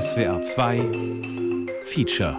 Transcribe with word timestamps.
SWR 0.00 0.40
2 0.40 0.78
Feature 1.84 2.38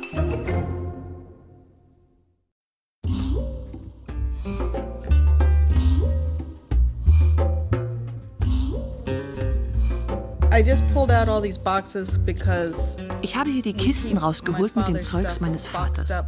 Ich 13.22 13.36
habe 13.36 13.50
hier 13.52 13.62
die 13.62 13.74
Kisten 13.74 14.18
rausgeholt 14.18 14.76
mit 14.76 14.88
dem 14.88 15.02
Zeugs 15.04 15.40
meines 15.40 15.68
Vaters. 15.68 16.24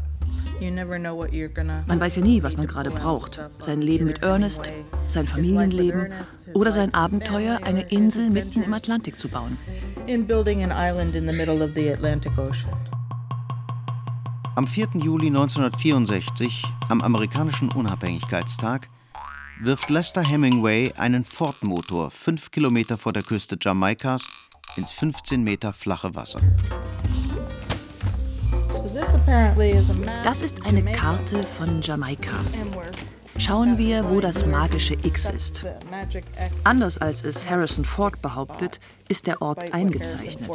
Man 1.88 2.00
weiß 2.00 2.16
ja 2.16 2.21
nie, 2.21 2.44
was 2.44 2.58
man 2.58 2.68
gerade 2.68 2.92
braucht. 2.92 3.42
Sein 3.60 3.82
Leben 3.82 4.06
mit 4.06 4.24
Ernest, 4.24 4.71
sein 5.08 5.28
Familienleben 5.28 6.12
oder 6.54 6.71
sein 6.71 6.94
Abenteuer, 6.94 7.60
eine 7.64 7.82
Insel 7.89 8.30
mitten 8.30 8.64
im 8.64 8.74
Atlantik 8.74 9.20
zu 9.20 9.28
bauen. 9.28 9.57
Am 14.56 14.68
4. 14.68 14.88
Juli 14.93 15.28
1964, 15.28 16.64
am 16.87 17.01
amerikanischen 17.01 17.71
Unabhängigkeitstag, 17.71 18.87
wirft 19.62 19.90
Lester 19.90 20.21
Hemingway 20.21 20.93
einen 20.93 21.26
Ford-Motor 21.26 22.12
fünf 22.12 22.51
Kilometer 22.51 22.98
vor 22.98 23.14
der 23.14 23.24
Küste 23.24 23.57
Jamaikas 23.60 24.28
ins 24.78 24.92
15 24.92 25.43
Meter 25.43 25.74
flache 25.74 26.15
Wasser. 26.15 26.42
Das 30.24 30.42
ist 30.42 30.65
eine 30.65 30.84
Karte 30.84 31.43
von 31.43 31.82
Jamaika. 31.82 32.31
Schauen 33.38 33.78
wir, 33.78 34.09
wo 34.09 34.22
das 34.22 34.45
magische 34.45 34.94
X 34.94 35.30
ist. 35.30 35.64
Anders 36.64 36.98
als 36.98 37.23
es 37.23 37.50
Harrison 37.50 37.84
Ford 37.84 38.22
behauptet, 38.22 38.80
ist 39.08 39.28
der 39.28 39.42
Ort 39.42 39.73
eingezeichnet. 39.73 40.50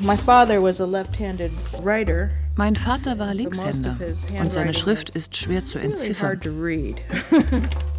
My 0.00 0.16
father 0.16 0.60
was 0.60 0.80
a 0.80 0.84
left-handed 0.84 1.52
writer 1.82 2.30
mein 2.56 2.76
Vater 2.76 3.18
war 3.18 3.34
Linkshänder 3.34 3.96
und 4.40 4.52
seine 4.52 4.74
Schrift 4.74 5.08
ist 5.10 5.36
schwer 5.36 5.64
zu 5.64 5.78
entziffern. 5.78 6.40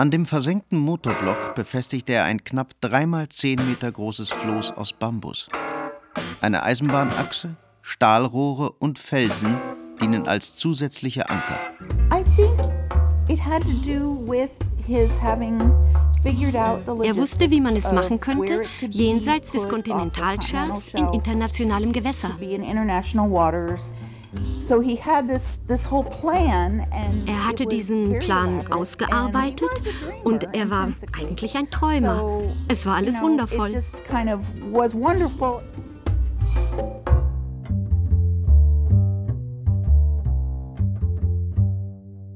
An 0.00 0.10
dem 0.10 0.24
versenkten 0.24 0.78
Motorblock 0.78 1.54
befestigte 1.54 2.14
er 2.14 2.24
ein 2.24 2.42
knapp 2.42 2.72
dreimal 2.80 3.28
zehn 3.28 3.60
Meter 3.68 3.92
großes 3.92 4.30
Floß 4.30 4.72
aus 4.72 4.94
Bambus. 4.94 5.50
Eine 6.40 6.62
Eisenbahnachse, 6.62 7.56
Stahlrohre 7.82 8.70
und 8.70 8.98
Felsen 8.98 9.58
dienen 10.00 10.26
als 10.26 10.56
zusätzliche 10.56 11.28
Anker. 11.28 11.60
I 12.10 12.24
think 12.34 12.58
it 13.28 13.44
had 13.44 13.60
to 13.60 13.74
do 13.84 14.26
with 14.26 14.48
his 14.86 15.20
having 15.20 15.60
er 16.24 17.16
wusste, 17.16 17.50
wie 17.50 17.60
man 17.60 17.76
es 17.76 17.92
machen 17.92 18.20
könnte, 18.20 18.62
jenseits 18.88 19.52
des 19.52 19.68
Kontinentalschelfs 19.68 20.94
in 20.94 21.12
internationalem 21.12 21.92
Gewässer. 21.92 22.38
Er 27.26 27.46
hatte 27.46 27.66
diesen 27.66 28.18
Plan 28.20 28.64
ausgearbeitet 28.70 29.68
und 30.24 30.46
er 30.52 30.70
war 30.70 30.88
eigentlich 31.18 31.56
ein 31.56 31.70
Träumer. 31.70 32.40
Es 32.68 32.86
war 32.86 32.96
alles 32.96 33.20
wundervoll. 33.20 33.74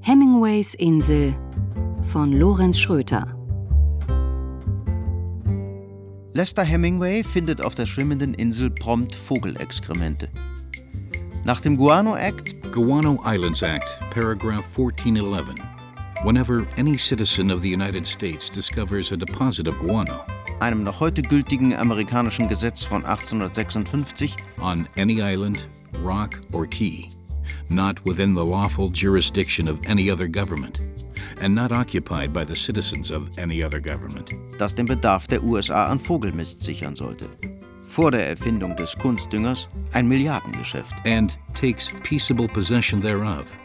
Hemingways 0.00 0.74
Insel 0.74 1.34
von 2.12 2.32
Lorenz 2.32 2.78
Schröter 2.78 3.34
Lester 6.36 6.64
Hemingway 6.64 7.22
findet 7.22 7.62
auf 7.62 7.76
der 7.76 7.86
schwimmenden 7.86 8.34
Insel 8.34 8.68
prompt 8.68 9.14
Vogelexkremente. 9.14 10.28
Nach 11.44 11.60
dem 11.60 11.76
Guano 11.76 12.16
Act 12.16 12.72
Guano 12.72 13.20
Islands 13.22 13.62
Act, 13.62 13.84
paragraph 14.10 14.64
1411. 14.64 15.58
Whenever 16.24 16.66
any 16.78 16.96
citizen 16.96 17.50
of 17.50 17.60
the 17.60 17.68
United 17.68 18.06
States 18.06 18.48
discovers 18.48 19.12
a 19.12 19.16
deposit 19.16 19.68
of 19.68 19.78
guano, 19.78 20.24
einem 20.60 20.84
noch 20.84 21.00
heute 21.00 21.20
gültigen 21.20 21.74
amerikanischen 21.74 22.48
Gesetz 22.48 22.82
von 22.82 23.04
1856, 23.04 24.36
on 24.62 24.88
any 24.96 25.20
island, 25.20 25.66
rock 26.00 26.40
or 26.50 26.66
key, 26.66 27.10
not 27.68 28.02
within 28.06 28.32
the 28.32 28.44
lawful 28.44 28.88
jurisdiction 28.88 29.68
of 29.68 29.78
any 29.86 30.10
other 30.10 30.26
government, 30.26 30.80
and 31.42 31.54
not 31.54 31.72
occupied 31.72 32.32
by 32.32 32.42
the 32.42 32.56
citizens 32.56 33.10
of 33.10 33.28
any 33.36 33.62
other 33.62 33.80
government. 33.80 34.30
Das 34.58 34.74
den 34.74 34.86
Bedarf 34.86 35.26
der 35.26 35.42
USA 35.42 35.90
an 35.90 35.98
Vogelmist 35.98 36.62
sichern 36.62 36.96
sollte. 36.96 37.28
Vor 37.94 38.10
der 38.10 38.28
Erfindung 38.28 38.74
des 38.74 38.96
Kunstdüngers 38.96 39.68
ein 39.92 40.08
Milliardengeschäft. 40.08 40.92
And 41.06 41.38
takes 41.54 41.90
peaceable 42.02 42.48
possession 42.48 43.00
thereof 43.00 43.56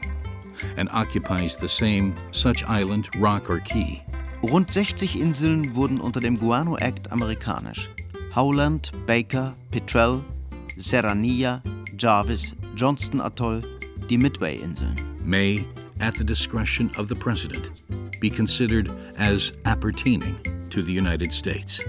and 0.77 0.87
occupies 0.91 1.55
the 1.55 1.67
same 1.67 2.13
such 2.31 2.63
island, 2.65 3.09
rock 3.17 3.49
or 3.49 3.59
key. 3.59 4.03
Rund 4.43 4.69
60 4.69 5.19
Inseln 5.19 5.73
wurden 5.73 5.99
unter 5.99 6.19
dem 6.19 6.37
Guano 6.37 6.77
Act 6.77 7.11
amerikanisch. 7.11 7.89
Howland, 8.35 8.91
Baker, 9.07 9.51
Petrel, 9.71 10.23
Serranilla, 10.77 11.63
Jarvis, 11.97 12.53
Johnston 12.75 13.21
Atoll, 13.21 13.63
die 14.07 14.17
Midway-Inseln. 14.17 14.95
May 15.25 15.65
at 16.01 16.15
the 16.15 16.23
discretion 16.23 16.91
of 16.99 17.09
the 17.09 17.15
President, 17.15 17.81
be 18.21 18.29
considered 18.29 18.91
as 19.17 19.53
appertaining 19.65 20.35
to 20.69 20.83
the 20.83 20.93
United 20.93 21.33
States. 21.33 21.81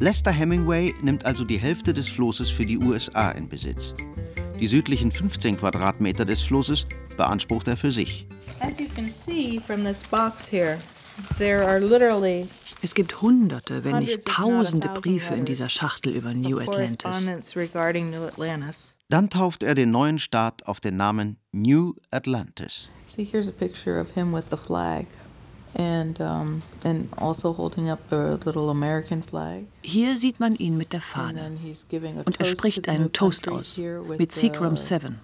Lester 0.00 0.30
Hemingway 0.30 0.94
nimmt 1.02 1.24
also 1.24 1.42
die 1.42 1.58
Hälfte 1.58 1.92
des 1.92 2.06
Flosses 2.06 2.48
für 2.48 2.64
die 2.64 2.78
USA 2.78 3.32
in 3.32 3.48
Besitz. 3.48 3.94
Die 4.60 4.68
südlichen 4.68 5.10
15 5.10 5.56
Quadratmeter 5.56 6.24
des 6.24 6.40
Flusses 6.40 6.86
beansprucht 7.16 7.66
er 7.66 7.76
für 7.76 7.90
sich. 7.90 8.26
Es 12.80 12.94
gibt 12.94 13.22
hunderte, 13.22 13.82
wenn 13.82 13.98
nicht 13.98 14.24
tausende 14.24 14.88
Briefe 15.00 15.34
in 15.34 15.44
dieser 15.44 15.68
Schachtel 15.68 16.12
über 16.14 16.32
New 16.32 16.60
Atlantis. 16.60 17.26
Dann 19.08 19.30
tauft 19.30 19.64
er 19.64 19.74
den 19.74 19.90
neuen 19.90 20.20
Staat 20.20 20.64
auf 20.66 20.78
den 20.78 20.94
Namen 20.94 21.38
New 21.50 21.94
Atlantis. 22.12 22.88
See, 23.08 23.24
here's 23.24 23.48
a 23.48 23.52
picture 23.52 24.00
of 24.00 24.12
him 24.12 24.32
with 24.32 24.44
the 24.50 24.56
flag. 24.56 25.06
And, 25.78 26.20
um, 26.20 26.62
and 26.84 27.08
also 27.16 27.56
holding 27.56 27.88
up 27.88 28.00
the 28.10 28.38
little 28.44 28.68
American 28.68 29.22
flag. 29.22 29.66
Hier 29.82 30.16
sieht 30.16 30.40
man 30.40 30.56
ihn 30.56 30.76
mit 30.76 30.92
der 30.92 31.00
Fahne. 31.00 31.52
Und 32.24 32.40
er 32.40 32.46
spricht 32.46 32.88
einen 32.88 33.12
Toast 33.12 33.46
aus 33.46 33.76
mit 34.18 34.32
Seagram 34.32 34.76
7. 34.76 35.20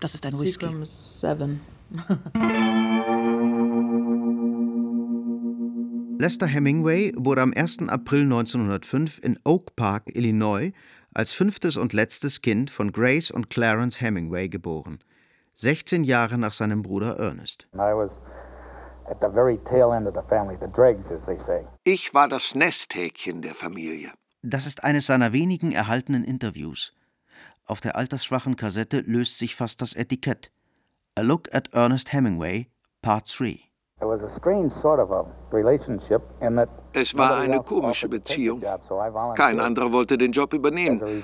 Das 0.00 0.14
ist 0.14 0.24
ein 0.24 0.32
Whisky. 0.32 0.66
Seagram 0.66 0.84
7. 0.86 1.60
Lester 6.22 6.46
Hemingway 6.46 7.12
wurde 7.16 7.42
am 7.42 7.52
1. 7.52 7.88
April 7.88 8.22
1905 8.22 9.18
in 9.24 9.40
Oak 9.42 9.74
Park, 9.74 10.04
Illinois, 10.14 10.72
als 11.12 11.32
fünftes 11.32 11.76
und 11.76 11.92
letztes 11.92 12.42
Kind 12.42 12.70
von 12.70 12.92
Grace 12.92 13.32
und 13.32 13.50
Clarence 13.50 14.00
Hemingway 14.00 14.48
geboren. 14.48 15.00
16 15.56 16.04
Jahre 16.04 16.38
nach 16.38 16.52
seinem 16.52 16.82
Bruder 16.82 17.18
Ernest. 17.18 17.66
Ich 21.84 22.14
war 22.14 22.28
das 22.28 22.54
Nesthäkchen 22.54 23.42
der 23.42 23.54
Familie. 23.54 24.10
Das 24.42 24.66
ist 24.66 24.84
eines 24.84 25.06
seiner 25.06 25.32
wenigen 25.32 25.72
erhaltenen 25.72 26.24
Interviews. 26.24 26.92
Auf 27.64 27.80
der 27.80 27.96
altersschwachen 27.96 28.56
Kassette 28.56 29.00
löst 29.00 29.38
sich 29.38 29.54
fast 29.54 29.80
das 29.82 29.94
Etikett. 29.94 30.50
A 31.14 31.20
Look 31.20 31.54
at 31.54 31.72
Ernest 31.72 32.12
Hemingway, 32.12 32.68
Part 33.02 33.32
3. 33.38 33.60
Es 36.92 37.16
war 37.16 37.36
eine 37.36 37.60
komische 37.60 38.08
Beziehung. 38.08 38.62
Kein 39.36 39.60
anderer 39.60 39.92
wollte 39.92 40.18
den 40.18 40.32
Job 40.32 40.52
übernehmen. 40.54 41.22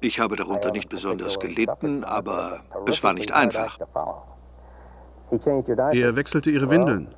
Ich 0.00 0.20
habe 0.20 0.36
darunter 0.36 0.70
nicht 0.70 0.88
besonders 0.88 1.40
gelitten, 1.40 2.04
aber 2.04 2.60
es 2.86 3.02
war 3.02 3.14
nicht 3.14 3.32
einfach. 3.32 3.78
Er 5.30 6.16
wechselte 6.16 6.50
ihre 6.50 6.70
Windeln. 6.70 7.14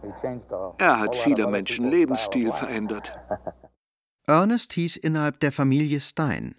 Er 0.78 1.00
hat 1.00 1.14
vieler 1.16 1.48
Menschen 1.48 1.90
Lebensstil 1.90 2.52
verändert. 2.52 3.12
Ernest 4.26 4.72
hieß 4.74 4.96
innerhalb 4.96 5.40
der 5.40 5.52
Familie 5.52 6.00
Stein, 6.00 6.54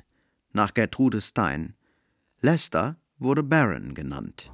nach 0.52 0.74
Gertrude 0.74 1.22
Stein. 1.22 1.76
Lester 2.42 2.98
wurde 3.18 3.44
Baron 3.44 3.94
genannt. 3.94 4.52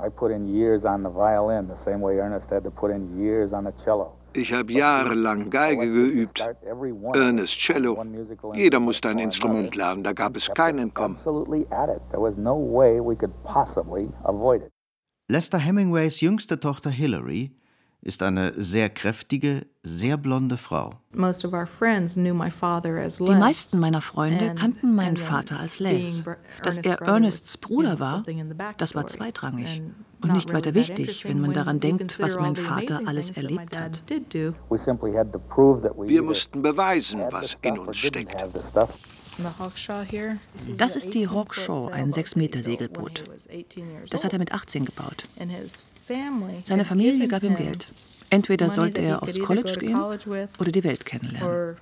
Ich 4.34 4.54
habe 4.54 4.72
jahrelang 4.74 5.50
Geige 5.50 5.92
geübt, 5.92 6.46
Ernest 7.14 7.58
Cello. 7.58 8.04
Jeder 8.54 8.80
musste 8.80 9.10
ein 9.10 9.20
Instrument 9.20 9.74
lernen, 9.76 10.04
da 10.04 10.14
gab 10.14 10.36
es 10.36 10.52
kein 10.54 10.78
Entkommen. 10.78 11.18
Lester 15.30 15.58
Hemingways 15.58 16.22
jüngste 16.22 16.58
Tochter 16.58 16.90
Hilary 16.90 17.52
ist 18.02 18.24
eine 18.24 18.54
sehr 18.56 18.90
kräftige, 18.90 19.66
sehr 19.84 20.16
blonde 20.16 20.56
Frau. 20.56 21.02
Die 21.12 21.20
meisten 23.36 23.80
meiner 23.80 24.02
Freunde 24.02 24.56
kannten 24.56 24.96
meinen 24.96 25.18
Vater 25.18 25.60
als 25.60 25.80
Les. 25.80 26.24
Dass 26.64 26.78
er 26.78 27.02
Ernests 27.02 27.58
Bruder 27.58 28.00
war, 28.00 28.24
das 28.78 28.96
war 28.96 29.08
zweitrangig 29.08 29.82
und 30.22 30.32
nicht 30.32 30.54
weiter 30.54 30.74
wichtig, 30.74 31.26
wenn 31.26 31.42
man 31.42 31.52
daran 31.52 31.82
denkt, 31.82 32.22
was 32.22 32.40
mein 32.40 32.56
Vater 32.56 33.02
alles 33.06 33.32
erlebt 33.32 33.78
hat. 33.78 34.04
Wir 36.06 36.22
mussten 36.22 36.62
beweisen, 36.62 37.20
was 37.32 37.58
in 37.64 37.78
uns 37.78 37.98
steckt. 37.98 38.46
Das 40.78 40.96
ist 40.96 41.14
die 41.14 41.28
Hawkshaw, 41.28 41.88
ein 41.88 42.12
6-Meter-Segelboot. 42.12 43.24
Das 44.10 44.24
hat 44.24 44.34
er 44.34 44.40
mit 44.40 44.54
18 44.54 44.86
gebaut. 44.86 45.26
Seine 46.64 46.86
Familie 46.86 47.28
gab 47.28 47.44
ihm 47.44 47.56
Geld. 47.56 47.88
Entweder 48.30 48.70
sollte 48.70 49.02
er 49.02 49.24
aufs 49.24 49.40
College 49.40 49.74
gehen 49.80 49.96
oder 50.60 50.72
die 50.72 50.84
Welt 50.84 51.06
kennenlernen. 51.06 51.78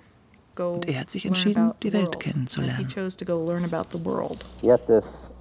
Und 0.57 0.87
er 0.87 1.01
hat 1.01 1.09
sich 1.09 1.25
entschieden, 1.25 1.73
die 1.83 1.91
Welt 1.91 2.19
kennenzulernen. 2.19 2.87
Yet 4.61 4.87
this 4.87 5.33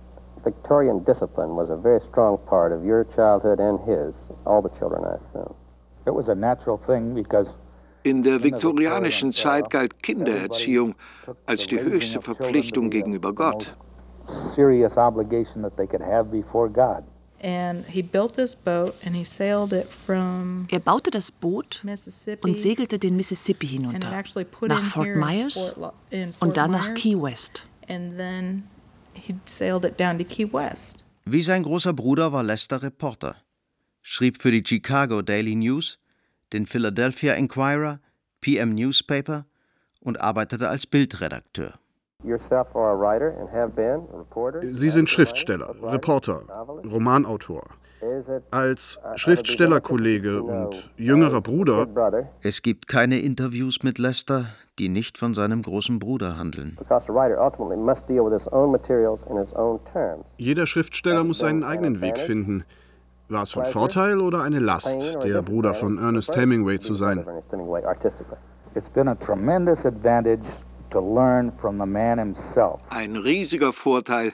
Victorian 0.45 1.05
discipline 1.05 1.57
was 1.57 1.71
a 1.71 1.77
very 1.77 2.01
strong 2.01 2.39
part 2.47 2.73
of 2.73 2.85
your 2.85 3.05
childhood 3.15 3.61
and 3.61 3.81
his, 3.87 4.15
all 4.45 4.61
the 4.61 4.69
children 4.79 5.05
I've 5.05 5.23
known. 5.33 5.55
It 6.07 6.15
was 6.15 6.29
a 6.29 6.35
natural 6.35 6.79
thing 6.79 7.15
because 7.15 7.55
in 8.05 8.23
der 8.23 8.43
viktorianischen 8.43 9.33
Zeit 9.33 9.71
galt 9.71 10.03
Kindererziehung 10.03 10.95
als 11.47 11.67
die 11.67 11.81
höchste 11.81 12.23
Verpflichtung 12.23 12.91
gegenüber 12.91 13.35
Gott. 13.35 13.77
Er 17.41 17.75
baute 20.85 21.11
das 21.11 21.33
Boot 21.33 21.85
und 22.43 22.59
segelte 22.59 22.99
den 22.99 23.17
Mississippi 23.17 23.67
hinunter, 23.67 24.25
nach 24.63 24.83
Fort 24.85 25.17
Myers 25.17 25.75
und 26.41 26.57
dann 26.57 26.71
nach 26.71 26.95
Key 26.95 27.17
West. 27.17 27.67
Wie 31.27 31.43
sein 31.43 31.63
großer 31.63 31.93
Bruder 31.93 32.33
war 32.33 32.43
Lester 32.43 32.83
Reporter, 32.83 33.37
schrieb 34.03 34.41
für 34.41 34.51
die 34.51 34.63
Chicago 34.67 35.23
Daily 35.23 35.55
News, 35.55 35.99
den 36.53 36.67
Philadelphia 36.67 37.35
Inquirer, 37.35 38.01
PM 38.41 38.75
Newspaper 38.75 39.47
und 40.01 40.21
arbeitete 40.21 40.69
als 40.69 40.87
Bildredakteur. 40.87 41.75
Sie 44.73 44.91
sind 44.91 45.11
Schriftsteller, 45.11 45.75
Reporter, 45.83 46.43
Romanautor. 46.85 47.65
Als 48.51 48.99
Schriftstellerkollege 49.17 50.43
und 50.43 50.91
jüngerer 50.97 51.41
Bruder. 51.41 51.87
Es 52.43 52.63
gibt 52.63 52.87
keine 52.87 53.19
Interviews 53.19 53.83
mit 53.83 53.99
Lester, 53.99 54.47
die 54.79 54.89
nicht 54.89 55.19
von 55.19 55.35
seinem 55.35 55.63
großen 55.63 55.99
Bruder 55.99 56.37
handeln. 56.37 56.77
Jeder 60.37 60.67
Schriftsteller 60.67 61.25
muss 61.25 61.39
seinen 61.39 61.65
eigenen 61.65 62.01
Weg 62.01 62.19
finden. 62.19 62.65
War 63.29 63.43
es 63.43 63.53
von 63.53 63.65
Vorteil 63.65 64.21
oder 64.21 64.43
eine 64.43 64.59
Last, 64.59 65.19
der 65.25 65.43
Bruder 65.43 65.75
von 65.75 65.99
Ernest 65.99 66.37
Hemingway 66.37 66.79
zu 66.79 66.95
sein? 66.95 67.25
It's 68.77 68.89
been 68.89 69.07
a 69.09 69.15
tremendous 69.15 69.87
advantage 69.87 70.43
ein 72.91 73.17
riesiger 73.17 73.73
Vorteil, 73.73 74.33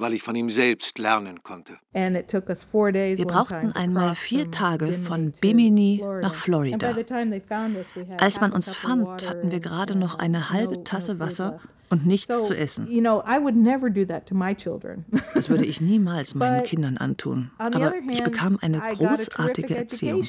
weil 0.00 0.14
ich 0.14 0.22
von 0.22 0.34
ihm 0.34 0.50
selbst 0.50 0.98
lernen 0.98 1.42
konnte. 1.42 1.74
Wir 1.92 3.26
brauchten 3.26 3.72
einmal 3.72 4.14
vier 4.14 4.50
Tage 4.50 4.92
von 4.94 5.32
Bimini 5.40 6.02
nach 6.22 6.34
Florida. 6.34 6.94
Als 8.18 8.40
man 8.40 8.52
uns 8.52 8.74
fand, 8.74 9.28
hatten 9.28 9.50
wir 9.50 9.60
gerade 9.60 9.96
noch 9.96 10.18
eine 10.18 10.50
halbe 10.50 10.82
Tasse 10.84 11.18
Wasser 11.18 11.60
und 11.90 12.06
nichts 12.06 12.46
zu 12.46 12.56
essen. 12.56 12.86
Das 15.34 15.48
würde 15.48 15.64
ich 15.64 15.80
niemals 15.80 16.34
meinen 16.34 16.64
Kindern 16.64 16.98
antun. 16.98 17.50
Aber 17.58 17.94
ich 18.10 18.22
bekam 18.22 18.58
eine 18.60 18.80
großartige 18.80 19.76
Erziehung. 19.76 20.22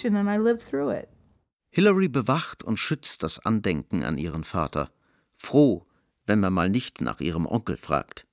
Hillary 1.70 2.08
bewacht 2.10 2.64
und 2.64 2.78
schützt 2.78 3.24
das 3.24 3.40
Andenken 3.46 4.04
an 4.04 4.18
ihren 4.18 4.44
Vater 4.44 4.90
froh, 5.38 5.86
wenn 6.26 6.40
man 6.40 6.54
mal 6.54 6.70
nicht 6.70 7.02
nach 7.02 7.20
ihrem 7.20 7.46
Onkel 7.46 7.78
fragt. 7.78 8.26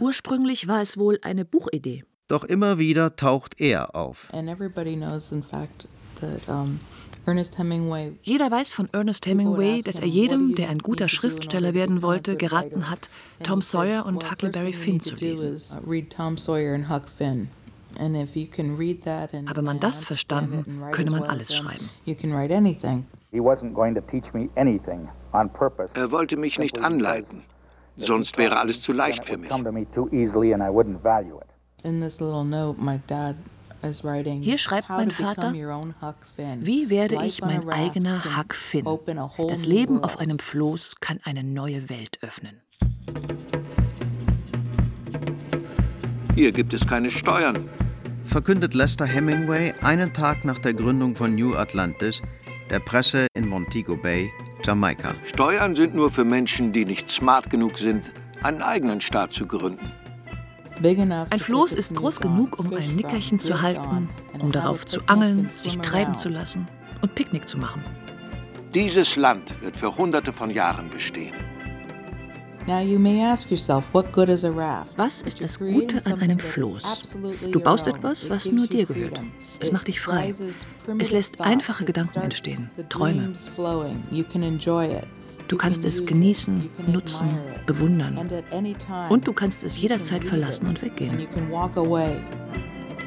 Ursprünglich 0.00 0.68
war 0.68 0.80
es 0.80 0.96
wohl 0.96 1.18
eine 1.22 1.44
Buchidee. 1.44 2.04
Doch 2.28 2.44
immer 2.44 2.78
wieder 2.78 3.14
taucht 3.16 3.60
er 3.60 3.94
auf. 3.94 4.28
Jeder 8.22 8.50
weiß 8.50 8.72
von 8.72 8.88
Ernest 8.92 9.26
Hemingway, 9.26 9.82
dass 9.82 9.98
er 9.98 10.06
jedem, 10.06 10.54
der 10.54 10.70
ein 10.70 10.78
guter 10.78 11.08
Schriftsteller 11.08 11.74
werden 11.74 12.00
wollte, 12.02 12.36
geraten 12.36 12.88
hat, 12.88 13.10
Tom 13.44 13.60
Sawyer 13.60 14.06
und 14.06 14.30
Huckleberry 14.30 14.72
Finn 14.72 15.00
zu 15.00 15.14
lesen. 15.14 15.52
Habe 19.48 19.62
man 19.62 19.78
das 19.78 20.04
verstanden, 20.04 20.80
könne 20.92 21.10
man 21.10 21.22
alles 21.24 21.54
schreiben. 21.54 21.90
Er 23.32 23.42
wollte 26.10 26.36
mich 26.36 26.58
nicht 26.58 26.78
anleiten, 26.78 27.44
sonst 27.96 28.36
wäre 28.36 28.58
alles 28.58 28.82
zu 28.82 28.92
leicht 28.92 29.24
für 29.24 29.38
mich. 29.38 29.50
Hier 34.42 34.58
schreibt 34.58 34.90
mein 34.90 35.10
Vater, 35.10 35.52
wie 35.52 36.90
werde 36.90 37.24
ich 37.24 37.40
mein 37.40 37.66
eigener 37.70 38.36
Huck 38.36 38.54
Finn? 38.54 38.84
Das 39.48 39.64
Leben 39.64 40.04
auf 40.04 40.18
einem 40.18 40.38
Floß 40.38 40.96
kann 41.00 41.18
eine 41.24 41.42
neue 41.42 41.88
Welt 41.88 42.18
öffnen. 42.20 42.60
Hier 46.34 46.52
gibt 46.52 46.74
es 46.74 46.86
keine 46.86 47.10
Steuern. 47.10 47.66
Verkündet 48.26 48.74
Lester 48.74 49.06
Hemingway 49.06 49.72
einen 49.82 50.12
Tag 50.12 50.44
nach 50.44 50.58
der 50.58 50.74
Gründung 50.74 51.16
von 51.16 51.34
New 51.34 51.54
Atlantis 51.54 52.20
der 52.70 52.80
Presse 52.80 53.26
in 53.34 53.48
Montego 53.48 53.96
Bay, 53.96 54.30
Jamaika. 54.64 55.14
Steuern 55.26 55.74
sind 55.74 55.94
nur 55.94 56.10
für 56.10 56.24
Menschen, 56.24 56.72
die 56.72 56.84
nicht 56.84 57.10
smart 57.10 57.50
genug 57.50 57.78
sind, 57.78 58.12
einen 58.42 58.62
eigenen 58.62 59.00
Staat 59.00 59.32
zu 59.32 59.46
gründen. 59.46 59.92
Ein 60.82 61.38
Floß 61.38 61.72
ist 61.72 61.94
groß 61.94 62.20
genug, 62.20 62.58
um 62.58 62.72
ein 62.74 62.96
Nickerchen 62.96 63.38
zu 63.38 63.62
halten, 63.62 64.08
um 64.38 64.50
darauf 64.50 64.84
zu 64.84 65.00
angeln, 65.06 65.48
sich 65.56 65.78
treiben 65.78 66.16
zu 66.16 66.28
lassen 66.28 66.66
und 67.02 67.14
Picknick 67.14 67.48
zu 67.48 67.58
machen. 67.58 67.84
Dieses 68.74 69.16
Land 69.16 69.54
wird 69.60 69.76
für 69.76 69.96
hunderte 69.96 70.32
von 70.32 70.50
Jahren 70.50 70.88
bestehen. 70.90 71.34
Was 74.96 75.22
ist 75.22 75.42
das 75.42 75.58
Gute 75.58 76.06
an 76.06 76.20
einem 76.20 76.38
Floß? 76.38 77.14
Du 77.50 77.60
baust 77.60 77.86
etwas, 77.86 78.30
was 78.30 78.52
nur 78.52 78.66
dir 78.66 78.86
gehört. 78.86 79.20
Es 79.60 79.72
macht 79.72 79.88
dich 79.88 80.00
frei. 80.00 80.34
Es 80.98 81.10
lässt 81.10 81.40
einfache 81.40 81.84
Gedanken 81.84 82.20
entstehen, 82.20 82.70
Träume. 82.88 83.32
Du 85.48 85.56
kannst 85.56 85.84
es 85.84 86.06
genießen, 86.06 86.70
nutzen, 86.86 87.28
bewundern. 87.66 88.28
Und 89.08 89.26
du 89.28 89.32
kannst 89.32 89.64
es 89.64 89.76
jederzeit 89.76 90.24
verlassen 90.24 90.66
und 90.66 90.80
weggehen. 90.82 91.26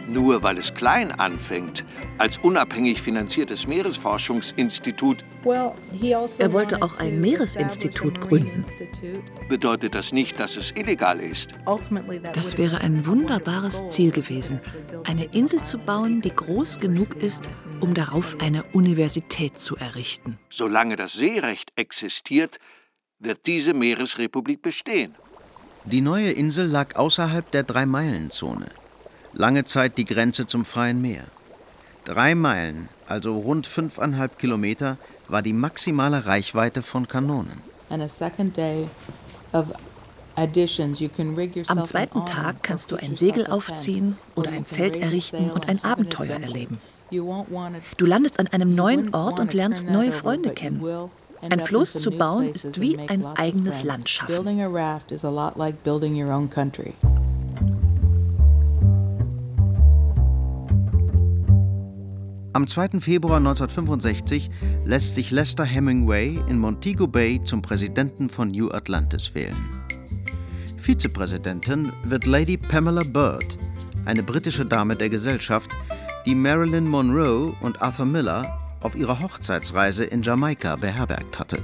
Nur 0.08 0.44
weil 0.44 0.58
es 0.58 0.74
klein 0.74 1.12
anfängt, 1.12 1.84
als 2.18 2.38
unabhängig 2.38 3.02
finanziertes 3.02 3.68
Meeresforschungsinstitut. 3.68 5.26
Also 5.44 5.74
er 6.38 6.54
wollte 6.54 6.82
auch 6.82 6.98
ein 6.98 7.20
Meeresinstitut 7.20 8.22
gründen. 8.22 8.66
Bedeutet 9.50 9.96
das 9.96 10.12
nicht, 10.12 10.40
dass 10.40 10.58
es 10.58 10.72
illegal 10.72 11.20
ist? 11.20 11.54
Das 12.34 12.58
wäre 12.58 12.80
ein 12.82 13.06
wunderbares 13.06 13.88
Ziel 13.90 14.12
gewesen, 14.12 14.60
eine 15.04 15.26
Insel 15.26 15.64
zu 15.64 15.78
bauen, 15.78 16.22
die 16.22 16.34
groß 16.34 16.80
genug 16.80 17.16
ist, 17.16 17.44
um 17.80 17.94
darauf 17.94 18.40
eine 18.40 18.64
Universität 18.74 19.60
zu 19.60 19.76
errichten. 19.76 20.38
Solange 20.50 20.96
das 20.96 21.14
Seerecht 21.14 21.72
existiert, 21.76 22.58
wird 23.20 23.46
diese 23.46 23.74
Meeresrepublik 23.74 24.62
bestehen. 24.62 25.16
Die 25.86 26.02
neue 26.02 26.32
Insel 26.32 26.68
lag 26.68 26.96
außerhalb 26.96 27.50
der 27.52 27.64
Drei-Meilen-Zone 27.64 28.68
lange 29.36 29.66
Zeit 29.66 29.98
die 29.98 30.06
Grenze 30.06 30.48
zum 30.48 30.66
freien 30.66 31.02
Meer. 31.02 31.24
Drei 32.06 32.36
Meilen, 32.36 32.90
also 33.08 33.38
rund 33.38 33.68
fünfeinhalb 33.68 34.38
Kilometer, 34.40 34.98
war 35.28 35.42
die 35.42 35.54
maximale 35.54 36.26
Reichweite 36.26 36.82
von 36.84 37.08
Kanonen. 37.08 37.62
Am 37.90 38.08
zweiten 41.86 42.26
Tag 42.26 42.56
kannst 42.62 42.92
du 42.92 42.96
ein 42.96 43.16
Segel 43.16 43.48
aufziehen 43.48 44.18
oder 44.36 44.52
ein 44.52 44.66
Zelt 44.66 44.96
errichten 44.96 45.50
und 45.50 45.68
ein 45.70 45.84
Abenteuer 45.84 46.40
erleben. 46.40 46.80
Du 47.10 48.06
landest 48.06 48.40
an 48.40 48.48
einem 48.48 48.76
neuen 48.76 49.14
Ort 49.14 49.40
und 49.40 49.54
lernst 49.54 49.90
neue 49.90 50.12
Freunde 50.12 50.52
kennen. 50.52 50.84
Ein 51.42 51.60
Floß 51.60 51.94
zu 51.94 52.12
bauen 52.12 52.54
ist 52.54 52.82
wie 52.82 52.98
ein 52.98 53.26
eigenes 53.26 53.84
Land 53.84 54.10
schaffen. 54.10 54.46
Am 62.56 62.66
2. 62.68 63.02
Februar 63.02 63.36
1965 63.36 64.50
lässt 64.86 65.16
sich 65.16 65.30
Lester 65.30 65.66
Hemingway 65.66 66.40
in 66.48 66.58
Montego 66.58 67.06
Bay 67.06 67.44
zum 67.44 67.62
Präsidenten 67.62 68.30
von 68.30 68.52
New 68.52 68.72
Atlantis 68.72 69.36
wählen. 69.36 69.58
Vizepräsidentin 70.80 71.92
wird 72.06 72.28
Lady 72.28 72.56
Pamela 72.56 73.02
Bird, 73.04 73.58
eine 74.06 74.24
britische 74.24 74.66
Dame 74.66 74.96
der 74.96 75.10
Gesellschaft, 75.10 75.70
die 76.26 76.34
Marilyn 76.34 76.88
Monroe 76.88 77.54
und 77.60 77.82
Arthur 77.82 78.06
Miller 78.06 78.58
auf 78.80 78.96
ihrer 78.96 79.20
Hochzeitsreise 79.20 80.06
in 80.06 80.24
Jamaika 80.24 80.78
beherbergt 80.78 81.38
hatte. 81.38 81.58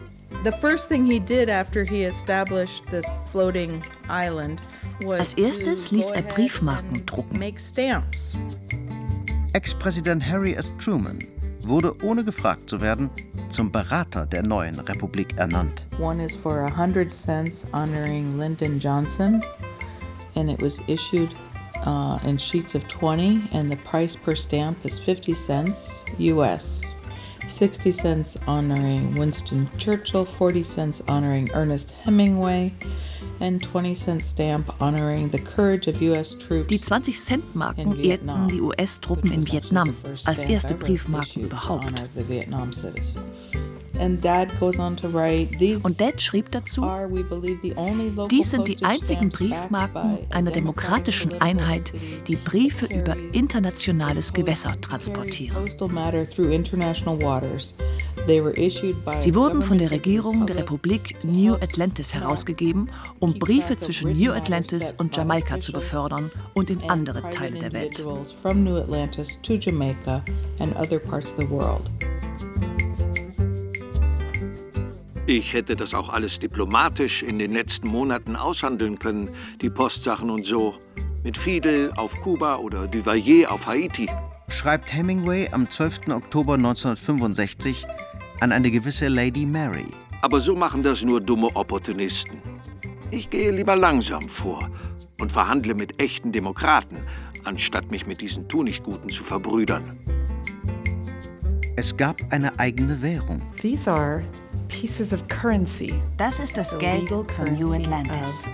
Als 5.07 5.35
erstes 5.35 5.91
ließ 5.91 6.11
er 6.11 6.23
Briefmarken 6.23 7.05
drucken. 7.05 7.39
Ex-Präsident 9.53 10.25
Harry 10.25 10.53
S. 10.53 10.73
Truman 10.77 11.19
wurde 11.61 11.93
ohne 12.05 12.23
gefragt 12.23 12.69
zu 12.69 12.79
werden 12.79 13.09
zum 13.49 13.69
Berater 13.69 14.25
der 14.25 14.43
neuen 14.43 14.79
Republik 14.79 15.35
ernannt. 15.37 15.85
One 15.99 16.23
is 16.23 16.35
for 16.35 16.63
100 16.63 17.11
cents 17.11 17.67
honoring 17.73 18.37
Lyndon 18.37 18.79
Johnson 18.79 19.41
and 20.35 20.49
it 20.49 20.61
was 20.61 20.79
issued 20.87 21.29
uh, 21.85 22.17
in 22.25 22.37
sheets 22.39 22.75
of 22.75 22.87
20 22.87 23.49
and 23.51 23.69
the 23.69 23.75
price 23.77 24.15
per 24.15 24.35
stamp 24.35 24.77
is 24.85 24.97
50 24.97 25.35
cents 25.35 26.01
US. 26.17 26.90
60 27.47 27.91
cents 27.91 28.37
honoring 28.47 29.15
Winston 29.15 29.69
Churchill, 29.77 30.25
40 30.25 30.63
cents 30.63 31.01
honoring 31.07 31.49
Ernest 31.53 31.91
Hemingway, 32.03 32.73
and 33.39 33.61
20 33.61 33.95
cent 33.95 34.23
stamp 34.23 34.69
honoring 34.79 35.29
the 35.29 35.39
courage 35.39 35.87
of 35.87 36.01
US 36.01 36.33
troops 36.33 36.67
Die 36.67 36.77
20-Cent-Marken 36.77 37.99
ehrten 37.99 38.47
die 38.47 38.61
US-Truppen 38.61 39.31
in 39.31 39.45
Vietnam 39.45 39.95
als 40.25 40.43
erste 40.43 40.75
Briefmarken 40.75 41.43
überhaupt. 41.43 41.91
Und 45.83 46.01
Dad 46.01 46.21
schrieb 46.21 46.51
dazu, 46.51 46.85
dies 48.29 48.51
sind 48.51 48.67
die 48.67 48.83
einzigen 48.83 49.29
Briefmarken 49.29 50.17
einer 50.31 50.51
demokratischen 50.51 51.39
Einheit, 51.39 51.93
die 52.27 52.35
Briefe 52.35 52.87
über 52.87 53.15
internationales 53.31 54.33
Gewässer 54.33 54.79
transportieren. 54.81 55.67
Sie 59.19 59.35
wurden 59.35 59.63
von 59.63 59.77
der 59.77 59.91
Regierung 59.91 60.47
der 60.47 60.57
Republik 60.57 61.15
New 61.23 61.53
Atlantis 61.55 62.13
herausgegeben, 62.13 62.89
um 63.19 63.33
Briefe 63.39 63.77
zwischen 63.77 64.17
New 64.17 64.31
Atlantis 64.31 64.93
und 64.97 65.15
Jamaika 65.15 65.59
zu 65.59 65.71
befördern 65.71 66.31
und 66.53 66.69
in 66.69 66.81
andere 66.89 67.29
Teile 67.29 67.59
der 67.59 67.73
Welt. 67.73 68.03
Ich 75.33 75.53
hätte 75.53 75.77
das 75.77 75.93
auch 75.93 76.09
alles 76.09 76.39
diplomatisch 76.39 77.23
in 77.23 77.39
den 77.39 77.53
letzten 77.53 77.87
Monaten 77.87 78.35
aushandeln 78.35 78.99
können, 78.99 79.29
die 79.61 79.69
Postsachen 79.69 80.29
und 80.29 80.45
so. 80.45 80.75
Mit 81.23 81.37
Fidel 81.37 81.93
auf 81.95 82.13
Kuba 82.17 82.57
oder 82.57 82.85
Duvalier 82.85 83.49
auf 83.49 83.65
Haiti. 83.65 84.09
Schreibt 84.49 84.93
Hemingway 84.93 85.47
am 85.53 85.69
12. 85.69 86.09
Oktober 86.09 86.55
1965 86.55 87.87
an 88.41 88.51
eine 88.51 88.71
gewisse 88.71 89.07
Lady 89.07 89.45
Mary. 89.45 89.87
Aber 90.21 90.41
so 90.41 90.53
machen 90.53 90.83
das 90.83 91.01
nur 91.01 91.21
dumme 91.21 91.55
Opportunisten. 91.55 92.37
Ich 93.09 93.29
gehe 93.29 93.51
lieber 93.51 93.77
langsam 93.77 94.27
vor 94.27 94.69
und 95.21 95.31
verhandle 95.31 95.75
mit 95.75 95.97
echten 96.01 96.33
Demokraten, 96.33 96.97
anstatt 97.45 97.89
mich 97.89 98.05
mit 98.05 98.19
diesen 98.19 98.49
Tunichtguten 98.49 99.09
zu 99.09 99.23
verbrüdern. 99.23 99.97
Es 101.77 101.95
gab 101.95 102.17
eine 102.31 102.59
eigene 102.59 103.01
Währung. 103.01 103.41
Das 106.17 106.39
ist 106.39 106.57
das 106.57 106.77
Geld 106.79 107.09
von 107.09 107.53
New 107.59 107.71
Atlantis. 107.71 108.45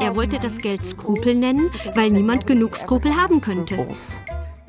Er 0.00 0.16
wollte 0.16 0.38
das 0.38 0.56
Geld 0.56 0.86
Skrupel 0.86 1.34
nennen, 1.34 1.70
weil 1.94 2.10
niemand 2.10 2.46
genug 2.46 2.76
Skrupel 2.76 3.14
haben 3.14 3.42
könnte. 3.42 3.86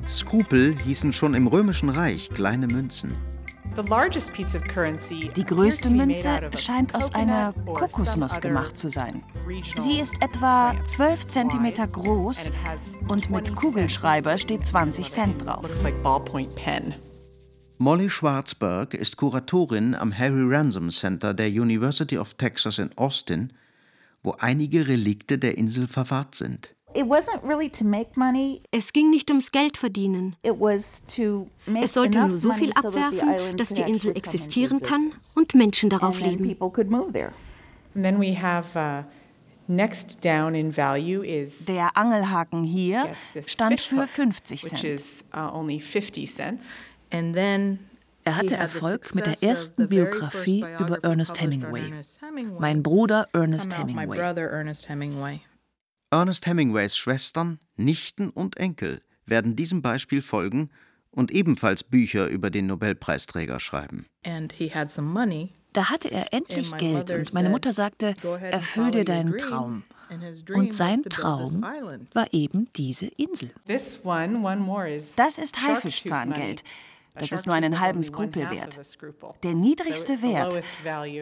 Skrupel 0.06 0.76
hießen 0.84 1.14
schon 1.14 1.32
im 1.32 1.46
Römischen 1.46 1.88
Reich 1.88 2.28
kleine 2.28 2.66
Münzen. 2.66 3.16
Die 5.36 5.44
größte 5.44 5.90
Münze 5.90 6.50
scheint 6.58 6.94
aus 6.94 7.14
einer 7.14 7.52
Kokosnuss 7.52 8.40
gemacht 8.40 8.78
zu 8.78 8.90
sein. 8.90 9.22
Sie 9.76 9.98
ist 9.98 10.14
etwa 10.22 10.74
12 10.86 11.24
cm 11.24 11.90
groß 11.90 12.52
und 13.08 13.30
mit 13.30 13.54
Kugelschreiber 13.54 14.36
steht 14.36 14.66
20 14.66 15.10
Cent 15.10 15.46
drauf. 15.46 15.64
Molly 17.78 18.08
Schwarzberg 18.08 18.94
ist 18.94 19.18
Kuratorin 19.18 19.94
am 19.94 20.16
Harry 20.16 20.42
Ransom 20.42 20.90
Center 20.90 21.34
der 21.34 21.48
University 21.48 22.16
of 22.16 22.32
Texas 22.34 22.78
in 22.78 22.90
Austin, 22.96 23.52
wo 24.22 24.34
einige 24.38 24.88
Relikte 24.88 25.36
der 25.36 25.58
Insel 25.58 25.86
verwahrt 25.86 26.34
sind. 26.34 26.74
Es 26.94 28.92
ging 28.94 29.10
nicht 29.10 29.28
ums 29.30 29.52
Geld 29.52 29.76
verdienen. 29.76 30.36
Es 30.42 31.92
sollte 31.92 32.18
nur 32.26 32.38
so 32.38 32.50
viel 32.52 32.72
abwerfen, 32.72 33.58
dass 33.58 33.68
die 33.68 33.82
Insel 33.82 34.16
existieren 34.16 34.80
kann 34.80 35.12
und 35.34 35.54
Menschen 35.54 35.90
darauf 35.90 36.18
leben. 36.18 36.56
Der 41.68 41.96
Angelhaken 41.96 42.64
hier 42.64 43.12
stand 43.46 43.80
für 43.82 44.06
50 44.06 44.62
Cent. 44.62 45.02
Er 47.10 48.36
hatte 48.36 48.56
Erfolg 48.56 49.14
mit 49.14 49.26
der 49.26 49.42
ersten 49.42 49.88
Biografie 49.88 50.64
über 50.80 50.98
Ernest 51.04 51.40
Hemingway. 51.40 51.92
Mein 52.58 52.82
Bruder 52.82 53.28
Ernest 53.32 53.76
Hemingway. 53.76 55.40
Ernest 56.10 56.46
Hemingways 56.46 56.96
Schwestern, 56.96 57.58
Nichten 57.76 58.30
und 58.30 58.56
Enkel 58.56 59.00
werden 59.26 59.56
diesem 59.56 59.82
Beispiel 59.82 60.22
folgen 60.22 60.70
und 61.10 61.30
ebenfalls 61.30 61.82
Bücher 61.82 62.28
über 62.28 62.50
den 62.50 62.66
Nobelpreisträger 62.66 63.58
schreiben. 63.60 64.06
Da 65.72 65.90
hatte 65.90 66.10
er 66.10 66.32
endlich 66.32 66.76
Geld 66.78 67.10
und 67.10 67.34
meine 67.34 67.50
Mutter 67.50 67.72
sagte, 67.72 68.14
erfüll 68.40 68.90
dir 68.90 69.04
deinen 69.04 69.36
Traum. 69.36 69.84
Und 70.54 70.72
sein 70.72 71.02
Traum 71.02 71.62
war 72.12 72.32
eben 72.32 72.68
diese 72.76 73.06
Insel. 73.06 73.50
Das 75.16 75.38
ist 75.38 75.60
Haifischzahngeld. 75.60 76.64
Das 77.18 77.32
ist 77.32 77.46
nur 77.46 77.54
einen 77.54 77.80
halben 77.80 78.02
Skrupel 78.02 78.50
wert. 78.50 78.78
Der 79.42 79.54
niedrigste 79.54 80.22
Wert, 80.22 80.62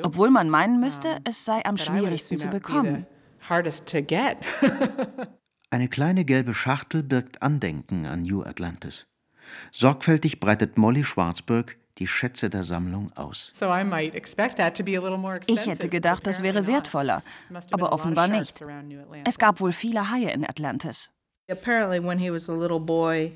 obwohl 0.03 0.31
man 0.31 0.51
meinen 0.51 0.81
müsste, 0.81 1.19
es 1.25 1.45
sei 1.45 1.65
am 1.65 1.77
schwierigsten 1.77 2.37
zu 2.37 2.49
bekommen. 2.49 3.07
Eine 5.71 5.89
kleine 5.89 6.25
gelbe 6.25 6.55
Schachtel 6.55 7.03
birgt 7.03 7.43
Andenken 7.43 8.07
an 8.07 8.23
New 8.23 8.43
Atlantis. 8.43 9.07
Sorgfältig 9.71 10.41
breitet 10.41 10.79
Molly 10.79 11.05
Schwarzberg 11.05 11.77
die 11.99 12.07
Schätze 12.07 12.51
der 12.51 12.65
Sammlung 12.65 13.13
aus. 13.15 13.53
Ich 15.47 15.67
hätte 15.67 15.89
gedacht, 15.89 16.27
das 16.27 16.43
wäre 16.43 16.67
wertvoller, 16.67 17.23
aber 17.71 17.93
offenbar 17.93 18.29
nicht. 18.29 18.65
Es 19.25 19.39
gab 19.39 19.61
wohl 19.61 19.73
viele 19.73 20.11
Haie 20.11 20.33
in 20.33 20.49
Atlantis. 20.49 21.11
Apparently 21.49 22.03
when 22.03 22.19
he 22.19 22.33
was 22.33 22.49
a 22.49 22.55
little 22.55 22.81
boy, 22.81 23.33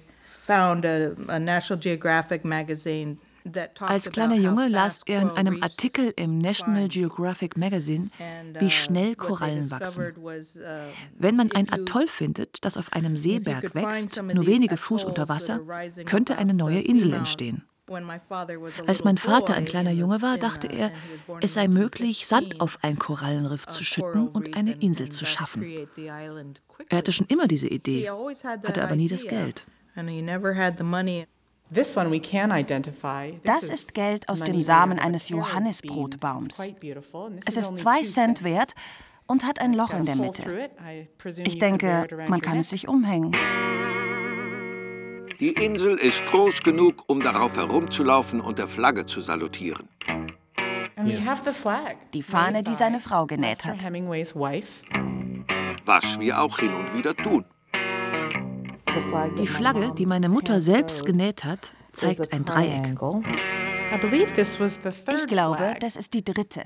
found 0.48 0.86
a, 0.86 1.12
a 1.28 1.38
National 1.38 1.78
Geographic 1.78 2.44
magazine 2.44 3.18
als 3.80 4.10
kleiner 4.10 4.34
Junge 4.34 4.68
las 4.68 5.00
er 5.06 5.22
in 5.22 5.30
einem 5.30 5.62
Artikel 5.62 6.12
im 6.16 6.38
National 6.38 6.88
Geographic 6.88 7.56
Magazine, 7.56 8.10
wie 8.58 8.66
uh, 8.66 8.70
schnell 8.70 9.14
Korallen 9.14 9.70
wachsen. 9.70 10.12
Uh, 10.18 10.30
Wenn 11.18 11.36
man 11.36 11.50
ein 11.52 11.72
Atoll 11.72 12.08
findet, 12.08 12.62
das 12.64 12.76
auf 12.76 12.92
einem 12.92 13.16
Seeberg 13.16 13.74
wächst, 13.74 14.22
nur 14.22 14.46
wenige 14.46 14.76
Fuß 14.76 15.04
unter 15.04 15.30
Wasser, 15.30 15.60
könnte 16.04 16.36
eine 16.36 16.52
neue 16.52 16.80
Insel 16.80 17.14
entstehen. 17.14 17.62
Als 18.86 19.02
mein 19.02 19.16
Vater 19.16 19.54
ein 19.54 19.64
kleiner 19.64 19.92
Junge 19.92 20.20
war, 20.20 20.36
dachte 20.36 20.66
er, 20.66 20.90
es 21.40 21.54
sei 21.54 21.68
möglich, 21.68 22.26
Sand 22.26 22.60
auf 22.60 22.78
ein 22.82 22.98
Korallenriff 22.98 23.66
zu 23.66 23.82
schütten 23.82 24.28
und 24.28 24.54
eine 24.54 24.72
Insel 24.72 25.08
zu 25.08 25.24
schaffen. 25.24 25.64
Er 26.90 26.98
hatte 26.98 27.12
schon 27.12 27.26
immer 27.28 27.48
diese 27.48 27.68
Idee, 27.68 28.10
hatte 28.66 28.82
aber 28.82 28.96
nie 28.96 29.08
das 29.08 29.26
Geld. 29.26 29.64
Das 33.44 33.62
ist 33.64 33.94
Geld 33.94 34.28
aus 34.28 34.40
dem 34.40 34.60
Samen 34.60 34.98
eines 34.98 35.28
Johannisbrotbaums. 35.28 36.70
Es 37.44 37.56
ist 37.56 37.78
zwei 37.78 38.02
Cent 38.02 38.44
wert 38.44 38.74
und 39.26 39.44
hat 39.44 39.60
ein 39.60 39.74
Loch 39.74 39.92
in 39.92 40.06
der 40.06 40.16
Mitte. 40.16 40.70
Ich 41.44 41.58
denke, 41.58 42.06
man 42.28 42.40
kann 42.40 42.58
es 42.58 42.70
sich 42.70 42.88
umhängen. 42.88 43.36
Die 45.40 45.52
Insel 45.52 45.96
ist 45.96 46.24
groß 46.26 46.62
genug, 46.62 47.04
um 47.06 47.20
darauf 47.20 47.56
herumzulaufen 47.56 48.40
und 48.40 48.58
der 48.58 48.66
Flagge 48.66 49.06
zu 49.06 49.20
salutieren. 49.20 49.88
Die 52.12 52.22
Fahne, 52.22 52.62
die 52.64 52.74
seine 52.74 52.98
Frau 52.98 53.26
genäht 53.26 53.64
hat. 53.64 53.84
Was 55.84 56.18
wir 56.18 56.40
auch 56.40 56.58
hin 56.58 56.74
und 56.74 56.92
wieder 56.92 57.14
tun. 57.14 57.44
Die 59.38 59.46
Flagge, 59.46 59.92
die 59.96 60.06
meine 60.06 60.28
Mutter 60.28 60.60
selbst 60.60 61.04
genäht 61.06 61.44
hat, 61.44 61.72
zeigt 61.92 62.32
ein 62.32 62.44
Dreieck. 62.44 62.94
Ich 65.08 65.26
glaube, 65.26 65.74
das 65.80 65.96
ist 65.96 66.14
die 66.14 66.24
dritte. 66.24 66.64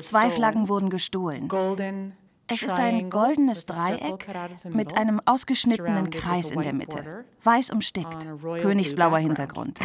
Zwei 0.00 0.30
Flaggen 0.30 0.68
wurden 0.68 0.90
gestohlen. 0.90 1.48
Es 2.48 2.62
ist 2.62 2.78
ein 2.78 3.08
goldenes 3.08 3.66
Dreieck 3.66 4.26
mit 4.68 4.96
einem 4.98 5.20
ausgeschnittenen 5.24 6.10
Kreis 6.10 6.50
in 6.50 6.62
der 6.62 6.72
Mitte, 6.72 7.24
weiß 7.44 7.70
umstickt, 7.70 8.28
königsblauer 8.60 9.18
Hintergrund. 9.18 9.78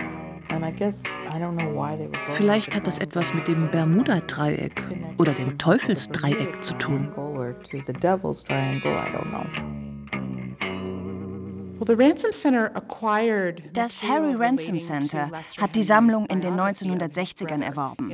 Vielleicht 2.31 2.75
hat 2.75 2.87
das 2.87 2.97
etwas 2.97 3.33
mit 3.33 3.47
dem 3.47 3.69
Bermuda-Dreieck 3.69 4.81
oder 5.17 5.33
dem 5.33 5.57
Teufelsdreieck 5.57 6.63
zu 6.63 6.73
tun. 6.73 7.09
Das 13.73 14.03
Harry 14.03 14.35
Ransom 14.35 14.79
Center 14.79 15.31
hat 15.57 15.75
die 15.75 15.83
Sammlung 15.83 16.25
in 16.27 16.41
den 16.41 16.53
1960ern 16.53 17.61
erworben, 17.61 18.11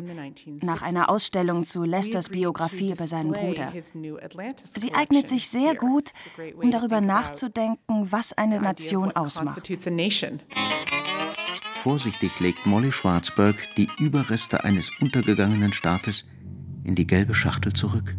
nach 0.61 0.81
einer 0.81 1.09
Ausstellung 1.09 1.63
zu 1.63 1.83
Lesters 1.83 2.29
Biografie 2.29 2.91
über 2.91 3.07
seinen 3.07 3.31
Bruder. 3.31 3.71
Sie 4.75 4.93
eignet 4.93 5.29
sich 5.29 5.49
sehr 5.49 5.75
gut, 5.75 6.11
um 6.55 6.71
darüber 6.71 7.01
nachzudenken, 7.01 8.11
was 8.11 8.33
eine 8.33 8.59
Nation 8.59 9.11
ausmacht. 9.11 9.69
Vorsichtig 11.83 12.39
legt 12.39 12.65
Molly 12.65 12.91
Schwarzberg 12.91 13.55
die 13.75 13.89
Überreste 13.99 14.63
eines 14.63 14.89
untergegangenen 15.01 15.73
Staates 15.73 16.25
in 16.83 16.95
die 16.95 17.05
gelbe 17.05 17.33
Schachtel 17.33 17.73
zurück. 17.73 18.15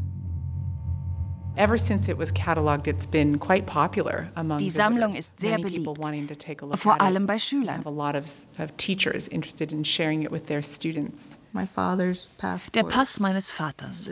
Die 4.58 4.70
Sammlung 4.70 5.14
ist 5.14 5.38
sehr 5.38 5.58
beliebt, 5.58 5.88
vor 6.74 7.00
allem 7.00 7.26
bei 7.26 7.38
Schülern. 7.38 7.84
Der 12.74 12.82
Pass 12.82 13.20
meines 13.20 13.50
Vaters, 13.50 14.10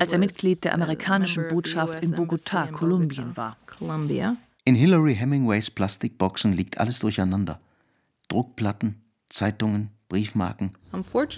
als 0.00 0.12
er 0.12 0.18
Mitglied 0.18 0.64
der 0.64 0.74
amerikanischen 0.74 1.48
Botschaft 1.48 2.00
in 2.00 2.14
Bogotá, 2.14 2.70
Kolumbien 2.70 3.36
war. 3.36 3.56
In 4.64 4.74
Hilary 4.74 5.14
Hemingways 5.14 5.70
Plastikboxen 5.70 6.52
liegt 6.52 6.78
alles 6.78 6.98
durcheinander. 6.98 7.60
Druckplatten, 8.28 9.00
Zeitungen, 9.28 9.90
Briefmarken. 10.08 10.72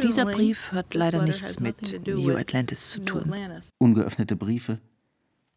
Dieser 0.03 0.25
Brief 0.25 0.73
hat 0.73 0.95
leider 0.95 1.23
nichts 1.23 1.61
mit 1.61 2.07
New 2.07 2.35
Atlantis 2.37 2.91
zu 2.91 3.05
tun. 3.05 3.33
Ungeöffnete 3.79 4.37
Briefe, 4.37 4.79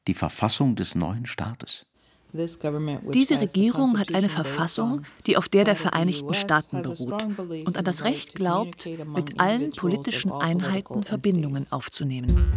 die 0.07 0.13
Verfassung 0.13 0.75
des 0.75 0.95
neuen 0.95 1.25
Staates. 1.25 1.85
Diese 2.33 3.39
Regierung 3.39 3.97
hat 3.97 4.13
eine 4.13 4.29
Verfassung, 4.29 5.03
die 5.25 5.37
auf 5.37 5.47
der 5.47 5.63
der 5.63 5.75
Vereinigten 5.75 6.33
Staaten 6.33 6.81
beruht 6.81 7.23
und 7.65 7.77
an 7.77 7.85
das 7.85 8.03
Recht 8.03 8.35
glaubt, 8.35 8.85
mit 8.85 9.39
allen 9.39 9.71
politischen 9.71 10.31
Einheiten 10.31 11.03
Verbindungen 11.03 11.65
aufzunehmen. 11.71 12.51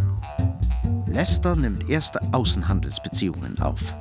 Lester 1.06 1.56
nimmt 1.56 1.88
erste 1.88 2.20
Außenhandelsbeziehungen 2.32 3.60
auf. 3.60 3.94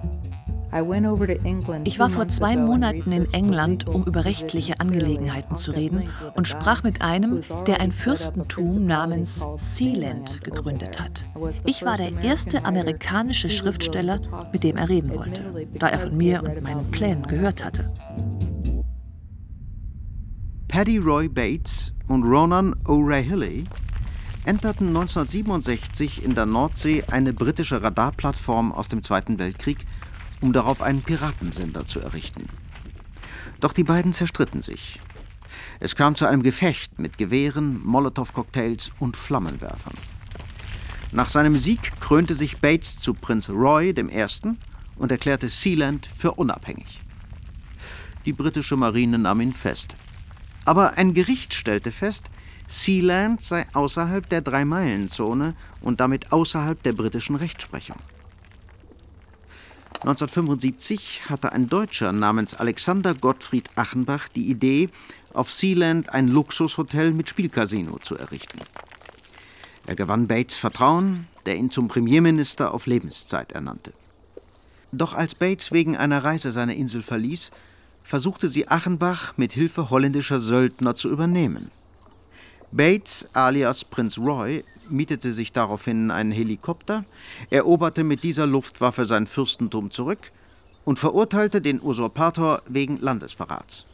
Ich 1.84 2.00
war 2.00 2.10
vor 2.10 2.28
zwei 2.28 2.56
Monaten 2.56 3.12
in 3.12 3.34
England, 3.34 3.88
um 3.88 4.04
über 4.04 4.26
rechtliche 4.26 4.80
Angelegenheiten 4.80 5.56
zu 5.56 5.72
reden 5.72 6.10
und 6.36 6.48
sprach 6.48 6.84
mit 6.84 7.02
einem, 7.02 7.42
der 7.66 7.82
ein 7.82 7.92
Fürstentum 7.92 8.86
namens 8.86 9.46
Sealand 9.58 10.44
gegründet 10.44 11.00
hat. 11.00 11.26
Ich 11.66 11.84
war 11.84 11.98
der 11.98 12.12
erste 12.22 12.66
amerikanische 12.66 13.50
Schriftsteller, 13.50 14.22
mit 14.52 14.64
dem 14.64 14.78
er 14.78 14.90
reden 14.90 15.16
wollte, 15.16 15.68
da 15.80 15.88
er 15.88 16.00
von 16.00 16.18
mir 16.18 16.44
und 16.44 16.62
meinen 16.62 16.92
Plänen 16.92 17.26
gehört 17.26 17.66
hatte. 17.66 17.92
Paddy 20.68 21.00
Roy 21.00 21.28
Bates 21.28 21.94
und 22.08 22.24
Ronan 22.24 22.76
O'Reilly 22.86 23.66
enterten 24.46 24.88
1967 24.88 26.24
in 26.24 26.36
der 26.36 26.46
Nordsee 26.46 27.04
eine 27.10 27.34
britische 27.34 27.82
Radarplattform 27.82 28.72
aus 28.72 28.88
dem 28.88 29.02
Zweiten 29.02 29.40
Weltkrieg 29.40 29.86
um 30.42 30.54
darauf 30.54 30.82
einen 30.82 31.02
Piratensender 31.02 31.86
zu 31.86 32.00
errichten. 32.00 32.48
Doch 33.60 33.74
die 33.74 33.84
beiden 33.84 34.14
zerstritten 34.14 34.62
sich. 34.62 35.00
Es 35.80 35.96
kam 35.96 36.16
zu 36.16 36.26
einem 36.26 36.44
Gefecht 36.44 37.00
mit 37.00 37.18
Gewehren, 37.18 37.82
Molotow-Cocktails 37.86 38.92
und 39.00 39.18
Flammenwerfern. 39.18 39.96
Nach 41.12 41.30
seinem 41.30 41.56
Sieg 41.56 42.00
krönte 42.00 42.36
sich 42.36 42.58
Bates 42.58 43.00
zu 43.00 43.14
Prinz 43.14 43.50
Roy 43.50 43.90
I. 43.90 44.26
und 44.96 45.12
erklärte 45.12 45.50
Sealand 45.50 46.06
für 46.06 46.34
unabhängig. 46.34 47.02
Die 48.26 48.34
britische 48.34 48.76
Marine 48.76 49.18
nahm 49.18 49.42
ihn 49.42 49.54
fest. 49.54 49.96
Aber 50.66 50.98
ein 50.98 51.14
Gericht 51.14 51.54
stellte 51.54 51.92
fest, 51.92 52.30
Sealand 52.68 53.42
sei 53.42 53.66
außerhalb 53.74 54.30
der 54.30 54.42
Drei-Meilen-Zone 54.42 55.56
und 55.82 56.00
damit 56.00 56.32
außerhalb 56.32 56.84
der 56.84 56.94
britischen 56.94 57.36
Rechtsprechung. 57.36 57.98
1975 60.02 61.30
hatte 61.30 61.52
ein 61.52 61.68
Deutscher 61.68 62.14
namens 62.14 62.54
Alexander 62.54 63.14
Gottfried 63.14 63.70
Achenbach 63.76 64.30
die 64.30 64.50
Idee, 64.50 64.90
auf 65.34 65.52
Sealand 65.52 66.14
ein 66.14 66.30
Luxushotel 66.30 67.12
mit 67.12 67.28
Spielcasino 67.28 68.00
zu 68.00 68.18
errichten. 68.18 68.60
Er 69.86 69.96
gewann 69.96 70.28
Bates 70.28 70.56
Vertrauen, 70.56 71.28
der 71.46 71.58
ihn 71.58 71.70
zum 71.70 71.90
Premierminister 71.90 72.74
auf 72.74 72.86
Lebenszeit 72.86 73.52
ernannte. 73.52 73.92
Doch 74.94 75.14
als 75.14 75.36
Bates 75.36 75.74
wegen 75.74 75.98
einer 75.98 76.24
Reise 76.24 76.54
seine 76.54 76.76
Insel 76.76 77.02
verließ, 77.02 77.52
versuchte 78.04 78.48
sie 78.48 78.70
Achenbach 78.70 79.34
mit 79.36 79.52
Hilfe 79.52 79.90
holländischer 79.90 80.40
Söldner 80.40 80.96
zu 80.96 81.10
übernehmen. 81.10 81.72
Bates 82.72 83.28
alias 83.34 83.84
Prinz 83.84 84.18
Roy 84.18 84.64
mietete 84.92 85.34
sich 85.34 85.52
daraufhin 85.52 86.12
einen 86.12 86.32
Helikopter, 86.32 87.06
eroberte 87.50 88.04
mit 88.04 88.24
dieser 88.24 88.48
Luftwaffe 88.48 89.06
sein 89.06 89.28
Fürstentum 89.28 89.92
zurück 89.92 90.32
und 90.86 91.00
verurteilte 91.00 91.62
den 91.62 91.82
Usurpator 91.82 92.62
wegen 92.68 93.00
Landesverrats. 93.00 93.86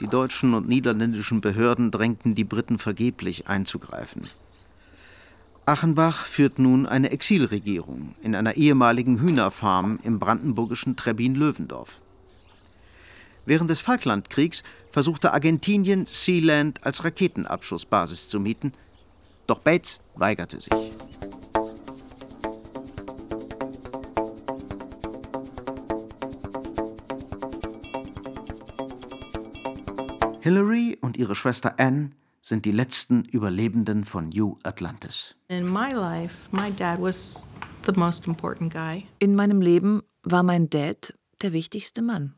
Die 0.00 0.08
deutschen 0.08 0.54
und 0.54 0.68
niederländischen 0.68 1.40
Behörden 1.40 1.90
drängten 1.90 2.34
die 2.34 2.44
Briten 2.44 2.78
vergeblich 2.78 3.48
einzugreifen. 3.48 4.22
Achenbach 5.64 6.26
führt 6.26 6.58
nun 6.58 6.86
eine 6.86 7.10
Exilregierung 7.10 8.14
in 8.22 8.34
einer 8.34 8.56
ehemaligen 8.56 9.20
Hühnerfarm 9.20 9.98
im 10.04 10.18
brandenburgischen 10.18 10.96
Trebbin-Löwendorf. 10.96 12.00
Während 13.46 13.70
des 13.70 13.80
Falklandkriegs 13.80 14.62
versuchte 14.90 15.32
Argentinien 15.32 16.04
Sealand 16.04 16.84
als 16.84 17.04
Raketenabschussbasis 17.04 18.28
zu 18.28 18.38
mieten– 18.40 18.72
doch 19.46 19.60
Bates 19.60 20.00
weigerte 20.14 20.60
sich. 20.60 20.72
Hillary 30.40 30.96
und 31.00 31.16
ihre 31.16 31.34
Schwester 31.34 31.74
Anne 31.78 32.10
sind 32.40 32.64
die 32.64 32.70
letzten 32.70 33.24
Überlebenden 33.24 34.04
von 34.04 34.28
New 34.28 34.58
Atlantis. 34.62 35.34
In 39.18 39.34
meinem 39.34 39.60
Leben 39.60 40.02
war 40.22 40.42
mein 40.44 40.70
Dad 40.70 41.14
der 41.42 41.52
wichtigste 41.52 42.02
Mann. 42.02 42.34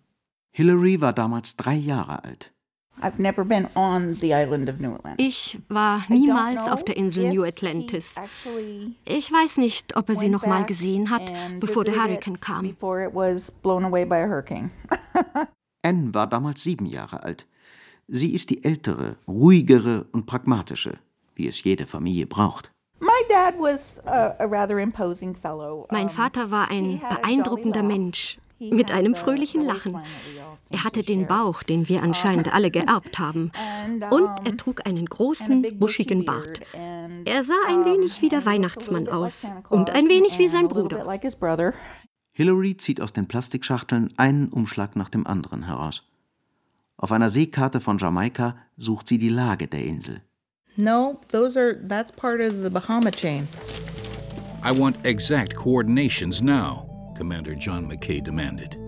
Hillary 0.50 1.02
war 1.02 1.12
damals 1.12 1.56
drei 1.56 1.74
Jahre 1.74 2.24
alt. 2.24 2.54
Ich 5.18 5.58
war 5.68 6.04
niemals 6.08 6.68
auf 6.68 6.84
der 6.84 6.96
Insel 6.96 7.32
New 7.32 7.44
Atlantis. 7.44 8.16
Ich 9.04 9.32
weiß 9.32 9.58
nicht, 9.58 9.96
ob 9.96 10.08
er 10.08 10.16
sie 10.16 10.28
noch 10.28 10.46
mal 10.46 10.64
gesehen 10.64 11.10
hat, 11.10 11.32
bevor 11.60 11.84
der 11.84 12.02
Hurrikan 12.02 12.40
kam. 12.40 12.64
Anne 15.82 16.14
war 16.14 16.26
damals 16.26 16.62
sieben 16.62 16.86
Jahre 16.86 17.22
alt. 17.22 17.46
Sie 18.08 18.32
ist 18.32 18.50
die 18.50 18.64
ältere, 18.64 19.16
ruhigere 19.26 20.06
und 20.12 20.26
pragmatische, 20.26 20.98
wie 21.34 21.46
es 21.46 21.62
jede 21.62 21.86
Familie 21.86 22.26
braucht. 22.26 22.72
Mein 25.90 26.10
Vater 26.10 26.50
war 26.50 26.70
ein 26.70 27.00
beeindruckender 27.00 27.82
Mensch 27.82 28.38
mit 28.58 28.90
einem 28.90 29.14
fröhlichen 29.14 29.62
Lachen. 29.62 29.96
Er 30.70 30.84
hatte 30.84 31.02
den 31.02 31.26
Bauch, 31.26 31.62
den 31.62 31.88
wir 31.88 32.02
anscheinend 32.02 32.52
alle 32.52 32.70
geerbt 32.70 33.18
haben. 33.18 33.52
Und 34.10 34.28
er 34.44 34.56
trug 34.56 34.86
einen 34.86 35.06
großen, 35.06 35.78
buschigen 35.78 36.24
Bart. 36.24 36.60
Er 37.24 37.44
sah 37.44 37.54
ein 37.68 37.84
wenig 37.84 38.20
wie 38.22 38.28
der 38.28 38.44
Weihnachtsmann 38.44 39.08
aus 39.08 39.52
und 39.68 39.90
ein 39.90 40.08
wenig 40.08 40.38
wie 40.38 40.48
sein 40.48 40.68
Bruder. 40.68 41.06
Hillary 42.32 42.76
zieht 42.76 43.00
aus 43.00 43.12
den 43.12 43.26
Plastikschachteln 43.26 44.12
einen 44.16 44.48
Umschlag 44.48 44.94
nach 44.94 45.08
dem 45.08 45.26
anderen 45.26 45.64
heraus. 45.64 46.04
Auf 46.96 47.12
einer 47.12 47.30
Seekarte 47.30 47.80
von 47.80 47.98
Jamaika 47.98 48.56
sucht 48.76 49.08
sie 49.08 49.18
die 49.18 49.28
Lage 49.28 49.68
der 49.68 49.84
Insel. 49.84 50.20
No, 50.76 51.20
those 51.28 51.58
are 51.58 51.74
that's 51.88 52.12
part 52.12 52.40
of 52.40 52.52
the 52.62 52.70
Bahama 52.70 53.10
chain. 53.10 53.48
I 54.64 54.70
want 54.70 55.04
exact 55.04 55.56
coordinations 55.56 56.40
now. 56.40 56.87
Commander 57.18 57.54
John 57.54 57.86
McKay 57.86 58.22
demanded. 58.22 58.78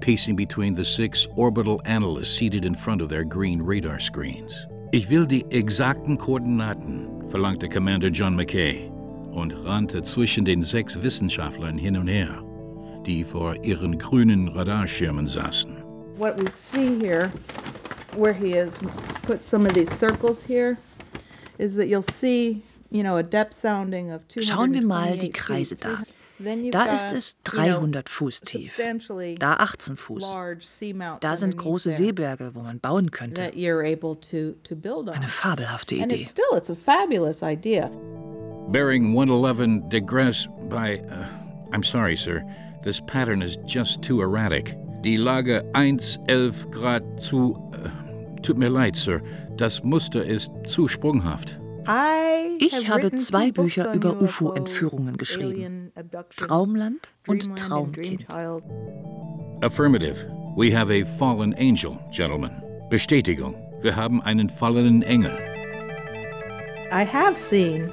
pacing 0.00 0.36
between 0.36 0.74
the 0.74 0.84
six 0.84 1.26
orbital 1.36 1.80
analysts 1.84 2.30
seated 2.30 2.64
in 2.64 2.74
front 2.74 3.02
of 3.02 3.08
their 3.08 3.24
green 3.24 3.62
radar 3.62 3.98
screens. 3.98 4.66
Ich 4.92 5.10
will 5.10 5.26
die 5.26 5.44
exakten 5.50 6.16
Koordinaten, 6.16 7.28
verlangte 7.28 7.68
Commander 7.68 8.08
John 8.08 8.36
McKay 8.36 8.90
und 9.32 9.52
rannte 9.64 10.02
zwischen 10.02 10.44
den 10.44 10.62
sechs 10.62 11.02
Wissenschaftlern 11.02 11.76
hin 11.76 11.96
und 11.96 12.08
her, 12.08 12.42
die 13.04 13.24
vor 13.24 13.56
ihren 13.64 13.98
grünen 13.98 14.48
Radarschirmen 14.48 15.26
saßen. 15.26 15.82
What 16.16 16.38
we 16.38 16.50
see 16.50 16.98
here, 16.98 17.30
where 18.16 18.32
he 18.32 18.52
has 18.52 18.78
put 19.22 19.44
some 19.44 19.66
of 19.66 19.74
these 19.74 19.92
circles 19.94 20.42
here, 20.42 20.78
is 21.58 21.76
that 21.76 21.88
you'll 21.88 22.02
see, 22.02 22.62
you 22.90 23.02
know, 23.02 23.16
a 23.16 23.22
depth 23.22 23.54
sounding 23.54 24.12
of 24.12 24.22
Schauen 24.40 24.72
wir 24.72 24.82
mal 24.82 25.18
die 25.18 25.30
Kreise 25.30 25.76
da. 25.76 26.04
Da 26.70 26.94
ist 26.94 27.12
es 27.12 27.36
300 27.44 28.08
Fuß 28.08 28.40
tief, 28.42 28.78
da 29.38 29.54
18 29.54 29.96
Fuß. 29.96 30.22
Da 31.20 31.36
sind 31.36 31.56
große 31.56 31.90
Seeberge, 31.92 32.54
wo 32.54 32.60
man 32.60 32.78
bauen 32.80 33.10
könnte. 33.10 33.42
Eine 35.14 35.28
fabelhafte 35.28 35.94
Idee. 35.94 36.26
Bearing 38.68 39.06
111 39.16 39.88
digress 39.88 40.48
by. 40.68 41.00
Uh, 41.08 41.24
I'm 41.74 41.84
sorry, 41.84 42.16
sir. 42.16 42.42
This 42.82 43.00
pattern 43.00 43.40
is 43.40 43.58
just 43.66 44.02
too 44.02 44.20
erratic. 44.20 44.76
Die 45.02 45.16
Lage 45.16 45.62
111 45.74 46.70
Grad 46.70 47.02
zu. 47.22 47.52
Uh, 47.72 47.88
tut 48.42 48.56
mir 48.58 48.68
leid, 48.68 48.96
Sir. 48.96 49.22
Das 49.56 49.82
Muster 49.84 50.24
ist 50.24 50.50
zu 50.66 50.88
sprunghaft. 50.88 51.60
Ich 52.58 52.88
habe 52.88 53.10
zwei 53.18 53.52
Bücher 53.52 53.92
über 53.94 54.20
UFO-Entführungen 54.20 55.16
geschrieben. 55.16 55.92
Traumland 56.36 57.12
und 57.26 57.56
Traumkind. 57.56 58.26
Affirmative. 59.62 60.30
We 60.56 60.70
have 60.72 60.90
a 60.90 61.04
fallen 61.18 61.54
angel, 61.54 61.98
gentlemen. 62.10 62.62
Bestätigung. 62.90 63.54
Wir 63.82 63.94
haben 63.94 64.22
einen 64.22 64.48
fallenen 64.48 65.02
Engel. 65.02 65.32
I 66.92 67.04
have 67.04 67.36
seen 67.36 67.90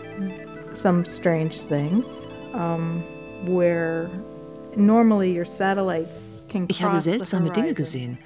some 0.74 1.04
strange 1.04 1.68
things 1.68 2.28
um, 2.54 3.04
where 3.46 4.10
normally 4.76 5.32
your 5.36 5.46
satellites 5.46 6.33
ich 6.68 6.84
habe 6.84 7.00
seltsame 7.00 7.52
Dinge 7.52 7.74
gesehen. 7.74 8.18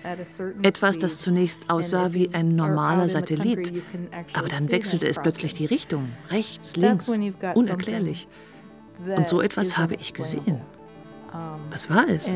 Etwas, 0.62 0.98
das 0.98 1.20
zunächst 1.20 1.70
aussah 1.70 2.14
wie 2.14 2.34
ein 2.34 2.50
normaler 2.50 3.10
Satellit, 3.10 3.84
aber 4.34 4.48
dann 4.48 4.72
wechselte 4.72 5.08
es 5.08 5.20
plötzlich 5.20 5.54
die 5.54 5.66
Richtung, 5.66 6.10
rechts, 6.30 6.76
links, 6.76 7.10
unerklärlich. 7.56 8.28
Und 9.16 9.28
so 9.28 9.42
etwas 9.42 9.78
habe 9.78 9.96
ich 9.96 10.14
gesehen. 10.14 10.62
Was 11.70 11.90
war 11.90 12.08
es? 12.08 12.30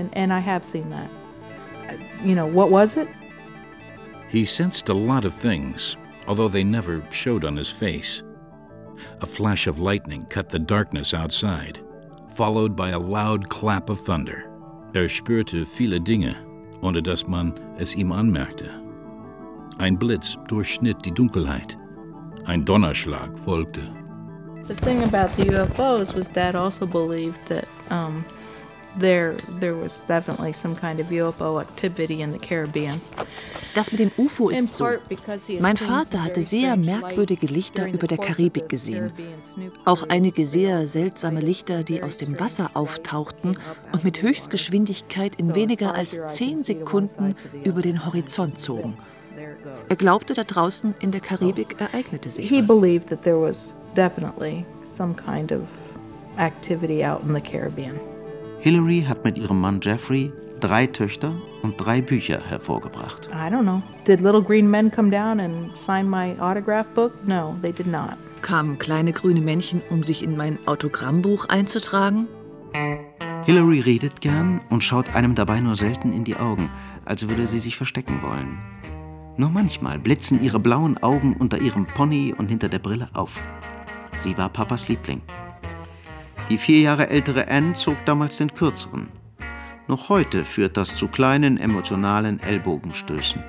He 4.30 4.46
sensed 4.46 4.90
a 4.90 4.94
lot 4.94 5.26
of 5.26 5.34
things, 5.34 5.98
although 6.26 6.48
they 6.48 6.64
never 6.64 7.02
showed 7.12 7.44
on 7.44 7.58
his 7.58 7.70
face. 7.70 8.24
A 9.20 9.26
flash 9.26 9.68
of 9.68 9.80
lightning 9.80 10.26
cut 10.30 10.50
the 10.50 10.60
darkness 10.60 11.14
outside, 11.14 11.82
followed 12.30 12.74
by 12.76 12.92
a 12.92 13.00
loud 13.00 13.50
clap 13.50 13.90
of 13.90 14.00
thunder. 14.00 14.51
Er 14.94 15.08
spürte 15.08 15.66
viele 15.66 16.02
Dinge, 16.02 16.36
ohne 16.82 17.02
dass 17.02 17.26
man 17.26 17.54
es 17.78 17.96
ihm 17.96 18.12
anmerkte. 18.12 18.70
Ein 19.78 19.98
Blitz 19.98 20.38
durchschnitt 20.48 21.06
die 21.06 21.14
Dunkelheit. 21.14 21.78
Ein 22.46 22.66
Donnerschlag 22.66 23.38
folgte. 23.40 23.82
The 24.68 24.76
thing 24.76 25.02
about 25.04 25.30
the 25.38 25.50
UFOs 25.50 26.16
was 26.16 26.30
Dad 26.30 26.56
also 26.56 26.86
believed 26.86 27.40
that 27.48 27.66
um, 27.90 28.24
there 29.00 29.36
there 29.60 29.76
was 29.76 30.06
definitely 30.06 30.54
some 30.54 30.76
kind 30.76 31.00
of 31.00 31.08
UFO 31.12 31.60
activity 31.62 32.22
in 32.22 32.32
the 32.32 32.40
Caribbean. 32.40 33.02
Das 33.74 33.92
mit 33.92 34.00
dem 34.00 34.12
UFO 34.18 34.50
ist 34.50 34.76
so. 34.76 34.88
Mein 35.60 35.78
Vater 35.78 36.24
hatte 36.24 36.44
sehr 36.44 36.76
merkwürdige 36.76 37.48
Lichter 37.48 37.88
über 37.88 38.08
der 38.08 38.18
Karibik 38.18 38.68
gesehen. 38.68 39.14
Auch 39.86 40.10
einige 40.10 40.46
sehr 40.46 40.88
seltsame 40.88 41.40
Lichter, 41.40 41.84
die 41.84 42.04
aus 42.04 42.18
dem 42.18 42.40
Wasser 42.40 42.72
auftauchten 42.74 43.58
und 43.94 44.04
mit 44.04 44.22
Höchstgeschwindigkeit 44.22 45.38
in 45.38 45.56
weniger 45.56 45.94
als 45.96 46.20
zehn 46.28 46.64
Sekunden 46.64 47.36
über 47.64 47.82
den 47.82 48.06
Horizont 48.06 48.60
zogen. 48.60 48.98
Er 49.88 49.96
glaubte, 49.96 50.34
da 50.34 50.44
draußen 50.44 50.94
in 51.00 51.12
der 51.12 51.22
Karibik 51.22 51.80
ereignete 51.80 52.30
sich 52.30 52.50
He 52.50 52.62
was 52.68 53.64
of 55.52 55.98
activity 56.38 57.04
out 57.06 57.24
in 57.24 57.34
the 57.34 57.42
Caribbean. 57.42 58.11
Hillary 58.62 59.04
hat 59.08 59.24
mit 59.24 59.40
ihrem 59.40 59.60
Mann 59.60 59.80
Jeffrey 59.82 60.32
drei 60.60 60.86
Töchter 60.86 61.34
und 61.64 61.78
drei 61.78 62.00
Bücher 62.00 62.40
hervorgebracht. 62.48 63.28
I 63.34 63.52
don't 63.52 63.64
know. 63.64 63.82
Did 64.06 64.22
little 64.22 64.44
green 64.44 64.70
men 64.70 64.92
come 64.92 65.10
down 65.10 65.40
and 65.40 65.76
sign 65.76 66.08
my 66.08 66.40
autograph 66.40 66.88
book? 66.94 67.12
No, 67.26 67.56
they 67.64 67.72
did 67.72 67.88
not. 67.88 68.18
Kamen 68.44 68.78
kleine 68.78 69.14
grüne 69.14 69.42
Männchen, 69.42 69.82
um 69.90 70.04
sich 70.04 70.22
in 70.22 70.38
mein 70.38 70.60
Autogrammbuch 70.68 71.50
einzutragen? 71.50 72.28
Hillary 73.46 73.80
redet 73.80 74.22
gern 74.22 74.62
und 74.70 74.84
schaut 74.84 75.16
einem 75.16 75.34
dabei 75.34 75.60
nur 75.60 75.74
selten 75.74 76.14
in 76.14 76.24
die 76.24 76.36
Augen, 76.36 76.70
als 77.04 77.28
würde 77.28 77.48
sie 77.48 77.60
sich 77.60 77.76
verstecken 77.76 78.22
wollen. 78.22 78.60
Nur 79.38 79.50
manchmal 79.50 79.98
blitzen 79.98 80.44
ihre 80.44 80.60
blauen 80.60 81.02
Augen 81.02 81.34
unter 81.34 81.60
ihrem 81.60 81.88
Pony 81.88 82.36
und 82.38 82.50
hinter 82.50 82.70
der 82.70 82.78
Brille 82.78 83.10
auf. 83.14 83.42
Sie 84.18 84.38
war 84.38 84.50
Papas 84.50 84.88
Liebling. 84.88 85.24
Die 86.50 86.58
vier 86.58 86.82
Jahre 86.82 87.10
ältere 87.10 87.48
Anne 87.48 87.74
zog 87.74 87.98
damals 88.06 88.38
den 88.38 88.54
kürzeren. 88.54 89.10
Noch 89.88 90.10
heute 90.10 90.46
führt 90.46 90.78
das 90.78 90.96
zu 90.96 91.08
kleinen 91.08 91.58
emotionalen 91.58 92.40
Ellbogenstößen. 92.40 93.44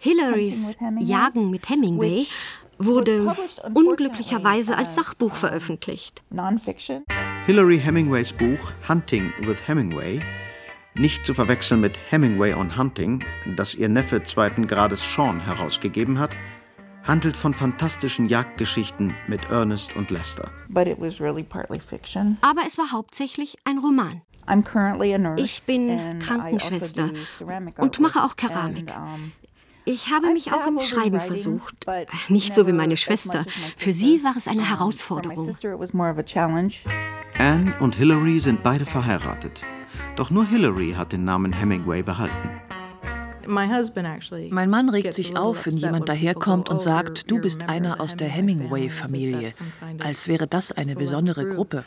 Hillarys 0.00 0.76
Jagen 1.00 1.50
mit 1.50 1.68
Hemingway 1.68 2.26
wurde 2.78 3.34
unglücklicherweise 3.72 4.76
als 4.76 4.94
Sachbuch 4.94 5.34
veröffentlicht. 5.34 6.22
Hilary 7.46 7.78
Hemingways 7.78 8.32
Buch 8.32 8.72
Hunting 8.88 9.32
with 9.40 9.58
Hemingway, 9.66 10.20
nicht 10.94 11.26
zu 11.26 11.34
verwechseln 11.34 11.80
mit 11.80 11.92
Hemingway 12.10 12.54
on 12.54 12.76
Hunting, 12.76 13.22
das 13.56 13.74
ihr 13.74 13.88
Neffe 13.88 14.22
zweiten 14.22 14.66
Grades 14.66 15.02
Sean 15.14 15.40
herausgegeben 15.40 16.18
hat, 16.18 16.30
handelt 17.04 17.36
von 17.36 17.54
fantastischen 17.54 18.26
Jagdgeschichten 18.26 19.14
mit 19.26 19.44
Ernest 19.50 19.94
und 19.96 20.10
Lester. 20.10 20.50
Really 20.74 21.46
Aber 22.40 22.62
es 22.66 22.78
war 22.78 22.92
hauptsächlich 22.92 23.56
ein 23.64 23.78
Roman. 23.78 24.22
Ich 25.36 25.62
bin 25.62 26.18
Krankenschwester 26.18 27.10
und 27.78 28.00
mache 28.00 28.22
auch 28.22 28.36
Keramik. 28.36 28.92
Ich 29.86 30.10
habe 30.10 30.32
mich 30.32 30.52
auch 30.52 30.66
im 30.66 30.80
Schreiben 30.80 31.20
versucht. 31.20 31.86
Nicht 32.28 32.54
so 32.54 32.66
wie 32.66 32.72
meine 32.72 32.96
Schwester. 32.96 33.44
Für 33.76 33.92
sie 33.92 34.24
war 34.24 34.34
es 34.36 34.48
eine 34.48 34.68
Herausforderung. 34.68 35.54
Anne 37.38 37.74
und 37.80 37.94
Hilary 37.94 38.40
sind 38.40 38.62
beide 38.62 38.86
verheiratet. 38.86 39.62
Doch 40.16 40.30
nur 40.30 40.46
Hilary 40.46 40.92
hat 40.92 41.12
den 41.12 41.24
Namen 41.24 41.52
Hemingway 41.52 42.02
behalten. 42.02 42.50
Mein 43.46 44.70
Mann 44.70 44.88
regt 44.88 45.14
sich 45.14 45.36
auf, 45.36 45.66
wenn 45.66 45.76
jemand 45.76 46.08
daherkommt 46.08 46.68
und 46.68 46.80
sagt, 46.80 47.30
du 47.30 47.40
bist 47.40 47.68
einer 47.68 48.00
aus 48.00 48.16
der 48.16 48.28
Hemingway-Familie, 48.28 49.52
als 49.98 50.28
wäre 50.28 50.46
das 50.46 50.72
eine 50.72 50.94
besondere 50.94 51.46
Gruppe. 51.46 51.84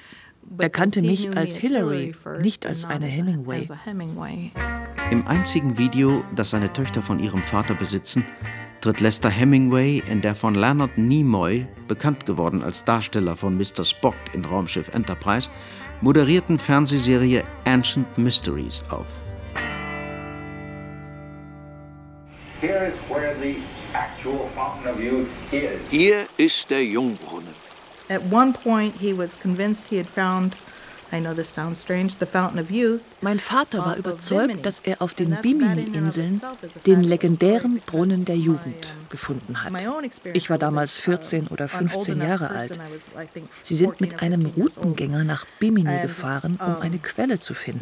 Er 0.58 0.70
kannte 0.70 1.02
mich 1.02 1.36
als 1.36 1.58
Hillary, 1.58 2.15
nicht 2.41 2.65
als 2.65 2.86
eine 2.86 3.06
Hemingway. 3.06 3.67
Im 5.12 5.28
einzigen 5.28 5.78
Video, 5.78 6.24
das 6.36 6.52
seine 6.52 6.72
Töchter 6.72 7.02
von 7.02 7.20
ihrem 7.20 7.43
Vater 7.43 7.76
besitzen, 7.76 8.26
tritt 8.82 9.02
Lester 9.02 9.30
Hemingway 9.30 10.02
in 10.10 10.22
der 10.22 10.36
von 10.36 10.56
Leonard 10.56 10.98
Nimoy, 10.98 11.65
bekannt 11.88 12.26
geworden 12.26 12.63
als 12.63 12.86
Darsteller 12.86 13.36
von 13.36 13.58
Mr. 13.58 13.84
Spock 13.84 14.15
in 14.34 14.46
Raumschiff 14.46 14.93
Enterprise, 14.93 15.50
moderierten 16.02 16.60
Fernsehserie 16.60 17.43
Ancient 17.65 18.17
Mysteries 18.17 18.84
auf. 18.89 19.27
Hier 25.91 26.26
ist 26.38 26.70
der 26.70 26.84
Jungbrunnen. 26.84 27.54
At 28.10 28.22
one 28.32 28.54
point 28.54 28.96
he 29.00 29.15
was 29.15 29.39
convinced 29.39 29.86
he 29.89 30.00
had 30.00 30.08
found 30.08 30.56
mein 33.22 33.39
Vater 33.39 33.78
war 33.80 33.96
überzeugt, 33.96 34.65
dass 34.65 34.80
er 34.82 35.02
auf 35.02 35.13
den 35.13 35.38
Bimini-Inseln 35.41 36.41
den 36.86 37.04
legendären 37.04 37.82
Brunnen 37.86 38.26
der 38.26 38.36
Jugend 38.36 38.93
gefunden 39.10 39.63
hat. 39.63 39.72
Ich 40.34 40.50
war 40.50 40.58
damals 40.58 40.98
14 40.98 41.48
oder 41.48 41.70
15 41.70 42.20
Jahre 42.20 42.50
alt. 42.50 42.78
Sie 43.63 43.76
sind 43.76 44.02
mit 44.02 44.22
einem 44.22 44.46
Routengänger 44.48 45.24
nach 45.24 45.46
Bimini 45.60 46.02
gefahren, 46.02 46.60
um 46.60 46.82
eine 46.82 46.98
Quelle 47.00 47.39
zu 47.39 47.54
finden. 47.54 47.80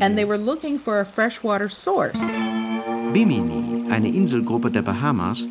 And 0.00 0.16
they 0.16 0.24
were 0.24 0.38
looking 0.38 0.78
for 0.78 1.00
a 1.00 1.04
freshwater 1.04 1.68
source. 1.68 2.18
Bimini, 3.12 3.90
eine 3.90 4.08
Inselgruppe 4.08 4.70
der 4.70 4.82
Bahamas, 4.82 5.48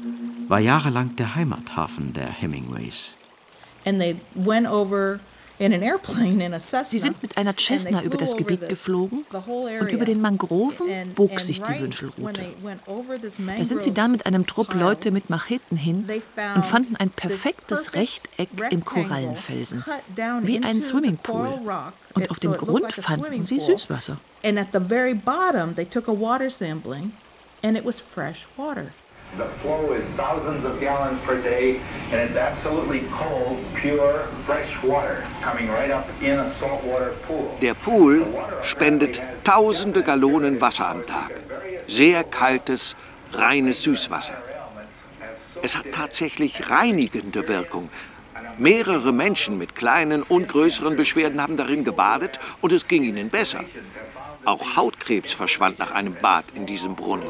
war 0.47 0.59
jahrelang 0.59 1.15
der 1.15 1.35
Heimathafen 1.35 2.13
der 2.13 2.31
Hemingways. 2.31 3.15
And 3.85 3.99
they 3.99 4.17
went 4.35 4.67
over 4.67 5.19
Sie 5.59 6.99
sind 6.99 7.21
mit 7.21 7.37
einer 7.37 7.53
Cessna 7.57 8.01
über 8.01 8.17
das 8.17 8.37
Gebiet 8.37 8.69
geflogen 8.69 9.25
und 9.79 9.91
über 9.91 10.05
den 10.05 10.21
Mangroven 10.21 11.13
bog 11.15 11.39
sich 11.39 11.61
die 11.61 11.81
Wünschelrute. 11.81 12.41
Da 13.57 13.63
sind 13.63 13.81
sie 13.81 13.91
dann 13.91 14.13
mit 14.13 14.25
einem 14.25 14.45
Trupp 14.45 14.73
Leute 14.73 15.11
mit 15.11 15.29
Macheten 15.29 15.75
hin 15.75 16.07
und 16.55 16.65
fanden 16.65 16.95
ein 16.95 17.09
perfektes 17.09 17.93
Rechteck 17.93 18.49
im 18.69 18.85
Korallenfelsen, 18.85 19.83
wie 20.43 20.63
ein 20.63 20.81
Swimmingpool. 20.81 21.59
Und 22.13 22.31
auf 22.31 22.39
dem 22.39 22.53
Grund 22.53 22.91
fanden 22.93 23.43
sie 23.43 23.59
Süßwasser. 23.59 24.17
And 24.43 24.57
at 24.57 24.67
the 24.71 24.79
very 24.79 25.13
bottom 25.13 25.75
they 25.75 25.83
took 25.85 26.07
a 26.07 26.13
water 26.13 26.49
sampling 26.49 27.11
and 27.61 27.77
it 27.77 27.83
was 27.83 27.99
fresh 27.99 28.47
water. 28.55 28.93
The 29.37 29.45
flow 29.61 29.93
is 29.93 30.03
thousands 30.17 30.65
of 30.65 30.79
gallons 30.79 31.21
per 31.23 31.39
day, 31.41 31.79
and 32.11 32.19
it's 32.19 32.35
absolutely 32.35 33.01
cold, 33.11 33.59
pure, 33.75 34.27
fresh 34.47 34.71
water 34.83 35.23
coming 35.43 35.69
right 35.69 35.91
up 35.91 36.07
in 36.19 36.39
a 36.39 36.51
saltwater 36.59 37.11
pool. 37.27 37.55
Der 37.61 37.75
Pool 37.75 38.25
spendet 38.63 39.21
tausende 39.43 40.01
Gallonen 40.01 40.59
Wasser 40.61 40.87
am 40.89 41.05
Tag. 41.05 41.31
Sehr 41.87 42.23
kaltes, 42.23 42.95
reines 43.31 43.83
Süßwasser. 43.83 44.33
Es 45.61 45.77
hat 45.77 45.85
tatsächlich 45.91 46.69
reinigende 46.71 47.47
Wirkung. 47.47 47.91
Mehrere 48.57 49.13
Menschen 49.13 49.59
mit 49.59 49.75
kleinen 49.75 50.23
und 50.23 50.47
größeren 50.47 50.95
Beschwerden 50.95 51.39
haben 51.39 51.55
darin 51.55 51.83
gebadet 51.83 52.39
und 52.61 52.73
es 52.73 52.87
ging 52.87 53.03
ihnen 53.03 53.29
besser. 53.29 53.63
Auch 54.49 54.75
Hautkrebs 54.75 55.35
verschwand 55.35 55.77
nach 55.77 55.91
einem 55.91 56.15
Bad 56.15 56.43
in 56.55 56.65
diesem 56.65 56.95
Brunnen. 56.95 57.29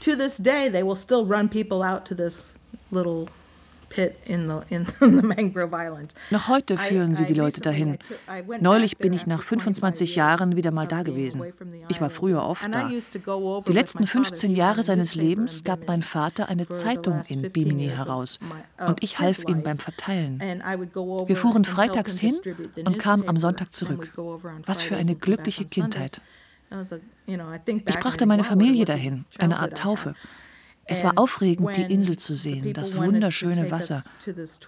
To 0.00 0.16
this 0.16 0.36
day, 0.38 0.70
they 0.70 0.82
will 0.82 0.96
still 0.96 1.26
run 1.26 1.50
people 1.50 1.82
out 1.82 2.06
to 2.06 2.14
this 2.14 2.54
little 2.90 3.28
noch 6.30 6.48
heute 6.48 6.76
führen 6.76 7.14
sie 7.14 7.24
die 7.24 7.34
Leute 7.34 7.60
dahin. 7.60 7.98
Neulich 8.60 8.98
bin 8.98 9.12
ich 9.12 9.26
nach 9.26 9.42
25 9.42 10.16
Jahren 10.16 10.56
wieder 10.56 10.70
mal 10.70 10.86
da 10.86 11.02
gewesen. 11.02 11.42
Ich 11.88 12.00
war 12.00 12.10
früher 12.10 12.42
oft 12.42 12.66
da. 12.72 12.88
Die 12.88 13.72
letzten 13.72 14.06
15 14.06 14.54
Jahre 14.54 14.84
seines 14.84 15.14
Lebens 15.14 15.64
gab 15.64 15.86
mein 15.86 16.02
Vater 16.02 16.48
eine 16.48 16.68
Zeitung 16.68 17.22
in 17.28 17.50
Bimini 17.52 17.88
heraus 17.88 18.38
und 18.86 19.02
ich 19.02 19.18
half 19.18 19.44
ihm 19.46 19.62
beim 19.62 19.78
Verteilen. 19.78 20.40
Wir 20.40 21.36
fuhren 21.36 21.64
freitags 21.64 22.18
hin 22.18 22.34
und 22.84 22.98
kamen 22.98 23.28
am 23.28 23.38
Sonntag 23.38 23.72
zurück. 23.72 24.12
Was 24.66 24.82
für 24.82 24.96
eine 24.96 25.14
glückliche 25.14 25.64
Kindheit. 25.64 26.20
Ich 27.86 27.98
brachte 28.00 28.26
meine 28.26 28.44
Familie 28.44 28.84
dahin, 28.84 29.24
eine 29.38 29.58
Art 29.58 29.78
Taufe. 29.78 30.14
Es 30.88 31.02
war 31.02 31.18
aufregend, 31.18 31.76
die 31.76 31.82
Insel 31.82 32.16
zu 32.16 32.34
sehen, 32.34 32.72
das 32.72 32.96
wunderschöne 32.96 33.70
Wasser. 33.70 34.04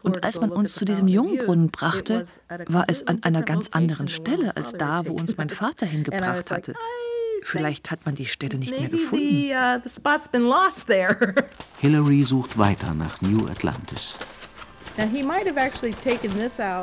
Und 0.03 0.25
als 0.25 0.41
man 0.41 0.51
uns 0.51 0.75
zu 0.75 0.85
diesem 0.85 1.07
Jungbrunnen 1.09 1.71
brachte, 1.71 2.27
war 2.67 2.85
es 2.89 3.07
an 3.07 3.23
einer 3.23 3.43
ganz 3.43 3.69
anderen 3.71 4.09
Stelle 4.09 4.57
als 4.57 4.73
da, 4.73 5.07
wo 5.07 5.13
uns 5.13 5.37
mein 5.37 5.49
Vater 5.49 5.87
hingebracht 5.87 6.51
hatte. 6.51 6.75
Vielleicht 7.45 7.91
hat 7.91 8.05
man 8.05 8.15
die 8.15 8.27
Stelle 8.27 8.59
nicht 8.59 8.79
mehr 8.79 8.89
gefunden. 8.89 9.51
Uh, 9.53 9.81
Hillary 11.79 12.25
sucht 12.25 12.59
weiter 12.59 12.95
nach 12.95 13.21
New 13.23 13.47
Atlantis. 13.47 14.19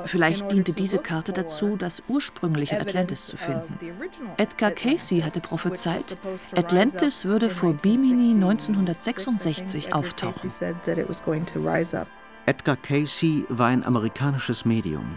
Vielleicht 0.06 0.52
diente 0.52 0.74
diese 0.74 1.00
Karte 1.00 1.34
dazu, 1.34 1.76
das 1.76 2.02
ursprüngliche 2.08 2.80
Atlantis 2.80 3.28
zu 3.28 3.38
finden. 3.38 3.78
Edgar 4.38 4.72
Casey 4.72 5.22
hatte 5.22 5.42
prophezeit, 5.42 6.18
Atlantis 6.56 7.26
würde 7.26 7.50
vor 7.50 7.74
Bimini 7.74 8.34
1966 8.34 9.94
auftauchen. 9.94 10.52
Edgar 12.46 12.78
Casey 12.78 13.46
war 13.50 13.68
ein 13.68 13.86
amerikanisches 13.86 14.66
Medium. 14.66 15.16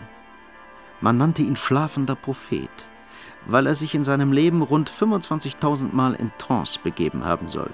Man 1.00 1.18
nannte 1.18 1.42
ihn 1.42 1.56
schlafender 1.56 2.16
Prophet, 2.16 2.70
weil 3.46 3.66
er 3.66 3.76
sich 3.76 3.94
in 3.94 4.02
seinem 4.02 4.32
Leben 4.32 4.62
rund 4.62 4.90
25.000 4.90 5.92
Mal 5.92 6.14
in 6.14 6.32
Trance 6.38 6.80
begeben 6.82 7.24
haben 7.24 7.48
soll. 7.48 7.70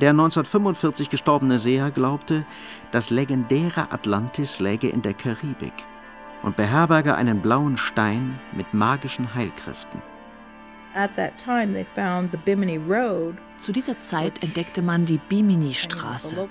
Der 0.00 0.10
1945 0.10 1.08
gestorbene 1.08 1.58
Seher 1.58 1.90
glaubte, 1.90 2.44
das 2.90 3.08
legendäre 3.08 3.92
Atlantis 3.92 4.60
läge 4.60 4.88
in 4.88 5.00
der 5.00 5.14
Karibik 5.14 5.72
und 6.42 6.54
beherberge 6.54 7.14
einen 7.14 7.40
blauen 7.40 7.78
Stein 7.78 8.38
mit 8.52 8.74
magischen 8.74 9.34
Heilkräften. 9.34 10.02
Zu 13.58 13.72
dieser 13.72 14.00
Zeit 14.00 14.42
entdeckte 14.42 14.82
man 14.82 15.04
die 15.04 15.18
Bimini-Straße. 15.18 16.48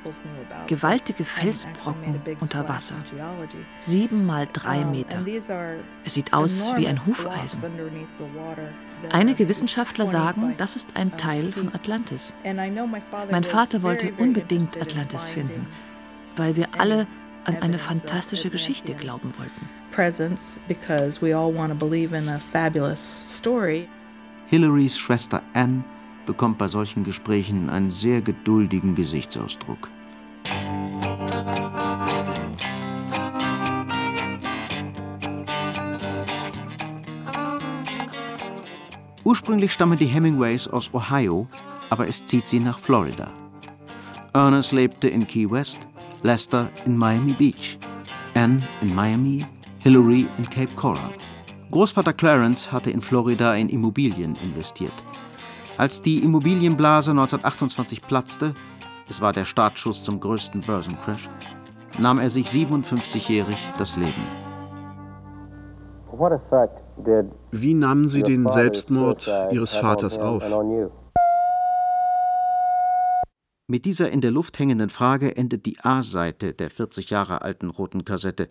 Gewaltige 0.68 1.24
Felsbrocken 1.24 2.22
unter 2.40 2.68
Wasser. 2.70 2.96
Sieben 3.80 4.26
mal 4.26 4.48
drei 4.52 4.86
Meter. 4.86 5.20
Es 6.04 6.14
sieht 6.14 6.34
aus 6.34 6.64
wie 6.76 6.88
ein 6.88 7.04
Hufeisen. 7.06 7.64
Einige 9.12 9.50
Wissenschaftler 9.50 10.08
sagen, 10.08 10.56
das 10.58 10.76
ist 10.76 10.96
ein 10.96 11.16
Teil 11.18 11.52
von 11.52 11.74
Atlantis. 11.74 12.34
Mein 13.32 13.44
Vater 13.44 13.82
wollte 13.84 14.14
unbedingt 14.18 14.80
Atlantis 14.80 15.28
finden, 15.28 15.68
weil 16.36 16.56
wir 16.56 16.68
alle 16.78 17.08
an 17.46 17.58
eine 17.62 17.78
fantastische 17.78 18.50
Geschichte 18.50 18.94
glauben 18.94 19.34
wollten. 19.38 19.70
Hillarys 24.48 24.98
Schwester 24.98 25.42
Anne 25.54 25.84
bekommt 26.26 26.58
bei 26.58 26.68
solchen 26.68 27.04
Gesprächen 27.04 27.70
einen 27.70 27.90
sehr 27.90 28.22
geduldigen 28.22 28.94
Gesichtsausdruck. 28.94 29.90
Ursprünglich 39.24 39.74
stammen 39.74 39.98
die 39.98 40.06
Hemingways 40.06 40.68
aus 40.68 40.94
Ohio, 40.94 41.48
aber 41.90 42.08
es 42.08 42.24
zieht 42.24 42.48
sie 42.48 42.60
nach 42.60 42.78
Florida. 42.78 43.32
Ernest 44.34 44.72
lebte 44.72 45.08
in 45.08 45.26
Key 45.26 45.50
West, 45.50 45.88
Lester 46.22 46.70
in 46.86 46.96
Miami 46.96 47.34
Beach, 47.34 47.80
Anne 48.36 48.62
in 48.84 48.94
Miami, 48.94 49.44
Hillary 49.80 50.28
in 50.38 50.48
Cape 50.48 50.74
Coral. 50.76 51.10
Großvater 51.76 52.14
Clarence 52.14 52.72
hatte 52.72 52.90
in 52.90 53.02
Florida 53.02 53.54
in 53.54 53.68
Immobilien 53.68 54.34
investiert. 54.42 54.94
Als 55.78 56.02
die 56.02 56.24
Immobilienblase 56.24 57.12
1928 57.12 58.02
platzte, 58.02 58.54
es 59.10 59.20
war 59.20 59.34
der 59.34 59.44
Startschuss 59.44 60.02
zum 60.02 60.22
größten 60.22 60.62
Börsencrash, 60.62 61.30
nahm 62.00 62.20
er 62.20 62.30
sich 62.30 62.48
57-jährig 62.48 63.58
das 63.78 63.98
Leben. 63.98 64.14
Wie 67.52 67.74
nahmen 67.74 68.08
Sie 68.08 68.24
den 68.24 68.48
Selbstmord 68.48 69.30
Ihres 69.52 69.76
Vaters 69.76 70.18
auf? 70.18 70.46
Mit 73.68 73.84
dieser 73.84 74.14
in 74.14 74.22
der 74.22 74.32
Luft 74.32 74.58
hängenden 74.60 74.88
Frage 74.88 75.36
endet 75.36 75.66
die 75.66 75.78
A-Seite 75.82 76.54
der 76.54 76.70
40 76.70 77.10
Jahre 77.10 77.42
alten 77.42 77.70
roten 77.70 78.06
Kassette, 78.06 78.48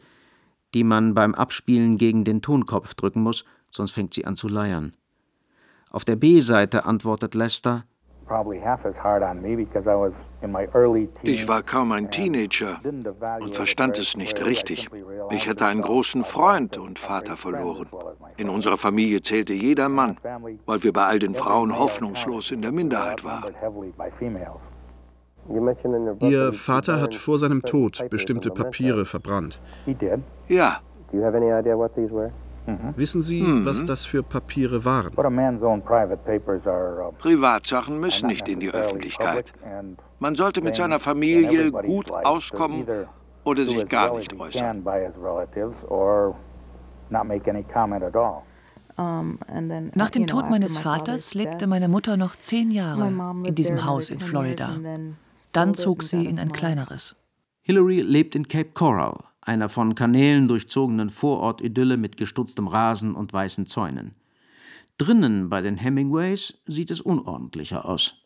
die 0.74 0.84
man 0.84 1.14
beim 1.14 1.34
Abspielen 1.34 1.96
gegen 1.96 2.24
den 2.24 2.42
Tonkopf 2.42 2.94
drücken 2.94 3.22
muss, 3.22 3.44
sonst 3.70 3.92
fängt 3.92 4.12
sie 4.14 4.26
an 4.26 4.36
zu 4.36 4.48
leiern. 4.48 4.92
Auf 5.90 6.04
der 6.04 6.16
B-Seite 6.16 6.84
antwortet 6.84 7.34
Lester, 7.34 7.84
ich 11.22 11.48
war 11.48 11.62
kaum 11.62 11.92
ein 11.92 12.10
Teenager 12.10 12.80
und 13.40 13.54
verstand 13.54 13.98
es 13.98 14.16
nicht 14.16 14.44
richtig. 14.44 14.88
Ich 15.30 15.46
hatte 15.48 15.66
einen 15.66 15.82
großen 15.82 16.24
Freund 16.24 16.78
und 16.78 16.98
Vater 16.98 17.36
verloren. 17.36 17.86
In 18.38 18.48
unserer 18.48 18.78
Familie 18.78 19.20
zählte 19.20 19.52
jeder 19.52 19.90
Mann, 19.90 20.16
weil 20.64 20.82
wir 20.82 20.92
bei 20.94 21.04
all 21.04 21.18
den 21.18 21.34
Frauen 21.34 21.78
hoffnungslos 21.78 22.50
in 22.50 22.62
der 22.62 22.72
Minderheit 22.72 23.24
waren. 23.24 23.54
Ihr 26.20 26.52
Vater 26.52 27.00
hat 27.00 27.14
vor 27.14 27.38
seinem 27.38 27.62
Tod 27.62 28.04
bestimmte 28.10 28.50
Papiere 28.50 29.04
verbrannt. 29.04 29.60
Ja. 30.48 30.80
Mhm. 32.66 32.94
Wissen 32.96 33.20
Sie, 33.20 33.42
mhm. 33.42 33.66
was 33.66 33.84
das 33.84 34.04
für 34.06 34.22
Papiere 34.22 34.84
waren? 34.84 35.12
Uh, 35.14 35.22
Privatsachen 37.18 38.00
müssen 38.00 38.26
nicht 38.26 38.48
in 38.48 38.60
die 38.60 38.70
Öffentlichkeit. 38.70 39.52
Man 40.18 40.34
sollte 40.34 40.62
mit 40.62 40.74
seiner 40.74 40.98
Familie 40.98 41.70
gut 41.70 42.10
auskommen 42.10 42.86
oder 43.44 43.64
sich 43.64 43.86
gar 43.88 44.16
nicht 44.16 44.38
äußern. 44.38 44.82
Nach 49.94 50.10
dem 50.10 50.26
Tod 50.26 50.50
meines 50.50 50.78
Vaters 50.78 51.34
lebte 51.34 51.66
meine 51.66 51.88
Mutter 51.88 52.16
noch 52.16 52.36
zehn 52.36 52.70
Jahre 52.70 53.12
in 53.44 53.54
diesem 53.54 53.84
Haus 53.84 54.08
in 54.08 54.20
Florida. 54.20 54.70
Dann 55.54 55.76
zog 55.76 56.02
sie 56.02 56.26
in 56.26 56.40
ein 56.40 56.52
kleineres. 56.52 57.28
Hillary 57.62 58.00
lebt 58.00 58.34
in 58.34 58.48
Cape 58.48 58.72
Coral, 58.74 59.22
einer 59.40 59.68
von 59.68 59.94
Kanälen 59.94 60.48
durchzogenen 60.48 61.10
Vorort-Idylle 61.10 61.96
mit 61.96 62.16
gestutztem 62.16 62.66
Rasen 62.66 63.14
und 63.14 63.32
weißen 63.32 63.64
Zäunen. 63.66 64.16
Drinnen 64.98 65.48
bei 65.48 65.60
den 65.60 65.76
Hemingways 65.76 66.54
sieht 66.66 66.90
es 66.90 67.00
unordentlicher 67.00 67.88
aus. 67.88 68.16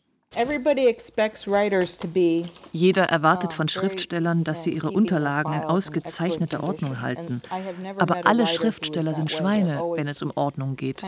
Jeder 2.71 3.03
erwartet 3.03 3.53
von 3.53 3.67
Schriftstellern, 3.67 4.43
dass 4.43 4.63
sie 4.63 4.73
ihre 4.73 4.91
Unterlagen 4.91 5.53
in 5.53 5.61
ausgezeichneter 5.61 6.63
Ordnung 6.63 6.99
halten. 6.99 7.41
Aber 7.97 8.25
alle 8.25 8.47
Schriftsteller 8.47 9.13
sind 9.13 9.31
Schweine, 9.31 9.81
wenn 9.95 10.07
es 10.07 10.21
um 10.23 10.31
Ordnung 10.35 10.75
geht. 10.75 11.03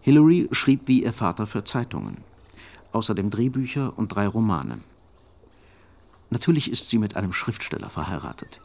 Hillary 0.00 0.48
schrieb 0.52 0.80
wie 0.86 1.02
ihr 1.02 1.12
Vater 1.12 1.46
für 1.46 1.64
Zeitungen, 1.64 2.16
außerdem 2.98 3.30
Drehbücher 3.30 3.92
und 3.96 4.08
drei 4.08 4.26
Romane. 4.26 4.78
Natürlich 6.30 6.70
ist 6.70 6.90
sie 6.90 6.98
mit 6.98 7.16
einem 7.16 7.32
Schriftsteller 7.32 7.90
verheiratet. 7.90 8.58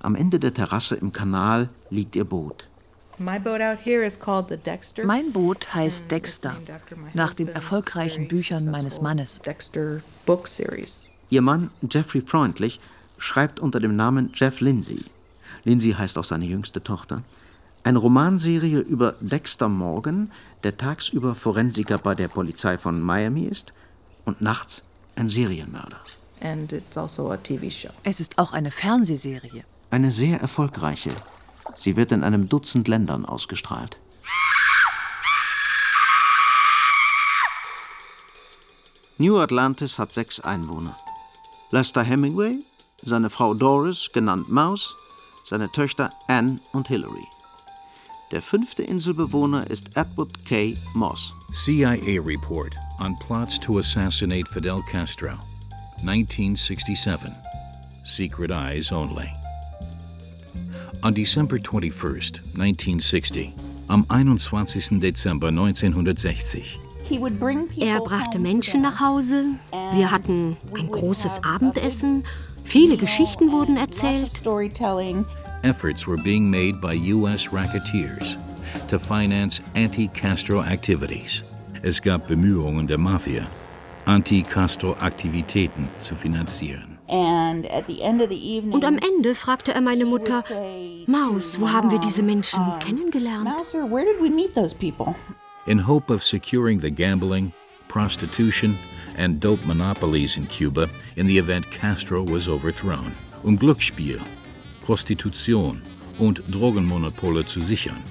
Am 0.00 0.14
Ende 0.14 0.38
der 0.38 0.54
Terrasse 0.54 0.94
im 0.94 1.12
Kanal 1.12 1.70
liegt 1.90 2.14
ihr 2.14 2.24
Boot. 2.24 2.68
Mein 3.18 3.42
Boot 5.32 5.74
heißt 5.74 6.10
Dexter, 6.10 6.56
nach 7.14 7.34
den 7.34 7.48
erfolgreichen 7.48 8.28
Büchern 8.28 8.70
meines 8.70 9.00
Mannes. 9.00 9.40
Ihr 11.30 11.42
Mann, 11.42 11.70
Jeffrey 11.90 12.20
Freundlich, 12.20 12.80
schreibt 13.16 13.58
unter 13.58 13.80
dem 13.80 13.96
Namen 13.96 14.30
Jeff 14.34 14.60
Lindsay. 14.60 15.04
Lindsay 15.64 15.94
heißt 15.94 16.16
auch 16.18 16.24
seine 16.24 16.44
jüngste 16.44 16.82
Tochter. 16.82 17.22
Eine 17.82 17.98
Romanserie 17.98 18.80
über 18.80 19.14
Dexter 19.20 19.68
Morgan, 19.68 20.30
der 20.64 20.76
tagsüber 20.76 21.34
Forensiker 21.34 21.98
bei 21.98 22.14
der 22.14 22.28
Polizei 22.28 22.78
von 22.78 23.00
Miami 23.00 23.44
ist 23.44 23.72
und 24.24 24.40
nachts 24.40 24.82
ein 25.16 25.28
Serienmörder. 25.28 26.00
Also 26.40 26.76
es 28.04 28.20
ist 28.20 28.38
auch 28.38 28.52
eine 28.52 28.70
Fernsehserie. 28.70 29.64
Eine 29.90 30.10
sehr 30.10 30.40
erfolgreiche. 30.40 31.10
Sie 31.74 31.96
wird 31.96 32.12
in 32.12 32.22
einem 32.24 32.48
Dutzend 32.48 32.88
Ländern 32.88 33.24
ausgestrahlt. 33.24 33.98
New 39.20 39.36
Atlantis 39.38 39.98
hat 39.98 40.12
sechs 40.12 40.38
Einwohner. 40.38 40.96
Lester 41.72 42.02
Hemingway, 42.02 42.54
seine 43.02 43.30
Frau 43.30 43.52
Doris, 43.52 44.10
genannt 44.12 44.48
Maus, 44.48 44.94
seine 45.44 45.70
Töchter 45.70 46.12
Anne 46.28 46.60
und 46.72 46.86
Hillary. 46.86 47.26
Der 48.30 48.42
fünfte 48.42 48.82
Inselbewohner 48.82 49.70
ist 49.70 49.96
Edward 49.96 50.44
K. 50.44 50.76
Moss. 50.94 51.32
CIA 51.54 52.20
report 52.20 52.74
on 53.00 53.16
plots 53.20 53.58
to 53.58 53.78
assassinate 53.78 54.46
Fidel 54.48 54.82
Castro. 54.90 55.30
1967. 56.04 57.32
Secret 58.04 58.50
eyes 58.50 58.92
only. 58.92 59.32
On 61.02 61.14
December 61.14 61.56
21, 61.56 62.40
1960, 62.54 63.54
am 63.88 64.04
21. 64.10 65.00
Dezember 65.00 65.48
1960, 65.48 66.78
er 67.78 68.00
brachte 68.00 68.38
Menschen 68.38 68.82
nach 68.82 69.00
Hause, 69.00 69.44
wir 69.94 70.10
hatten 70.10 70.54
ein 70.76 70.88
großes 70.88 71.42
Abendessen, 71.44 72.24
viele 72.64 72.98
Geschichten 72.98 73.50
wurden 73.52 73.78
erzählt. 73.78 74.44
Efforts 75.64 76.06
were 76.06 76.16
being 76.16 76.50
made 76.50 76.80
by 76.80 76.94
US 76.94 77.52
racketeers 77.52 78.36
to 78.88 78.98
finance 78.98 79.60
anti-Castro 79.74 80.62
activities. 80.62 81.42
Es 81.82 82.00
gab 82.00 82.28
Bemühungen 82.28 82.86
der 82.86 82.98
Mafia, 82.98 83.46
Anti-Castro-Aktivitäten 84.04 85.88
zu 86.00 86.14
finanzieren. 86.14 86.98
Und 87.08 88.84
am 88.84 88.98
Ende 88.98 89.34
fragte 89.34 89.72
er 89.72 89.80
meine 89.80 90.04
Mutter, 90.04 90.44
Maus, 91.06 91.58
wo 91.58 91.70
haben 91.70 91.90
wir 91.90 91.98
diese 91.98 92.22
Menschen 92.22 92.60
kennengelernt? 92.80 93.48
In 95.66 95.86
hope 95.86 96.12
of 96.12 96.22
securing 96.22 96.80
the 96.80 96.90
gambling, 96.90 97.52
prostitution, 97.88 98.78
and 99.16 99.40
dope 99.40 99.64
monopolies 99.66 100.36
in 100.36 100.46
Cuba 100.46 100.88
in 101.16 101.26
the 101.26 101.38
event 101.38 101.70
Castro 101.70 102.22
was 102.22 102.48
overthrown, 102.48 103.12
um 103.42 103.58
Glücksspiel, 103.58 104.20
Prostitution 104.88 105.82
und 106.18 106.42
Drogenmonopole 106.50 107.44
zu 107.44 107.60
sichern, 107.60 108.02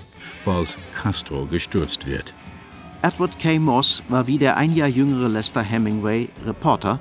falls 0.43 0.77
Castro 0.93 1.47
gestürzt 1.47 2.05
wird. 2.05 2.35
Edward 3.01 3.39
K. 3.39 3.57
Moss 3.57 4.03
war 4.09 4.27
wie 4.27 4.37
der 4.37 4.57
ein 4.57 4.75
Jahr 4.75 4.87
jüngere 4.87 5.27
Lester 5.27 5.63
Hemingway 5.63 6.29
Reporter 6.45 6.99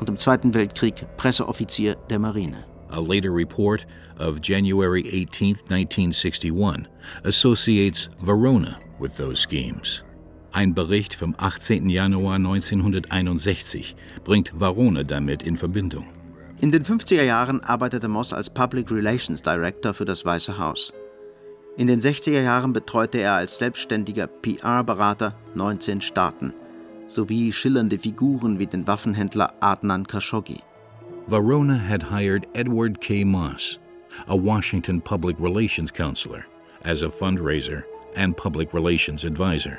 und 0.00 0.08
im 0.08 0.16
Zweiten 0.16 0.54
Weltkrieg 0.54 1.06
Presseoffizier 1.18 1.96
der 2.08 2.18
Marine. 2.18 2.64
A 2.88 2.98
later 2.98 3.28
report 3.30 3.86
of 4.18 4.38
January 4.42 5.02
18, 5.02 5.56
1961, 5.68 6.88
associates 7.24 8.08
Verona 8.22 8.78
with 8.98 9.16
those 9.18 9.46
schemes. 9.46 10.02
Ein 10.52 10.72
Bericht 10.72 11.14
vom 11.14 11.34
18. 11.36 11.90
Januar 11.90 12.36
1961 12.36 13.94
bringt 14.24 14.58
Verona 14.58 15.02
damit 15.02 15.42
in 15.42 15.58
Verbindung. 15.58 16.06
In 16.60 16.72
den 16.72 16.84
50er 16.84 17.22
Jahren 17.22 17.62
arbeitete 17.62 18.08
Moss 18.08 18.32
als 18.32 18.50
Public 18.50 18.90
Relations 18.90 19.42
Director 19.42 19.94
für 19.94 20.04
das 20.04 20.24
Weiße 20.24 20.58
Haus. 20.58 20.92
In 21.76 21.86
den 21.86 22.00
60er 22.00 22.42
Jahren 22.42 22.72
betreute 22.72 23.18
er 23.18 23.34
als 23.34 23.58
selbstständiger 23.58 24.26
PR-Berater 24.26 25.36
19 25.54 26.00
Staaten– 26.00 26.52
sowie 27.08 27.52
schillernde 27.52 27.98
Figuren 27.98 28.58
wie 28.58 28.66
den 28.66 28.86
Waffenhändler 28.86 29.54
Adnan 29.60 30.06
Khashoggi. 30.06 30.58
Verona 31.26 31.76
had 31.76 32.02
hired 32.02 32.46
Edward 32.54 33.00
K. 33.00 33.24
Moss, 33.24 33.78
a 34.28 34.36
Washington 34.36 35.00
public 35.00 35.36
relations 35.40 35.92
counselor, 35.92 36.44
as 36.84 37.02
a 37.02 37.08
fundraiser 37.08 37.84
and 38.16 38.36
public 38.36 38.72
relations 38.72 39.24
advisor. 39.24 39.78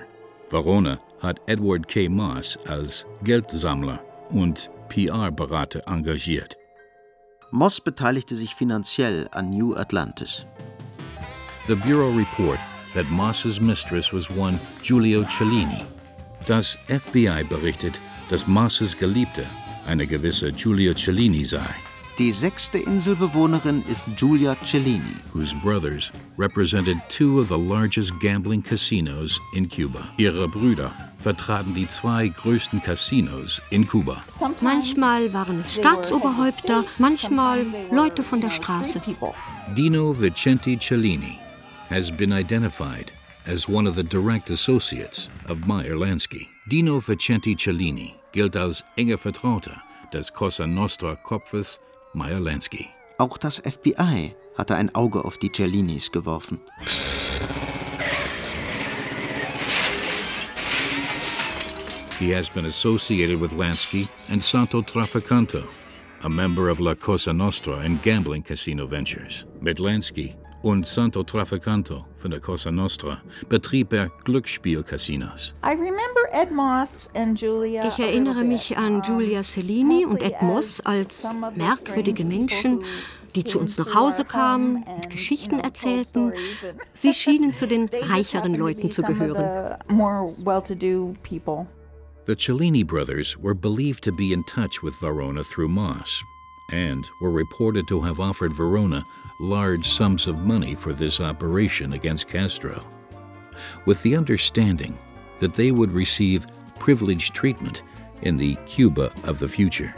Verona 0.49 0.99
hat 1.21 1.39
Edward 1.47 1.87
K. 1.87 2.07
Moss 2.07 2.57
als 2.67 3.05
Geldsammler 3.23 3.99
und 4.29 4.69
PR-Berater 4.89 5.81
engagiert. 5.87 6.58
Moss 7.51 7.81
beteiligte 7.81 8.35
sich 8.35 8.53
finanziell 8.55 9.27
an 9.31 9.49
New 9.49 9.75
Atlantis. 9.75 10.45
The 11.67 11.75
Bureau 11.75 12.11
report 12.11 12.59
that 12.93 13.09
Moss's 13.09 13.59
mistress 13.59 14.13
was 14.13 14.29
one 14.29 14.59
Giulio 14.81 15.23
Cellini, 15.23 15.83
Das 16.47 16.77
FBI 16.87 17.43
berichtet, 17.43 17.99
dass 18.29 18.47
Marses 18.47 18.97
Geliebte 18.97 19.45
eine 19.85 20.07
gewisse 20.07 20.51
Giulia 20.51 20.93
Cellini 20.95 21.45
sei. 21.45 21.67
Die 22.19 22.33
sechste 22.33 22.79
Inselbewohnerin 22.79 23.81
ist 23.89 24.03
Giulia 24.17 24.57
Cellini, 24.65 25.15
whose 25.33 25.55
brothers 25.63 26.11
represented 26.37 26.97
two 27.07 27.39
of 27.39 27.47
the 27.47 27.57
largest 27.57 28.11
gambling 28.19 28.61
casinos 28.61 29.39
in 29.55 29.69
Cuba. 29.69 30.01
Ihre 30.17 30.49
Brüder 30.49 30.91
vertraten 31.19 31.73
die 31.73 31.87
zwei 31.87 32.27
größten 32.27 32.83
Casinos 32.83 33.61
in 33.69 33.87
Kuba. 33.87 34.21
Manchmal 34.59 35.31
waren 35.31 35.61
es 35.61 35.75
Staatsoberhäupter, 35.75 36.83
manchmal 36.97 37.65
Leute 37.89 38.21
von 38.21 38.41
der 38.41 38.51
Straße. 38.51 39.01
Dino 39.77 40.11
Vicenti 40.11 40.77
Cellini 40.77 41.39
has 41.89 42.11
been 42.11 42.33
identified 42.33 43.13
as 43.47 43.69
one 43.69 43.87
of 43.87 43.95
the 43.95 44.03
direct 44.03 44.49
associates 44.49 45.29
of 45.47 45.65
Meyer 45.65 45.95
Lansky. 45.95 46.49
Dino 46.67 46.99
Vicenti 46.99 47.55
Cellini 47.55 48.13
gilt 48.33 48.57
als 48.57 48.83
enger 48.97 49.17
Vertrauter 49.17 49.81
des 50.11 50.33
Cosa 50.33 50.67
Nostra 50.67 51.15
Kopfes 51.15 51.79
Meyer 52.13 52.39
Lansky. 52.39 52.87
Auch 53.17 53.37
das 53.37 53.57
FBI 53.59 54.35
hatte 54.57 54.75
ein 54.75 54.93
Auge 54.95 55.25
auf 55.25 55.37
die 55.37 55.51
Cellinis 55.51 56.11
geworfen. 56.11 56.59
He 62.19 62.31
has 62.31 62.49
been 62.49 62.65
associated 62.65 63.39
with 63.39 63.53
Lansky 63.53 64.07
and 64.29 64.43
Santo 64.43 64.81
Traficante, 64.81 65.63
a 66.23 66.29
member 66.29 66.69
of 66.69 66.79
La 66.79 66.93
Cosa 66.93 67.31
Nostra 67.31 67.79
and 67.79 68.01
gambling 68.03 68.43
casino 68.43 68.85
ventures. 68.85 69.45
Mit 69.61 69.79
Lansky 69.79 70.35
und 70.61 70.85
Santo 70.85 71.23
Traficanto 71.23 72.05
von 72.17 72.31
der 72.31 72.39
Cosa 72.39 72.71
Nostra 72.71 73.21
betrieb 73.47 73.93
er 73.93 74.09
Glücksspielcasinos. 74.25 75.53
Ich 77.83 77.99
erinnere 77.99 78.43
mich 78.43 78.77
an 78.77 79.01
Giulia 79.01 79.43
Cellini 79.43 80.05
und 80.05 80.21
Ed 80.21 80.41
Moss 80.41 80.81
als 80.81 81.35
merkwürdige 81.55 82.25
Menschen, 82.25 82.83
die 83.35 83.43
zu 83.43 83.59
uns 83.59 83.77
nach 83.77 83.93
Hause 83.93 84.25
kamen 84.25 84.83
und 84.83 85.09
Geschichten 85.09 85.59
erzählten. 85.59 86.33
Sie 86.93 87.13
schienen 87.19 87.53
zu 87.53 87.67
den 87.67 87.89
reicheren 88.09 88.55
Leuten 88.55 88.91
zu 88.91 89.03
gehören. 89.03 89.77
The 92.25 92.35
Cellini 92.35 92.83
brothers 92.83 93.37
were 93.41 93.55
believed 93.55 94.03
to 94.03 94.11
be 94.11 94.33
in 94.33 94.43
touch 94.43 94.83
with 94.83 94.93
Verona 95.01 95.41
through 95.43 95.69
Moss 95.69 96.23
and 96.71 97.09
were 97.19 97.31
reported 97.31 97.87
to 97.87 98.01
have 98.01 98.19
offered 98.19 98.53
Verona 98.53 99.05
large 99.39 99.87
sums 99.87 100.27
of 100.27 100.45
money 100.45 100.75
for 100.75 100.93
this 100.93 101.19
operation 101.19 101.93
against 101.93 102.27
Castro, 102.27 102.79
with 103.85 104.01
the 104.03 104.15
understanding 104.15 104.97
that 105.39 105.53
they 105.53 105.71
would 105.71 105.91
receive 105.91 106.47
privileged 106.79 107.33
treatment 107.33 107.83
in 108.21 108.35
the 108.35 108.55
Cuba 108.65 109.11
of 109.23 109.39
the 109.39 109.47
future. 109.47 109.93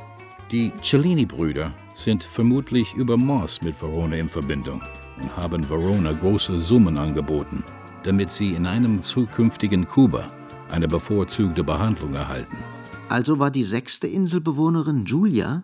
Die 0.50 0.72
Cellini-Brüder 0.82 1.72
sind 1.94 2.24
vermutlich 2.24 2.94
über 2.96 3.18
Moss 3.18 3.62
mit 3.62 3.76
Verona 3.76 4.18
in 4.18 4.28
Verbindung 4.28 4.82
und 5.22 5.36
haben 5.38 5.64
Verona 5.64 6.12
große 6.12 6.60
Summen 6.60 6.98
angeboten. 6.98 7.64
damit 8.04 8.32
sie 8.32 8.54
in 8.54 8.66
einem 8.66 9.02
zukünftigen 9.02 9.88
Kuba 9.88 10.32
eine 10.72 10.88
bevorzugte 10.88 11.64
Behandlung 11.64 12.14
erhalten. 12.14 12.58
Also 13.10 13.40
war 13.40 13.52
die 13.52 13.64
sechste 13.64 14.08
Inselbewohnerin 14.08 15.06
Julia 15.06 15.64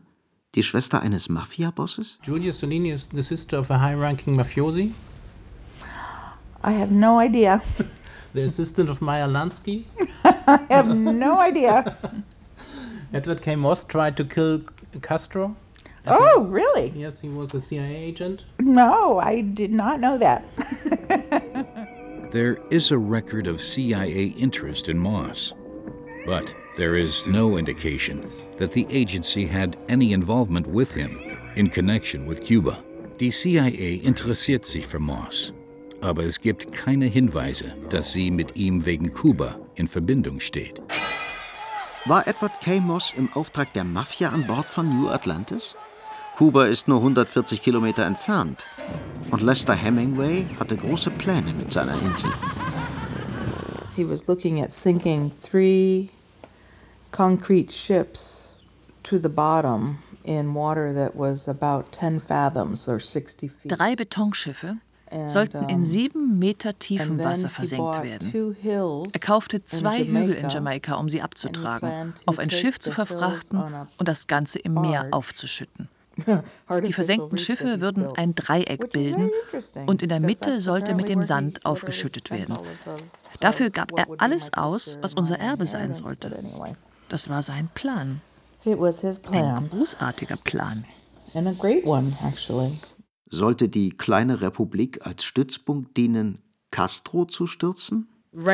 die 0.56 0.64
Schwester 0.64 1.02
eines 1.02 1.30
Mafia-Bosses? 1.30 2.20
Julia 2.24 2.52
Solini 2.52 2.91
is 2.91 3.08
the 3.08 3.22
sister 3.22 3.58
of 3.58 3.70
a 3.70 3.78
high-ranking 3.78 4.36
mafiosi. 4.36 4.93
I 6.64 6.72
have 6.72 6.91
no 6.91 7.20
idea. 7.20 7.62
the 8.34 8.43
assistant 8.43 8.89
of 8.89 9.02
Meyer 9.02 9.28
Lansky. 9.28 9.84
I 10.24 10.66
have 10.70 10.88
no 10.88 11.39
idea. 11.39 11.98
Edward 13.14 13.41
K. 13.41 13.56
Moss 13.56 13.84
tried 13.84 14.18
to 14.18 14.26
kill 14.26 14.62
Castro. 15.02 15.56
Oh, 16.10 16.41
really? 16.43 16.93
Yes, 16.95 17.20
he 17.20 17.28
was 17.28 17.54
a 17.54 17.60
CIA 17.60 17.95
agent. 17.95 18.45
No, 18.60 19.20
I 19.20 19.41
did 19.41 19.72
not 19.72 20.00
know 20.00 20.18
that. 20.18 20.45
there 22.32 22.58
is 22.72 22.91
a 22.91 22.98
record 22.98 23.45
of 23.45 23.62
CIA 23.62 24.28
interest 24.38 24.88
in 24.88 24.98
Moss, 24.98 25.54
but 26.26 26.54
there 26.78 26.95
is 26.95 27.28
no 27.28 27.58
indication 27.58 28.26
that 28.58 28.72
the 28.72 28.88
agency 28.89 29.45
had 29.45 29.78
any 29.89 30.14
involvement 30.14 30.68
with 30.68 30.93
him 30.93 31.20
in 31.55 31.70
connection 31.70 32.28
with 32.28 32.41
Cuba. 32.41 32.84
Die 33.20 33.32
CIA 33.32 34.01
interessiert 34.03 34.66
sich 34.66 34.86
für 34.86 34.99
Moss, 34.99 35.53
aber 36.01 36.24
es 36.24 36.39
gibt 36.39 36.72
keine 36.72 37.08
Hinweise, 37.08 37.76
dass 37.89 38.14
sie 38.14 38.30
mit 38.30 38.55
ihm 38.55 38.86
wegen 38.86 39.12
Kuba 39.12 39.58
in 39.76 39.88
Verbindung 39.88 40.39
steht. 40.39 40.82
War 42.05 42.28
Edward 42.28 42.62
K. 42.62 42.80
Moss 42.80 43.14
im 43.18 43.32
Auftrag 43.34 43.74
der 43.74 43.84
Mafia 43.84 44.30
an 44.30 44.45
Bord 44.45 44.66
von 44.68 44.88
New 44.88 45.10
Atlantis? 45.10 45.76
Kuba 46.38 46.66
ist 46.66 46.88
nur 46.88 46.99
140 46.99 47.62
Kilometer 47.62 48.05
entfernt 48.05 48.68
und 49.32 49.41
Lester 49.41 49.74
Hemingway 49.74 50.45
hatte 50.60 50.78
große 50.78 51.10
Pläne 51.10 51.51
mit 51.53 51.74
seiner 51.74 51.99
Insel. 52.01 52.32
He 53.95 54.08
was 54.08 54.28
looking 54.28 54.62
at 54.62 54.72
sinking 54.72 55.32
three 55.41 56.10
concrete 57.12 57.72
ships 57.72 58.53
to 59.03 59.18
the 59.18 59.30
bottom 59.30 59.99
in 60.24 60.53
water 60.53 60.93
that 60.93 61.16
was 61.16 61.47
about 61.47 61.91
10 61.91 62.20
fathoms 62.20 62.88
or 62.88 62.99
60 62.99 63.47
feet. 63.47 63.72
Drei 63.78 63.95
Betonschiffe 63.95 64.78
sollten 65.28 65.70
in 65.70 65.86
sieben 65.86 66.38
Meter 66.38 66.78
tiefem 66.78 67.18
Wasser 67.20 67.49
versenkt 67.49 68.03
werden. 68.03 68.55
Er 69.14 69.20
kaufte 69.20 69.64
zwei 69.64 70.03
Hügel 70.03 70.34
in 70.34 70.49
Jamaika, 70.49 70.95
um 70.95 71.08
sie 71.08 71.22
abzutragen, 71.22 72.14
auf 72.26 72.39
ein 72.39 72.51
Schiff 72.51 72.80
zu 72.80 72.91
verfrachten 72.91 73.64
und 73.97 74.08
das 74.08 74.28
Ganze 74.28 74.60
im 74.60 74.74
Meer 74.74 75.08
aufzuschütten. 75.12 75.88
Die 76.84 76.93
versenkten 76.93 77.38
Schiffe 77.38 77.80
würden 77.80 78.08
ein 78.16 78.34
Dreieck 78.34 78.91
bilden 78.91 79.30
und 79.86 80.01
in 80.01 80.10
der 80.10 80.20
Mitte 80.20 80.60
sollte 80.60 80.95
mit 80.95 81.10
dem 81.10 81.22
Sand 81.22 81.64
aufgeschüttet 81.66 82.32
werden. 82.32 82.58
Dafür 83.39 83.70
gab 83.70 83.97
er 83.97 84.08
alles 84.18 84.53
aus, 84.53 84.97
was 85.01 85.14
unser 85.14 85.39
Erbe 85.39 85.68
sein 85.68 85.93
sollte. 85.93 86.38
Das 87.10 87.30
war 87.30 87.41
sein 87.41 87.70
Plan. 87.74 88.22
Ein 88.66 89.70
großartiger 89.70 90.38
Plan. 90.38 90.86
Sollte 93.30 93.70
die 93.70 93.89
kleine 93.91 94.41
Republik 94.41 95.05
als 95.05 95.24
Stützpunkt 95.24 95.95
dienen, 95.97 96.41
Castro 96.72 97.26
zu 97.26 97.47
stürzen? 97.47 98.08
Das 98.34 98.45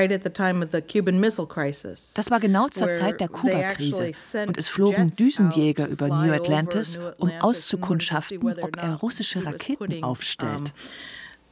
war 2.31 2.39
genau 2.39 2.67
zur 2.69 2.91
Zeit 2.91 3.19
der 3.19 3.27
Kuba-Krise 3.27 4.11
und 4.47 4.57
es 4.57 4.69
flogen 4.69 5.11
Düsenjäger 5.11 5.87
über 5.87 6.07
New 6.07 6.31
Atlantis, 6.31 6.97
um 7.17 7.31
auszukundschaften, 7.39 8.39
ob 8.61 8.77
er 8.77 8.95
russische 8.95 9.45
Raketen 9.45 10.03
aufstellt. 10.03 10.73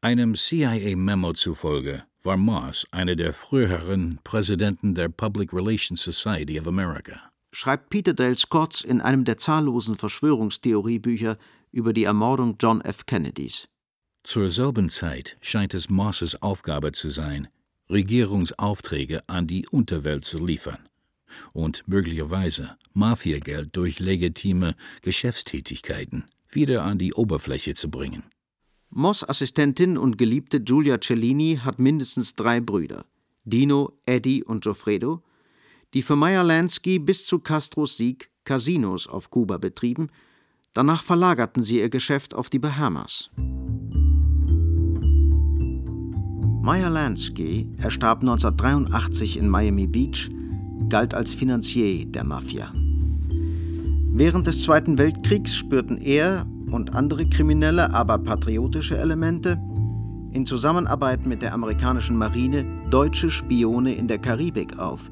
Einem 0.00 0.34
CIA-Memo 0.34 1.32
zufolge 1.32 2.04
war 2.24 2.36
Moss 2.38 2.86
einer 2.90 3.16
der 3.16 3.32
früheren 3.32 4.18
Präsidenten 4.24 4.94
der 4.94 5.08
Public 5.08 5.52
Relations 5.52 6.02
Society 6.02 6.58
of 6.58 6.66
America. 6.66 7.20
Schreibt 7.52 7.90
Peter 7.90 8.14
Dale 8.14 8.36
Scotts 8.36 8.82
in 8.82 9.00
einem 9.00 9.24
der 9.24 9.38
zahllosen 9.38 9.94
Verschwörungstheoriebücher 9.94 11.36
über 11.70 11.92
die 11.92 12.04
Ermordung 12.04 12.56
John 12.58 12.80
F. 12.80 13.06
Kennedys. 13.06 13.68
Zur 14.24 14.50
selben 14.50 14.88
Zeit 14.88 15.36
scheint 15.40 15.74
es 15.74 15.90
Mosses 15.90 16.40
Aufgabe 16.40 16.92
zu 16.92 17.10
sein, 17.10 17.48
Regierungsaufträge 17.90 19.28
an 19.28 19.46
die 19.46 19.68
Unterwelt 19.68 20.24
zu 20.24 20.38
liefern 20.38 20.88
und 21.52 21.86
möglicherweise 21.86 22.76
Mafiageld 22.94 23.76
durch 23.76 23.98
legitime 23.98 24.76
Geschäftstätigkeiten 25.02 26.24
wieder 26.48 26.84
an 26.84 26.98
die 26.98 27.12
Oberfläche 27.12 27.74
zu 27.74 27.90
bringen. 27.90 28.24
Moss 28.96 29.28
Assistentin 29.28 29.98
und 29.98 30.18
Geliebte 30.18 30.60
Giulia 30.60 31.00
Cellini 31.00 31.58
hat 31.60 31.80
mindestens 31.80 32.36
drei 32.36 32.60
Brüder: 32.60 33.04
Dino, 33.44 33.98
Eddie 34.06 34.44
und 34.44 34.62
Goffredo, 34.62 35.20
die 35.94 36.02
für 36.02 36.14
Meyer 36.14 36.44
Lansky 36.44 37.00
bis 37.00 37.26
zu 37.26 37.40
Castros 37.40 37.96
Sieg 37.96 38.30
Casinos 38.44 39.08
auf 39.08 39.30
Kuba 39.30 39.58
betrieben. 39.58 40.10
Danach 40.74 41.02
verlagerten 41.02 41.64
sie 41.64 41.80
ihr 41.80 41.88
Geschäft 41.88 42.34
auf 42.34 42.50
die 42.50 42.60
Bahamas. 42.60 43.30
Meyer 46.62 46.90
Lansky, 46.90 47.68
er 47.78 47.90
starb 47.90 48.20
1983 48.20 49.38
in 49.38 49.48
Miami 49.48 49.88
Beach, 49.88 50.30
galt 50.88 51.14
als 51.14 51.34
Finanzier 51.34 52.06
der 52.06 52.22
Mafia. 52.22 52.72
Während 54.12 54.46
des 54.46 54.62
Zweiten 54.62 54.98
Weltkriegs 54.98 55.56
spürten 55.56 55.98
er 56.00 56.46
und 56.70 56.94
andere 56.94 57.26
kriminelle, 57.26 57.92
aber 57.92 58.18
patriotische 58.18 58.96
Elemente 58.96 59.58
in 60.32 60.46
Zusammenarbeit 60.46 61.26
mit 61.26 61.42
der 61.42 61.54
amerikanischen 61.54 62.16
Marine 62.16 62.64
deutsche 62.90 63.30
Spione 63.30 63.94
in 63.94 64.08
der 64.08 64.18
Karibik 64.18 64.78
auf, 64.78 65.10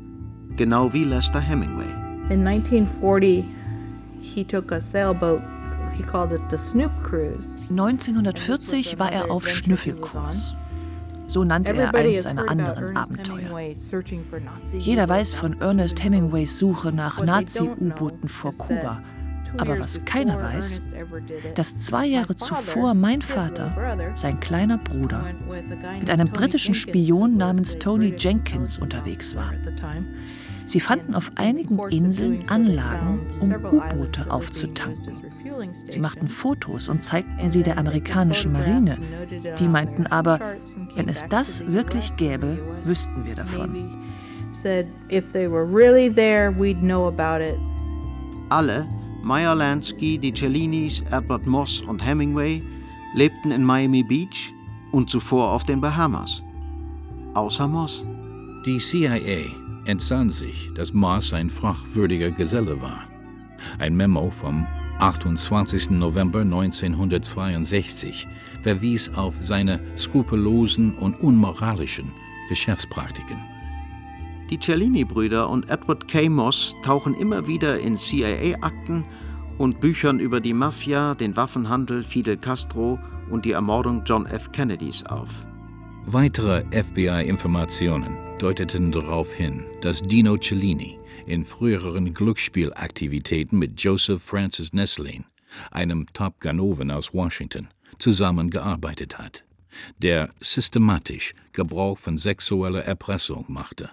genau 0.56 0.92
wie 0.92 1.04
Lester 1.04 1.40
Hemingway. 1.40 1.90
In 2.30 2.46
1940 2.46 3.44
he 4.20 4.44
took 4.44 4.72
a 4.72 4.80
sailboat 4.80 5.42
1940 7.70 8.98
war 8.98 9.12
er 9.12 9.30
auf 9.30 9.46
Schnüffelkurs. 9.48 10.54
So 11.26 11.44
nannte 11.44 11.72
er 11.74 11.94
eines 11.94 12.24
seiner 12.24 12.50
anderen 12.50 12.96
Abenteuer. 12.96 13.74
Jeder 14.78 15.08
weiß 15.08 15.34
von 15.34 15.60
Ernest 15.60 16.02
Hemingways 16.02 16.58
Suche 16.58 16.92
nach 16.92 17.22
Nazi-U-Booten 17.22 18.28
vor 18.28 18.52
Kuba. 18.56 19.02
Aber 19.58 19.78
was 19.78 20.04
keiner 20.04 20.40
weiß, 20.40 20.80
dass 21.54 21.78
zwei 21.78 22.06
Jahre 22.06 22.36
zuvor 22.36 22.94
mein 22.94 23.22
Vater, 23.22 24.12
sein 24.14 24.40
kleiner 24.40 24.78
Bruder, 24.78 25.24
mit 25.98 26.10
einem 26.10 26.28
britischen 26.28 26.74
Spion 26.74 27.36
namens 27.36 27.78
Tony 27.78 28.14
Jenkins 28.16 28.78
unterwegs 28.78 29.36
war. 29.36 29.52
Sie 30.66 30.80
fanden 30.80 31.14
auf 31.14 31.30
einigen 31.34 31.78
Inseln 31.90 32.48
Anlagen, 32.48 33.20
um 33.40 33.52
U-Boote 33.52 34.30
aufzutanken. 34.30 35.20
Sie 35.88 36.00
machten 36.00 36.28
Fotos 36.28 36.88
und 36.88 37.04
zeigten 37.04 37.50
sie 37.50 37.62
der 37.62 37.78
amerikanischen 37.78 38.52
Marine. 38.52 38.96
Die 39.58 39.68
meinten 39.68 40.06
aber, 40.06 40.38
wenn 40.94 41.08
es 41.08 41.26
das 41.28 41.66
wirklich 41.66 42.16
gäbe, 42.16 42.58
wüssten 42.84 43.24
wir 43.24 43.34
davon. 43.34 43.98
Alle, 48.48 48.86
Meyer 49.22 49.54
Lansky, 49.54 50.18
die 50.18 50.32
Cellinis, 50.32 51.02
Edward 51.10 51.46
Moss 51.46 51.82
und 51.82 52.04
Hemingway, 52.04 52.62
lebten 53.14 53.50
in 53.50 53.64
Miami 53.64 54.02
Beach 54.02 54.52
und 54.90 55.08
zuvor 55.08 55.50
auf 55.50 55.64
den 55.64 55.80
Bahamas. 55.80 56.42
Außer 57.34 57.68
Moss. 57.68 58.04
Die 58.66 58.78
CIA 58.78 59.50
entsann 59.86 60.30
sich, 60.30 60.70
dass 60.74 60.92
Moss 60.92 61.32
ein 61.32 61.50
fragwürdiger 61.50 62.30
Geselle 62.30 62.80
war. 62.80 63.04
Ein 63.78 63.96
Memo 63.96 64.30
vom 64.30 64.66
28. 64.98 65.90
November 65.90 66.40
1962 66.40 68.26
verwies 68.60 69.08
auf 69.14 69.34
seine 69.40 69.80
skrupellosen 69.96 70.94
und 70.98 71.20
unmoralischen 71.20 72.12
Geschäftspraktiken. 72.48 73.51
Die 74.52 74.58
Cellini-Brüder 74.58 75.48
und 75.48 75.70
Edward 75.70 76.06
K. 76.08 76.28
Moss 76.28 76.76
tauchen 76.82 77.14
immer 77.14 77.46
wieder 77.46 77.80
in 77.80 77.96
CIA-Akten 77.96 79.02
und 79.56 79.80
Büchern 79.80 80.20
über 80.20 80.42
die 80.42 80.52
Mafia, 80.52 81.14
den 81.14 81.34
Waffenhandel, 81.38 82.04
Fidel 82.04 82.36
Castro 82.36 82.98
und 83.30 83.46
die 83.46 83.52
Ermordung 83.52 84.02
John 84.04 84.26
F. 84.26 84.52
Kennedys 84.52 85.06
auf. 85.06 85.30
Weitere 86.04 86.66
FBI-Informationen 86.70 88.14
deuteten 88.38 88.92
darauf 88.92 89.32
hin, 89.32 89.64
dass 89.80 90.02
Dino 90.02 90.36
Cellini 90.36 90.98
in 91.24 91.46
früheren 91.46 92.12
Glücksspielaktivitäten 92.12 93.58
mit 93.58 93.80
Joseph 93.80 94.22
Francis 94.22 94.74
Nestlin, 94.74 95.24
einem 95.70 96.04
Top-Ganoven 96.12 96.90
aus 96.90 97.14
Washington, 97.14 97.68
zusammengearbeitet 97.98 99.16
hat, 99.16 99.44
der 99.96 100.28
systematisch 100.40 101.32
Gebrauch 101.54 101.96
von 101.96 102.18
sexueller 102.18 102.84
Erpressung 102.84 103.46
machte, 103.48 103.88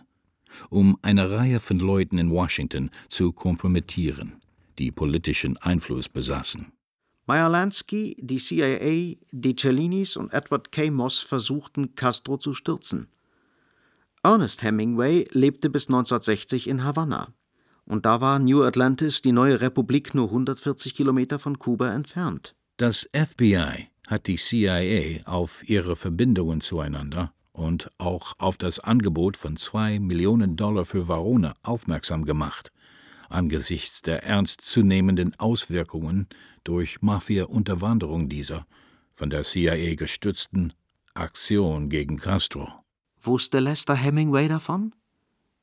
um 0.69 0.97
eine 1.01 1.31
Reihe 1.31 1.59
von 1.59 1.79
Leuten 1.79 2.17
in 2.17 2.31
Washington 2.31 2.89
zu 3.09 3.31
kompromittieren, 3.31 4.41
die 4.77 4.91
politischen 4.91 5.57
Einfluss 5.57 6.09
besaßen. 6.09 6.71
Meyer 7.25 7.49
Lansky, 7.49 8.17
die 8.19 8.39
CIA, 8.39 9.17
die 9.31 9.55
Cellinis 9.55 10.17
und 10.17 10.33
Edward 10.33 10.71
K. 10.71 10.89
Moss 10.89 11.19
versuchten, 11.19 11.93
Castro 11.93 12.37
zu 12.37 12.55
stürzen. 12.55 13.07
Ernest 14.23 14.63
Hemingway 14.63 15.27
lebte 15.31 15.69
bis 15.69 15.87
1960 15.89 16.67
in 16.67 16.83
Havanna. 16.83 17.27
Und 17.85 18.05
da 18.05 18.19
war 18.19 18.39
New 18.39 18.63
Atlantis, 18.63 19.21
die 19.21 19.31
neue 19.31 19.61
Republik, 19.61 20.15
nur 20.15 20.25
140 20.29 20.95
Kilometer 20.95 21.39
von 21.39 21.59
Kuba 21.59 21.93
entfernt. 21.93 22.55
Das 22.77 23.07
FBI 23.13 23.89
hat 24.07 24.27
die 24.27 24.37
CIA 24.37 25.25
auf 25.25 25.67
ihre 25.69 25.95
Verbindungen 25.95 26.61
zueinander 26.61 27.31
und 27.51 27.91
auch 27.97 28.33
auf 28.37 28.57
das 28.57 28.79
Angebot 28.79 29.37
von 29.37 29.57
zwei 29.57 29.99
Millionen 29.99 30.55
Dollar 30.55 30.85
für 30.85 31.07
Varone 31.07 31.53
aufmerksam 31.63 32.25
gemacht, 32.25 32.71
angesichts 33.29 34.01
der 34.01 34.23
ernstzunehmenden 34.23 35.37
Auswirkungen 35.39 36.27
durch 36.63 37.01
Mafia-Unterwanderung 37.01 38.29
dieser, 38.29 38.65
von 39.13 39.29
der 39.29 39.43
CIA 39.43 39.95
gestützten 39.95 40.73
Aktion 41.13 41.89
gegen 41.89 42.17
Castro. 42.17 42.67
Wusste 43.21 43.59
Lester 43.59 43.95
Hemingway 43.95 44.47
davon? 44.47 44.93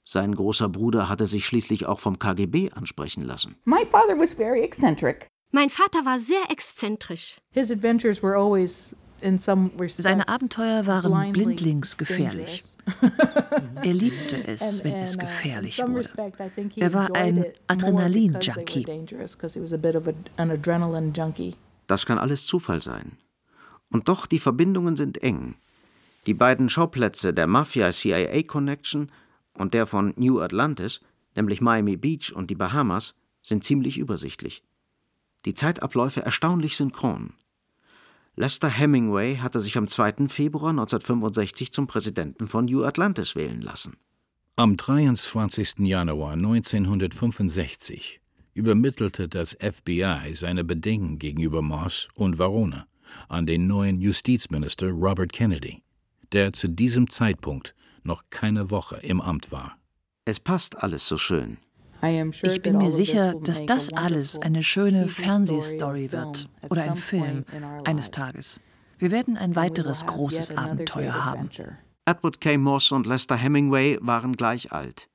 Sein 0.05 0.34
großer 0.34 0.68
Bruder 0.68 1.09
hatte 1.09 1.26
sich 1.26 1.47
schließlich 1.47 1.87
auch 1.87 1.99
vom 1.99 2.18
KGB 2.18 2.70
ansprechen 2.70 3.22
lassen. 3.22 3.57
My 3.64 3.84
father 3.91 4.16
was 4.16 4.32
very 4.32 4.62
eccentric. 4.62 5.28
Mein 5.51 5.70
Vater 5.70 6.05
war 6.05 6.20
sehr 6.20 6.51
exzentrisch. 6.51 7.41
His 7.51 7.70
adventures 7.70 8.22
were 8.22 8.37
always 8.37 8.95
seine 9.88 10.28
Abenteuer 10.28 10.86
waren 10.86 11.32
blindlings 11.32 11.96
gefährlich. 11.96 12.62
er 13.82 13.94
liebte 13.94 14.46
es, 14.46 14.84
wenn 14.84 14.94
es 14.94 15.16
uh, 15.16 15.18
gefährlich 15.18 15.78
wurde. 15.78 16.08
Er 16.76 16.92
war 16.92 17.14
ein 17.14 17.44
Adrenalin-Junkie. 17.66 18.86
Das 21.86 22.06
kann 22.06 22.18
alles 22.18 22.46
Zufall 22.46 22.82
sein. 22.82 23.12
Und 23.90 24.08
doch, 24.08 24.26
die 24.26 24.38
Verbindungen 24.38 24.96
sind 24.96 25.22
eng. 25.22 25.54
Die 26.26 26.34
beiden 26.34 26.68
Schauplätze 26.68 27.32
der 27.32 27.46
Mafia-CIA-Connection 27.46 29.10
und 29.54 29.74
der 29.74 29.86
von 29.86 30.12
New 30.16 30.40
Atlantis, 30.40 31.00
nämlich 31.34 31.60
Miami 31.60 31.96
Beach 31.96 32.32
und 32.34 32.50
die 32.50 32.56
Bahamas, 32.56 33.14
sind 33.42 33.62
ziemlich 33.64 33.98
übersichtlich. 33.98 34.64
Die 35.44 35.54
Zeitabläufe 35.54 36.22
erstaunlich 36.22 36.76
synchron. 36.76 37.34
Lester 38.39 38.68
Hemingway 38.68 39.37
hatte 39.37 39.61
sich 39.61 39.78
am 39.78 39.89
2. 39.89 40.28
Februar 40.28 40.68
1965 40.70 41.72
zum 41.72 41.87
Präsidenten 41.87 42.47
von 42.47 42.66
New 42.66 42.84
Atlantis 42.84 43.34
wählen 43.34 43.62
lassen. 43.62 43.97
Am 44.57 44.76
23. 44.76 45.78
Januar 45.78 46.32
1965 46.34 48.20
übermittelte 48.53 49.28
das 49.28 49.57
FBI 49.59 50.34
seine 50.34 50.64
Bedenken 50.64 51.18
gegenüber 51.18 51.62
Moss 51.62 52.09
und 52.14 52.39
Varone 52.39 52.87
an 53.28 53.47
den 53.47 53.66
neuen 53.66 54.03
Justizminister 54.03 54.91
Robert 54.91 55.32
Kennedy, 55.32 55.82
der 56.32 56.53
zu 56.53 56.68
diesem 56.68 57.09
Zeitpunkt 57.09 57.74
noch 58.03 58.24
keine 58.28 58.70
Woche 58.70 58.97
im 58.97 59.22
Amt 59.22 59.51
war. 59.51 59.78
Es 60.26 60.41
passt 60.41 60.82
alles 60.82 61.07
so 61.07 61.16
schön. 61.16 61.57
Ich 62.03 62.62
bin 62.62 62.78
mir 62.78 62.90
sicher, 62.90 63.34
dass 63.42 63.64
das 63.66 63.92
alles 63.92 64.38
eine 64.38 64.62
schöne 64.62 65.09
Fernsehstory 65.09 66.12
wird 66.12 66.49
oder 66.68 66.82
ein 66.82 66.97
Film 66.97 67.44
eines 67.84 68.11
Tages. 68.11 68.61
Wir 68.99 69.11
werden 69.11 69.36
ein 69.36 69.57
weiteres 69.57 70.07
großes 70.07 70.57
Abenteuer 70.57 71.24
haben. 71.24 71.51
Edward 72.07 72.40
K. 72.40 72.57
Moss 72.57 72.92
und 72.92 73.07
Lester 73.07 73.36
Hemingway 73.36 73.99
waren 74.01 74.36
gleich 74.36 74.72
alt. 74.72 75.09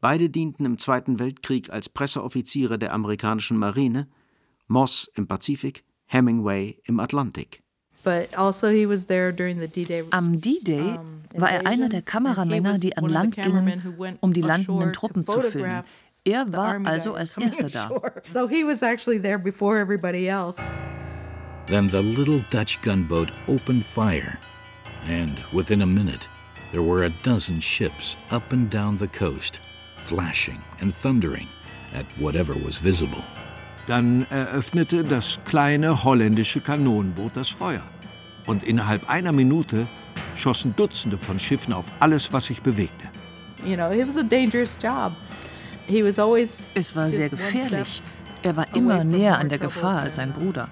Beide 0.00 0.28
dienten 0.28 0.66
im 0.66 0.78
Zweiten 0.78 1.18
Weltkrieg 1.18 1.70
als 1.70 1.88
Presseoffiziere 1.88 2.78
der 2.78 2.92
amerikanischen 2.92 3.56
Marine, 3.56 4.08
Moss 4.66 5.10
im 5.14 5.26
Pazifik, 5.26 5.84
Hemingway 6.06 6.78
im 6.84 7.00
Atlantik. 7.00 7.62
Also 8.36 8.66
Am 10.10 10.40
D-Day 10.40 10.98
war 11.36 11.50
er 11.50 11.66
einer 11.66 11.88
der 11.88 12.02
Kameramänner, 12.02 12.78
die 12.78 12.96
an 12.96 13.06
Land 13.06 13.36
gingen, 13.36 14.16
um 14.20 14.34
die 14.34 14.42
landenden 14.42 14.92
Truppen 14.92 15.26
zu 15.26 15.40
filmen. 15.40 15.84
Er 16.26 16.50
war 16.54 16.80
also 16.86 17.14
als 17.14 17.36
erster 17.38 17.68
da. 17.68 17.90
So 18.32 18.48
he 18.48 18.64
was 18.64 18.82
actually 18.82 19.18
there 19.18 19.38
before 19.38 19.78
everybody 19.78 20.26
else. 20.26 20.62
Then 21.66 21.88
the 21.90 22.00
little 22.00 22.40
Dutch 22.50 22.80
gunboat 22.82 23.30
opened 23.46 23.84
fire, 23.84 24.38
and 25.06 25.36
within 25.52 25.82
a 25.82 25.86
minute 25.86 26.26
there 26.72 26.82
were 26.82 27.04
a 27.04 27.10
dozen 27.22 27.60
ships 27.60 28.16
up 28.30 28.52
and 28.52 28.70
down 28.70 28.96
the 28.96 29.08
coast, 29.08 29.60
flashing 29.98 30.58
and 30.80 30.94
thundering 30.94 31.46
at 31.94 32.06
whatever 32.18 32.54
was 32.54 32.78
visible. 32.78 33.22
Dann 33.86 34.26
eröffnete 34.30 35.04
das 35.04 35.38
kleine 35.44 36.04
holländische 36.04 36.60
Kanonenboot 36.60 37.32
das 37.36 37.50
Feuer. 37.50 37.82
Und 38.46 38.64
innerhalb 38.64 39.10
einer 39.10 39.32
Minute 39.32 39.86
schossen 40.36 40.74
Dutzende 40.74 41.18
von 41.18 41.38
Schiffen 41.38 41.74
auf 41.74 41.84
alles, 42.00 42.32
was 42.32 42.46
sich 42.46 42.62
bewegte. 42.62 43.08
You 43.64 43.76
know, 43.76 43.90
it 43.90 44.06
was 44.06 44.16
a 44.16 44.22
dangerous 44.22 44.78
job. 44.82 45.12
Es 45.86 46.96
war 46.96 47.10
sehr 47.10 47.28
gefährlich. 47.28 48.02
Er 48.42 48.56
war 48.56 48.66
immer 48.74 49.04
näher 49.04 49.38
an 49.38 49.48
der 49.48 49.58
Gefahr 49.58 50.00
als 50.00 50.16
sein 50.16 50.32
Bruder. 50.32 50.68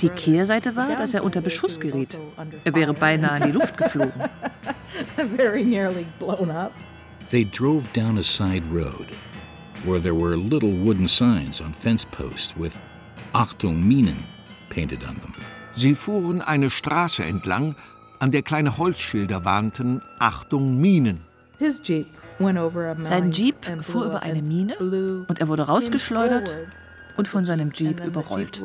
Die 0.00 0.10
Kehrseite 0.10 0.76
war, 0.76 0.88
dass 0.88 1.14
er 1.14 1.24
unter 1.24 1.40
Beschuss 1.40 1.80
geriet. 1.80 2.18
Er 2.64 2.74
wäre 2.74 2.92
beinahe 2.92 3.38
in 3.38 3.52
die 3.52 3.58
Luft 3.58 3.76
geflogen. 3.78 4.12
They 7.30 7.44
drove 7.44 7.88
down 7.92 8.18
a 8.18 8.22
side 8.22 8.62
road 8.72 9.08
where 9.84 10.00
there 10.00 10.14
were 10.14 10.36
little 10.36 10.72
wooden 10.84 11.06
signs 11.06 11.60
on 11.60 11.72
fence 11.72 12.04
posts 12.04 12.54
with 12.56 12.76
Achtung 13.32 13.82
Minen 13.82 14.22
painted 14.70 15.02
on 15.02 15.16
them. 15.20 15.32
Sie 15.74 15.94
fuhren 15.94 16.40
eine 16.40 16.70
Straße 16.70 17.24
entlang, 17.24 17.74
an 18.18 18.30
der 18.30 18.42
kleine 18.42 18.78
Holzschilder 18.78 19.44
warnten 19.44 20.02
Achtung 20.18 20.80
Minen. 20.80 21.20
His 21.58 21.82
Jeep 21.84 22.06
sein 22.38 23.32
Jeep 23.32 23.64
fuhr 23.82 24.06
über 24.06 24.22
eine 24.22 24.42
Mine 24.42 24.76
und 25.28 25.40
er 25.40 25.48
wurde 25.48 25.62
rausgeschleudert 25.62 26.50
und 27.16 27.28
von 27.28 27.44
seinem 27.44 27.72
Jeep 27.72 28.04
überrollt. 28.04 28.60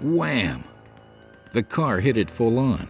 Wham! 0.00 0.64
The 1.52 1.62
car 1.62 1.98
hit 1.98 2.16
it 2.16 2.30
full 2.30 2.58
on, 2.58 2.88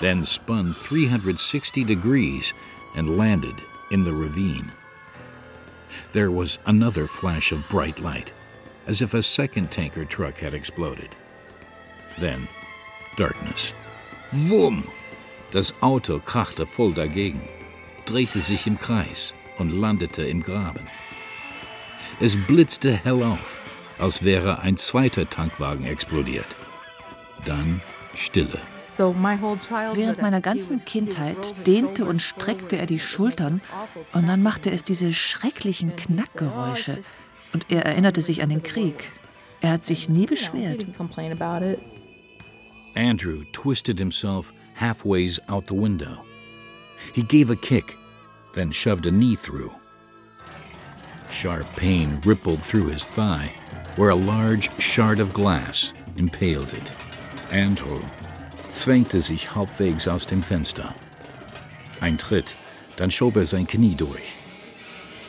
then 0.00 0.24
spun 0.24 0.74
360 0.74 1.84
degrees 1.84 2.54
and 2.94 3.16
landed 3.16 3.56
in 3.90 4.04
the 4.04 4.12
ravine. 4.12 4.70
There 6.12 6.30
was 6.30 6.58
another 6.66 7.08
flash 7.08 7.50
of 7.50 7.68
bright 7.68 7.98
light, 7.98 8.32
as 8.86 9.00
if 9.02 9.14
a 9.14 9.22
second 9.22 9.70
tanker 9.70 10.04
truck 10.04 10.38
had 10.38 10.54
exploded. 10.54 11.16
Then 12.20 12.46
darkness. 13.16 13.72
Wumm! 14.32 14.84
Das 15.50 15.72
Auto 15.80 16.18
krachte 16.20 16.66
voll 16.66 16.92
dagegen 16.92 17.48
drehte 18.08 18.40
sich 18.40 18.66
im 18.66 18.78
Kreis 18.78 19.34
und 19.58 19.70
landete 19.70 20.22
im 20.22 20.42
Graben. 20.42 20.86
Es 22.20 22.36
blitzte 22.36 22.92
hell 22.92 23.22
auf, 23.22 23.60
als 23.98 24.24
wäre 24.24 24.60
ein 24.60 24.76
zweiter 24.76 25.28
Tankwagen 25.28 25.84
explodiert. 25.84 26.46
Dann 27.44 27.80
Stille. 28.14 28.58
Während 28.96 30.22
meiner 30.22 30.40
ganzen 30.40 30.84
Kindheit 30.84 31.66
dehnte 31.66 32.04
und 32.04 32.20
streckte 32.20 32.76
er 32.76 32.86
die 32.86 32.98
Schultern 32.98 33.60
und 34.12 34.26
dann 34.26 34.42
machte 34.42 34.70
es 34.70 34.82
diese 34.82 35.14
schrecklichen 35.14 35.94
Knackgeräusche. 35.94 36.98
Und 37.52 37.66
er 37.70 37.84
erinnerte 37.84 38.22
sich 38.22 38.42
an 38.42 38.48
den 38.48 38.62
Krieg. 38.62 39.10
Er 39.60 39.72
hat 39.72 39.84
sich 39.84 40.08
nie 40.08 40.26
beschwert. 40.26 40.86
Andrew 42.96 43.44
twisted 43.52 43.98
himself 43.98 44.52
halfways 44.74 45.40
out 45.48 45.66
the 45.68 45.74
window. 45.74 46.27
He 47.12 47.22
gave 47.22 47.50
a 47.50 47.56
kick, 47.56 47.96
then 48.54 48.72
shoved 48.72 49.06
a 49.06 49.10
knee 49.10 49.36
through. 49.36 49.72
Sharp 51.30 51.66
pain 51.76 52.20
rippled 52.24 52.62
through 52.62 52.86
his 52.88 53.04
thigh, 53.04 53.52
where 53.96 54.10
a 54.10 54.14
large 54.14 54.70
shard 54.80 55.20
of 55.20 55.32
glass 55.32 55.92
impaled 56.16 56.72
it. 56.72 56.90
Andrew 57.50 58.00
zwängte 58.74 59.20
sich 59.20 59.54
halbwegs 59.54 60.06
aus 60.06 60.26
dem 60.26 60.42
Fenster. 60.42 60.94
Ein 62.00 62.18
Tritt, 62.18 62.54
dann 62.96 63.10
schob 63.10 63.36
er 63.36 63.46
sein 63.46 63.66
Knie 63.66 63.94
durch. 63.94 64.34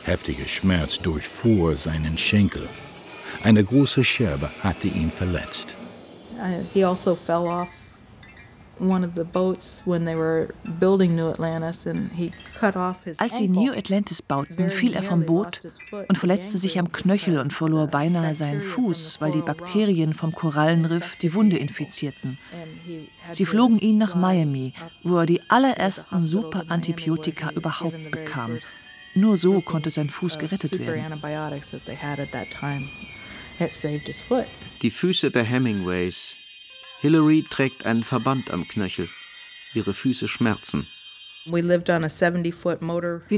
Heftiger 0.03 0.47
Schmerz 0.47 0.97
durchfuhr 0.99 1.77
seinen 1.77 2.17
Schenkel. 2.17 2.67
Eine 3.43 3.63
große 3.63 4.03
Scherbe 4.03 4.49
hatte 4.63 4.87
ihn 4.87 5.11
verletzt. 5.11 5.75
Uh, 6.39 6.63
he 6.73 6.83
also 6.83 7.15
fell 7.15 7.47
off 7.47 7.88
als 13.17 13.37
sie 13.37 13.47
New 13.47 13.71
Atlantis 13.71 14.21
bauten, 14.21 14.69
fiel 14.69 14.93
er 14.93 15.03
vom 15.03 15.25
Boot 15.25 15.59
und 16.07 16.17
verletzte 16.17 16.57
sich 16.57 16.79
am 16.79 16.91
Knöchel 16.91 17.39
und 17.39 17.53
verlor 17.53 17.87
beinahe 17.87 18.35
seinen 18.35 18.61
Fuß, 18.61 19.17
weil 19.19 19.31
die 19.31 19.41
Bakterien 19.41 20.13
vom 20.13 20.33
Korallenriff 20.33 21.15
die 21.17 21.33
Wunde 21.33 21.57
infizierten. 21.57 22.37
Sie 23.31 23.45
flogen 23.45 23.79
ihn 23.79 23.97
nach 23.97 24.15
Miami, 24.15 24.73
wo 25.03 25.17
er 25.17 25.25
die 25.25 25.41
allerersten 25.49 26.21
Superantibiotika 26.21 27.51
überhaupt 27.51 28.11
bekam. 28.11 28.59
Nur 29.15 29.37
so 29.37 29.61
konnte 29.61 29.89
sein 29.89 30.09
Fuß 30.09 30.37
gerettet 30.37 30.79
werden. 30.79 31.21
Die 34.81 34.91
Füße 34.91 35.31
der 35.31 35.43
Hemingways. 35.43 36.37
Hillary 37.01 37.45
trägt 37.49 37.85
einen 37.85 38.03
Verband 38.03 38.51
am 38.51 38.67
Knöchel. 38.67 39.07
Ihre 39.73 39.93
Füße 39.93 40.27
schmerzen. 40.27 40.85
Wir 41.45 41.63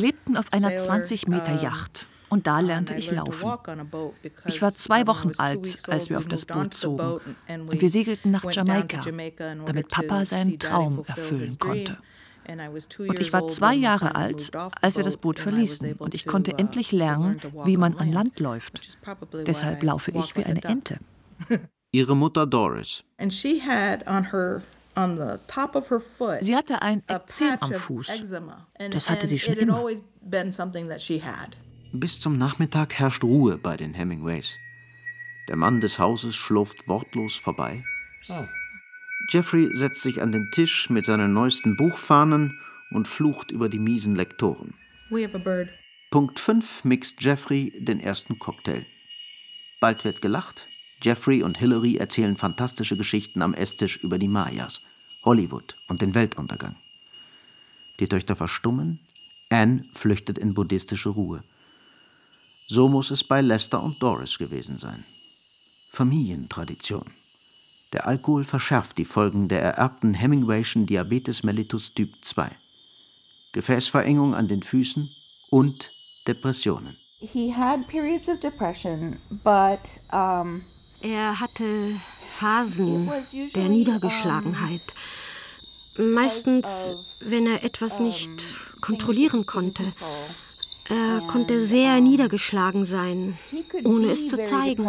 lebten 0.01 0.37
auf 0.37 0.51
einer 0.51 0.77
20 0.77 1.27
Meter 1.27 1.61
Yacht 1.61 2.07
und 2.29 2.47
da 2.47 2.59
lernte 2.59 2.95
ich 2.95 3.11
laufen. 3.11 3.53
Ich 4.47 4.61
war 4.61 4.73
zwei 4.73 5.05
Wochen 5.05 5.33
alt, 5.37 5.77
als 5.87 6.09
wir 6.09 6.17
auf 6.17 6.25
das 6.25 6.45
Boot 6.45 6.73
zogen 6.73 7.19
und 7.47 7.79
wir 7.79 7.89
segelten 7.89 8.31
nach 8.31 8.51
Jamaika, 8.51 9.01
damit 9.65 9.89
Papa 9.89 10.25
seinen 10.25 10.57
Traum 10.57 11.03
erfüllen 11.05 11.59
konnte. 11.59 11.97
Und 12.97 13.19
ich 13.19 13.31
war 13.31 13.47
zwei 13.49 13.75
Jahre 13.75 14.15
alt, 14.15 14.51
als 14.81 14.95
wir 14.95 15.03
das 15.03 15.17
Boot 15.17 15.37
verließen 15.37 15.93
und 15.93 16.15
ich 16.15 16.25
konnte 16.25 16.57
endlich 16.57 16.91
lernen, 16.91 17.39
wie 17.65 17.77
man 17.77 17.95
an 17.97 18.11
Land 18.11 18.39
läuft. 18.39 18.97
Deshalb 19.45 19.83
laufe 19.83 20.09
ich 20.11 20.35
wie 20.35 20.45
eine 20.45 20.63
Ente. 20.63 20.97
Ihre 21.93 22.15
Mutter 22.15 22.47
Doris. 22.47 23.03
Sie 23.29 23.61
hatte 26.55 26.81
ein 26.81 27.03
Ekzem 27.07 27.57
am 27.59 27.73
Fuß. 27.73 28.07
Das 28.91 29.09
hatte 29.09 29.27
sie 29.27 29.39
schon 29.39 29.55
immer. 29.55 29.83
Bis 31.91 32.21
zum 32.21 32.37
Nachmittag 32.37 32.93
herrscht 32.93 33.25
Ruhe 33.25 33.57
bei 33.57 33.75
den 33.75 33.93
Hemingways. 33.93 34.57
Der 35.49 35.57
Mann 35.57 35.81
des 35.81 35.99
Hauses 35.99 36.33
schlurft 36.33 36.87
wortlos 36.87 37.35
vorbei. 37.35 37.83
Oh. 38.29 38.45
Jeffrey 39.29 39.69
setzt 39.73 40.01
sich 40.01 40.21
an 40.21 40.31
den 40.31 40.49
Tisch 40.51 40.89
mit 40.89 41.05
seinen 41.05 41.33
neuesten 41.33 41.75
Buchfahnen 41.75 42.57
und 42.91 43.09
flucht 43.09 43.51
über 43.51 43.67
die 43.67 43.79
miesen 43.79 44.15
Lektoren. 44.15 44.75
Punkt 46.09 46.39
5 46.39 46.85
mixt 46.85 47.21
Jeffrey 47.21 47.73
den 47.77 47.99
ersten 47.99 48.39
Cocktail. 48.39 48.85
Bald 49.81 50.05
wird 50.05 50.21
gelacht. 50.21 50.69
Jeffrey 51.01 51.43
und 51.43 51.57
Hillary 51.57 51.97
erzählen 51.97 52.37
fantastische 52.37 52.97
Geschichten 52.97 53.41
am 53.41 53.53
Esstisch 53.53 53.97
über 53.97 54.17
die 54.17 54.27
Mayas, 54.27 54.81
Hollywood 55.23 55.75
und 55.87 56.01
den 56.01 56.13
Weltuntergang. 56.13 56.75
Die 57.99 58.07
Töchter 58.07 58.35
verstummen. 58.35 58.99
Anne 59.49 59.83
flüchtet 59.93 60.37
in 60.37 60.53
buddhistische 60.53 61.09
Ruhe. 61.09 61.43
So 62.67 62.87
muss 62.87 63.11
es 63.11 63.23
bei 63.23 63.41
Lester 63.41 63.83
und 63.83 64.01
Doris 64.01 64.37
gewesen 64.37 64.77
sein. 64.77 65.03
Familientradition. 65.89 67.05
Der 67.91 68.07
Alkohol 68.07 68.45
verschärft 68.45 68.97
die 68.97 69.05
Folgen 69.05 69.49
der 69.49 69.61
ererbten 69.61 70.13
Hemingwayschen 70.13 70.85
Diabetes 70.85 71.43
mellitus 71.43 71.93
Typ 71.93 72.13
2. 72.21 72.49
Gefäßverengung 73.51 74.33
an 74.33 74.47
den 74.47 74.63
Füßen 74.63 75.09
und 75.49 75.91
Depressionen. 76.27 76.95
He 77.19 77.53
had 77.53 77.87
periods 77.87 78.29
of 78.29 78.39
depression, 78.39 79.19
but 79.43 79.99
um, 80.11 80.63
er 81.01 81.39
hatte 81.39 81.95
Phasen 82.31 83.09
der 83.55 83.69
Niedergeschlagenheit. 83.69 84.93
Meistens, 85.97 86.95
wenn 87.19 87.45
er 87.47 87.63
etwas 87.63 87.99
nicht 87.99 88.29
kontrollieren 88.79 89.45
konnte. 89.45 89.91
Er 90.89 91.21
konnte 91.27 91.61
sehr 91.63 92.01
niedergeschlagen 92.01 92.85
sein, 92.85 93.37
ohne 93.83 94.11
es 94.11 94.27
zu 94.29 94.41
zeigen. 94.41 94.87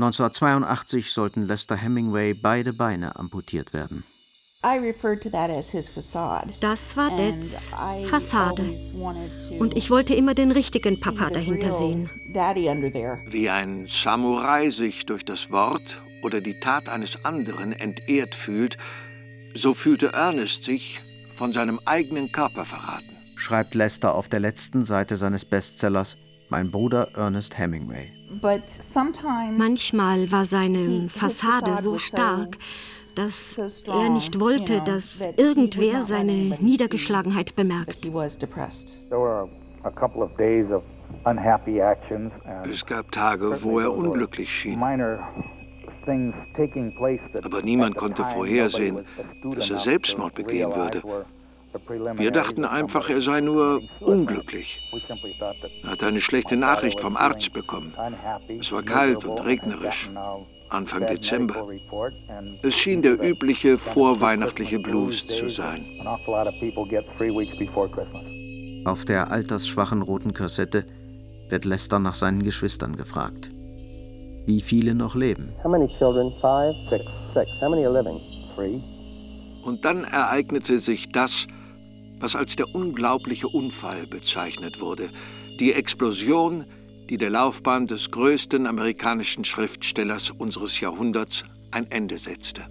1982 0.00 1.12
sollten 1.12 1.42
Lester 1.46 1.76
Hemingway 1.76 2.34
beide 2.34 2.72
Beine 2.72 3.16
amputiert 3.16 3.72
werden. 3.72 4.04
Das 6.60 6.94
war 6.94 7.16
Dads 7.16 7.70
Fassade. 8.10 8.62
Und 9.58 9.74
ich 9.74 9.88
wollte 9.88 10.14
immer 10.14 10.34
den 10.34 10.52
richtigen 10.52 11.00
Papa 11.00 11.30
dahinter 11.30 11.72
sehen. 11.72 12.10
Wie 13.24 13.48
ein 13.48 13.86
Samurai 13.88 14.68
sich 14.68 15.06
durch 15.06 15.24
das 15.24 15.50
Wort 15.50 16.02
oder 16.22 16.42
die 16.42 16.60
Tat 16.60 16.90
eines 16.90 17.24
anderen 17.24 17.72
entehrt 17.72 18.34
fühlt, 18.34 18.76
so 19.54 19.72
fühlte 19.72 20.12
Ernest 20.12 20.64
sich 20.64 21.00
von 21.34 21.54
seinem 21.54 21.80
eigenen 21.86 22.30
Körper 22.30 22.66
verraten. 22.66 23.16
Schreibt 23.36 23.74
Lester 23.74 24.14
auf 24.14 24.28
der 24.28 24.40
letzten 24.40 24.84
Seite 24.84 25.16
seines 25.16 25.46
Bestsellers 25.46 26.18
Mein 26.50 26.70
Bruder 26.70 27.08
Ernest 27.14 27.56
Hemingway. 27.56 28.12
Manchmal 29.56 30.30
war 30.30 30.44
seine 30.44 31.08
Fassade 31.08 31.78
so 31.82 31.98
stark, 31.98 32.58
dass 33.14 33.58
er 33.86 34.08
nicht 34.10 34.38
wollte, 34.40 34.80
dass 34.82 35.28
irgendwer 35.36 36.02
seine 36.02 36.58
Niedergeschlagenheit 36.60 37.54
bemerkt. 37.56 38.06
Es 42.70 42.86
gab 42.86 43.12
Tage, 43.12 43.62
wo 43.62 43.80
er 43.80 43.92
unglücklich 43.92 44.50
schien. 44.52 44.82
Aber 47.42 47.62
niemand 47.62 47.96
konnte 47.96 48.24
vorhersehen, 48.24 49.04
dass 49.54 49.70
er 49.70 49.78
Selbstmord 49.78 50.34
begehen 50.34 50.74
würde. 50.74 51.02
Wir 52.16 52.30
dachten 52.32 52.64
einfach, 52.64 53.08
er 53.08 53.20
sei 53.20 53.40
nur 53.40 53.82
unglücklich. 54.00 54.80
Er 55.82 55.90
hatte 55.90 56.06
eine 56.06 56.20
schlechte 56.20 56.56
Nachricht 56.56 57.00
vom 57.00 57.16
Arzt 57.16 57.52
bekommen. 57.52 57.94
Es 58.58 58.72
war 58.72 58.82
kalt 58.82 59.24
und 59.24 59.44
regnerisch. 59.44 60.10
Anfang 60.70 61.06
Dezember. 61.06 61.68
Es 62.62 62.74
schien 62.74 63.02
der 63.02 63.22
übliche 63.22 63.76
vorweihnachtliche 63.76 64.78
Blues 64.78 65.26
zu 65.26 65.50
sein. 65.50 65.84
Auf 68.84 69.04
der 69.04 69.30
altersschwachen 69.30 70.02
roten 70.02 70.32
Kassette 70.32 70.84
wird 71.48 71.64
Lester 71.64 71.98
nach 71.98 72.14
seinen 72.14 72.42
Geschwistern 72.42 72.96
gefragt. 72.96 73.50
Wie 74.46 74.60
viele 74.60 74.94
noch 74.94 75.14
leben? 75.14 75.52
Und 79.62 79.84
dann 79.84 80.04
ereignete 80.04 80.78
sich 80.78 81.10
das, 81.10 81.46
was 82.20 82.36
als 82.36 82.56
der 82.56 82.74
unglaubliche 82.74 83.48
Unfall 83.48 84.06
bezeichnet 84.06 84.80
wurde. 84.80 85.10
Die 85.58 85.72
Explosion 85.72 86.64
die 87.10 87.18
der 87.18 87.30
Laufbahn 87.30 87.88
des 87.88 88.12
größten 88.12 88.68
amerikanischen 88.68 89.44
Schriftstellers 89.44 90.30
unseres 90.30 90.78
Jahrhunderts 90.78 91.44
ein 91.72 91.90
Ende 91.90 92.16
setzte. 92.18 92.66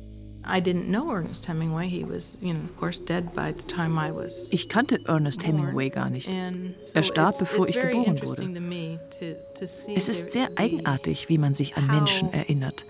Ich 4.49 4.69
kannte 4.69 4.99
Ernest 5.05 5.45
Hemingway 5.45 5.89
gar 5.89 6.09
nicht. 6.09 6.29
Er 6.93 7.03
starb, 7.03 7.37
bevor 7.37 7.67
ich 7.67 7.79
geboren 7.79 8.21
wurde. 8.21 8.73
Es 9.95 10.09
ist 10.09 10.29
sehr 10.31 10.49
eigenartig, 10.55 11.27
wie 11.27 11.37
man 11.37 11.53
sich 11.53 11.75
an 11.75 11.87
Menschen 11.87 12.31
erinnert. 12.31 12.85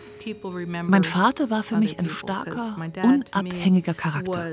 Mein 0.84 1.04
Vater 1.04 1.50
war 1.50 1.64
für 1.64 1.78
mich 1.78 1.98
ein 1.98 2.10
starker, 2.10 2.78
unabhängiger 3.04 3.96
Charakter. 3.96 4.52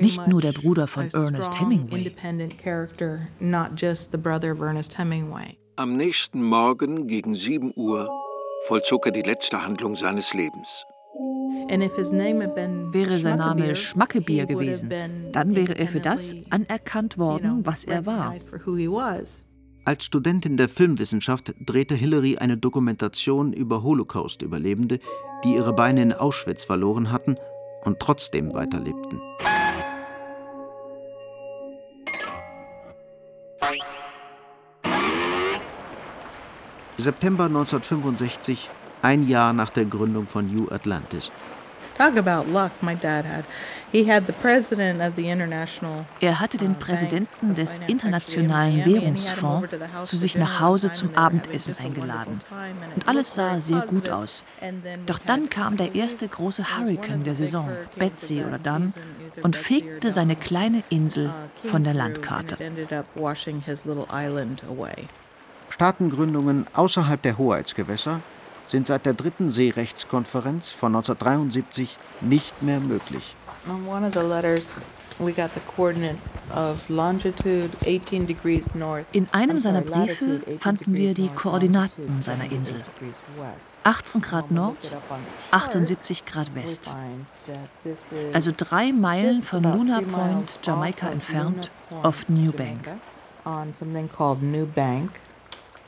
Nicht 0.00 0.26
nur 0.26 0.42
der 0.42 0.52
Bruder 0.52 0.88
von 0.88 1.08
Ernest 1.12 1.60
Hemingway. 1.60 2.12
Am 5.82 5.96
nächsten 5.96 6.44
Morgen 6.44 7.08
gegen 7.08 7.34
7 7.34 7.72
Uhr 7.74 8.08
vollzog 8.68 9.06
er 9.06 9.10
die 9.10 9.22
letzte 9.22 9.66
Handlung 9.66 9.96
seines 9.96 10.32
Lebens. 10.32 10.86
Wäre 11.68 13.18
sein 13.18 13.38
Name 13.38 13.74
Schmackebier 13.74 14.46
gewesen, 14.46 14.88
dann 15.32 15.56
wäre 15.56 15.76
er 15.76 15.88
für 15.88 15.98
das 15.98 16.36
anerkannt 16.50 17.18
worden, 17.18 17.66
was 17.66 17.82
er 17.82 18.06
war. 18.06 18.32
Als 19.84 20.04
Studentin 20.04 20.56
der 20.56 20.68
Filmwissenschaft 20.68 21.52
drehte 21.58 21.96
Hillary 21.96 22.38
eine 22.38 22.56
Dokumentation 22.56 23.52
über 23.52 23.82
Holocaust-Überlebende, 23.82 25.00
die 25.42 25.54
ihre 25.54 25.72
Beine 25.72 26.02
in 26.02 26.12
Auschwitz 26.12 26.62
verloren 26.62 27.10
hatten 27.10 27.34
und 27.82 27.98
trotzdem 27.98 28.54
weiterlebten. 28.54 29.20
September 37.02 37.44
1965, 37.46 38.70
ein 39.02 39.28
Jahr 39.28 39.52
nach 39.52 39.70
der 39.70 39.84
Gründung 39.84 40.26
von 40.28 40.46
New 40.46 40.68
Atlantis. 40.70 41.32
Talk 41.98 42.16
about 42.16 42.50
luck 42.50 42.70
my 42.80 42.94
dad 42.94 43.24
had. 43.26 43.44
He 43.90 44.10
had 44.10 44.26
the 44.26 44.32
president 44.32 45.02
of 45.02 45.14
the 45.16 45.28
international 45.28 46.06
er 46.20 46.40
hatte 46.40 46.56
den 46.56 46.76
Präsidenten 46.76 47.54
des 47.54 47.80
Internationalen 47.86 48.84
Währungsfonds 48.86 49.68
zu 50.04 50.16
sich 50.16 50.36
nach 50.36 50.60
Hause 50.60 50.92
zum 50.92 51.14
Abendessen 51.14 51.76
eingeladen. 51.78 52.40
Und 52.94 53.06
alles 53.06 53.34
sah 53.34 53.60
sehr 53.60 53.80
gut 53.80 54.08
aus. 54.08 54.42
Doch 55.06 55.18
dann 55.18 55.50
kam 55.50 55.76
der 55.76 55.94
erste 55.94 56.26
große 56.26 56.78
Hurrikan 56.78 57.24
der 57.24 57.34
Saison, 57.34 57.68
Betsy 57.96 58.42
oder 58.42 58.58
dann, 58.58 58.94
und 59.42 59.56
fegte 59.56 60.12
seine 60.12 60.36
kleine 60.36 60.84
Insel 60.88 61.26
uh, 61.26 61.68
von 61.68 61.84
der 61.84 61.94
Landkarte. 61.94 62.56
Staatengründungen 65.82 66.66
außerhalb 66.74 67.20
der 67.22 67.38
Hoheitsgewässer 67.38 68.20
sind 68.62 68.86
seit 68.86 69.04
der 69.04 69.14
dritten 69.14 69.50
Seerechtskonferenz 69.50 70.70
von 70.70 70.94
1973 70.94 71.98
nicht 72.20 72.62
mehr 72.62 72.78
möglich. 72.78 73.34
In 79.12 79.28
einem 79.32 79.58
seiner 79.58 79.80
Briefe 79.80 80.40
fanden 80.60 80.94
wir 80.94 81.14
die 81.14 81.28
Koordinaten 81.30 82.22
seiner 82.22 82.44
Insel. 82.52 82.80
18 83.82 84.22
Grad 84.22 84.52
Nord, 84.52 84.76
78 85.50 86.24
Grad 86.24 86.54
West. 86.54 86.94
Also 88.32 88.52
drei 88.56 88.92
Meilen 88.92 89.42
von 89.42 89.64
Luna 89.64 90.00
Point, 90.00 90.60
Jamaika 90.62 91.08
entfernt, 91.08 91.72
auf 92.04 92.28
New 92.28 92.52
Bank. 92.52 92.88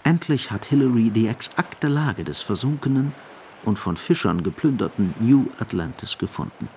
Endlich 0.05 0.50
hat 0.50 0.66
Hillary 0.66 1.11
die 1.11 1.26
exakte 1.26 1.88
Lage 1.88 2.24
des 2.24 2.40
versunkenen 2.40 3.12
und 3.64 3.78
von 3.78 3.96
Fischern 3.96 4.42
geplünderten 4.42 5.14
New 5.18 5.46
Atlantis 5.59 6.16
gefunden. 6.18 6.68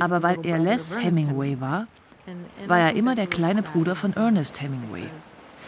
Aber 0.00 0.22
weil 0.22 0.38
er 0.46 0.58
Les 0.58 0.96
Hemingway 0.96 1.60
war, 1.60 1.86
war 2.68 2.78
er 2.78 2.94
immer 2.94 3.14
der 3.16 3.26
kleine 3.26 3.62
Bruder 3.62 3.96
von 3.96 4.12
Ernest 4.14 4.62
Hemingway. 4.62 5.08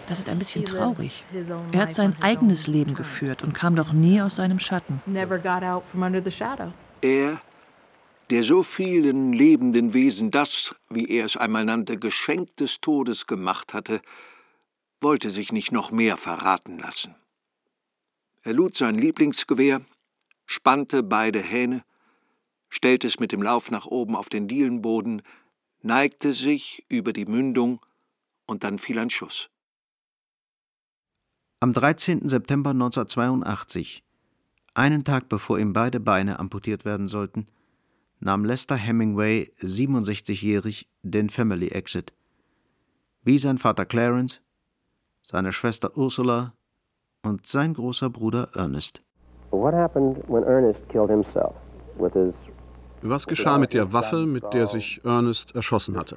Das 0.06 0.18
ist 0.18 0.28
ein 0.28 0.38
bisschen 0.38 0.64
traurig. 0.64 1.24
Er 1.72 1.80
hat 1.80 1.94
sein 1.94 2.14
eigenes 2.20 2.66
Leben 2.66 2.94
geführt 2.94 3.42
und 3.42 3.52
kam 3.54 3.74
doch 3.74 3.92
nie 3.92 4.20
aus 4.22 4.36
seinem 4.36 4.60
Schatten. 4.60 5.00
Er, 7.00 7.40
der 8.31 8.43
so 8.43 8.62
vielen 8.62 9.33
lebenden 9.33 9.93
Wesen 9.93 10.31
das, 10.31 10.75
wie 10.89 11.07
er 11.07 11.25
es 11.25 11.37
einmal 11.37 11.64
nannte, 11.64 11.99
Geschenk 11.99 12.57
des 12.57 12.81
Todes 12.81 13.27
gemacht 13.27 13.75
hatte, 13.75 14.01
wollte 15.01 15.31
sich 15.31 15.53
nicht 15.53 15.72
noch 15.72 15.91
mehr 15.91 16.16
verraten 16.16 16.79
lassen. 16.79 17.14
Er 18.43 18.55
lud 18.55 18.77
sein 18.77 18.99
Lieblingsgewehr, 18.99 19.83
spannte 20.47 21.03
beide 21.03 21.41
Hähne, 21.41 21.85
stellte 22.68 23.07
es 23.07 23.20
mit 23.20 23.33
dem 23.33 23.43
Lauf 23.43 23.70
nach 23.70 23.87
oben 23.87 24.16
auf 24.16 24.29
den 24.29 24.49
Dielenboden, 24.49 25.22
neigte 25.83 26.33
sich 26.33 26.85
über 26.89 27.12
die 27.12 27.27
Mündung 27.27 27.81
und 28.47 28.64
dann 28.64 28.79
fiel 28.79 28.99
ein 28.99 29.11
Schuss. 29.11 29.51
Am 31.61 31.72
13. 31.72 32.29
September 32.29 32.70
1982, 32.70 34.03
einen 34.75 35.05
Tag 35.05 35.29
bevor 35.29 35.59
ihm 35.59 35.72
beide 35.72 36.01
Beine 36.01 36.39
amputiert 36.39 36.85
werden 36.85 37.09
sollten, 37.09 37.47
nahm 38.20 38.44
Lester 38.44 38.76
Hemingway, 38.76 39.52
67-jährig, 39.60 40.88
den 41.02 41.30
Family 41.30 41.68
Exit. 41.68 42.12
Wie 43.22 43.38
sein 43.38 43.58
Vater 43.58 43.84
Clarence, 43.84 44.40
seine 45.22 45.52
Schwester 45.52 45.96
Ursula 45.96 46.52
und 47.22 47.46
sein 47.46 47.74
großer 47.74 48.10
Bruder 48.10 48.48
Ernest. 48.54 49.02
Was 53.02 53.26
geschah 53.26 53.58
mit 53.58 53.74
der 53.74 53.92
Waffe, 53.92 54.26
mit 54.26 54.52
der 54.52 54.66
sich 54.66 55.00
Ernest 55.04 55.54
erschossen 55.54 55.96
hatte? 55.96 56.16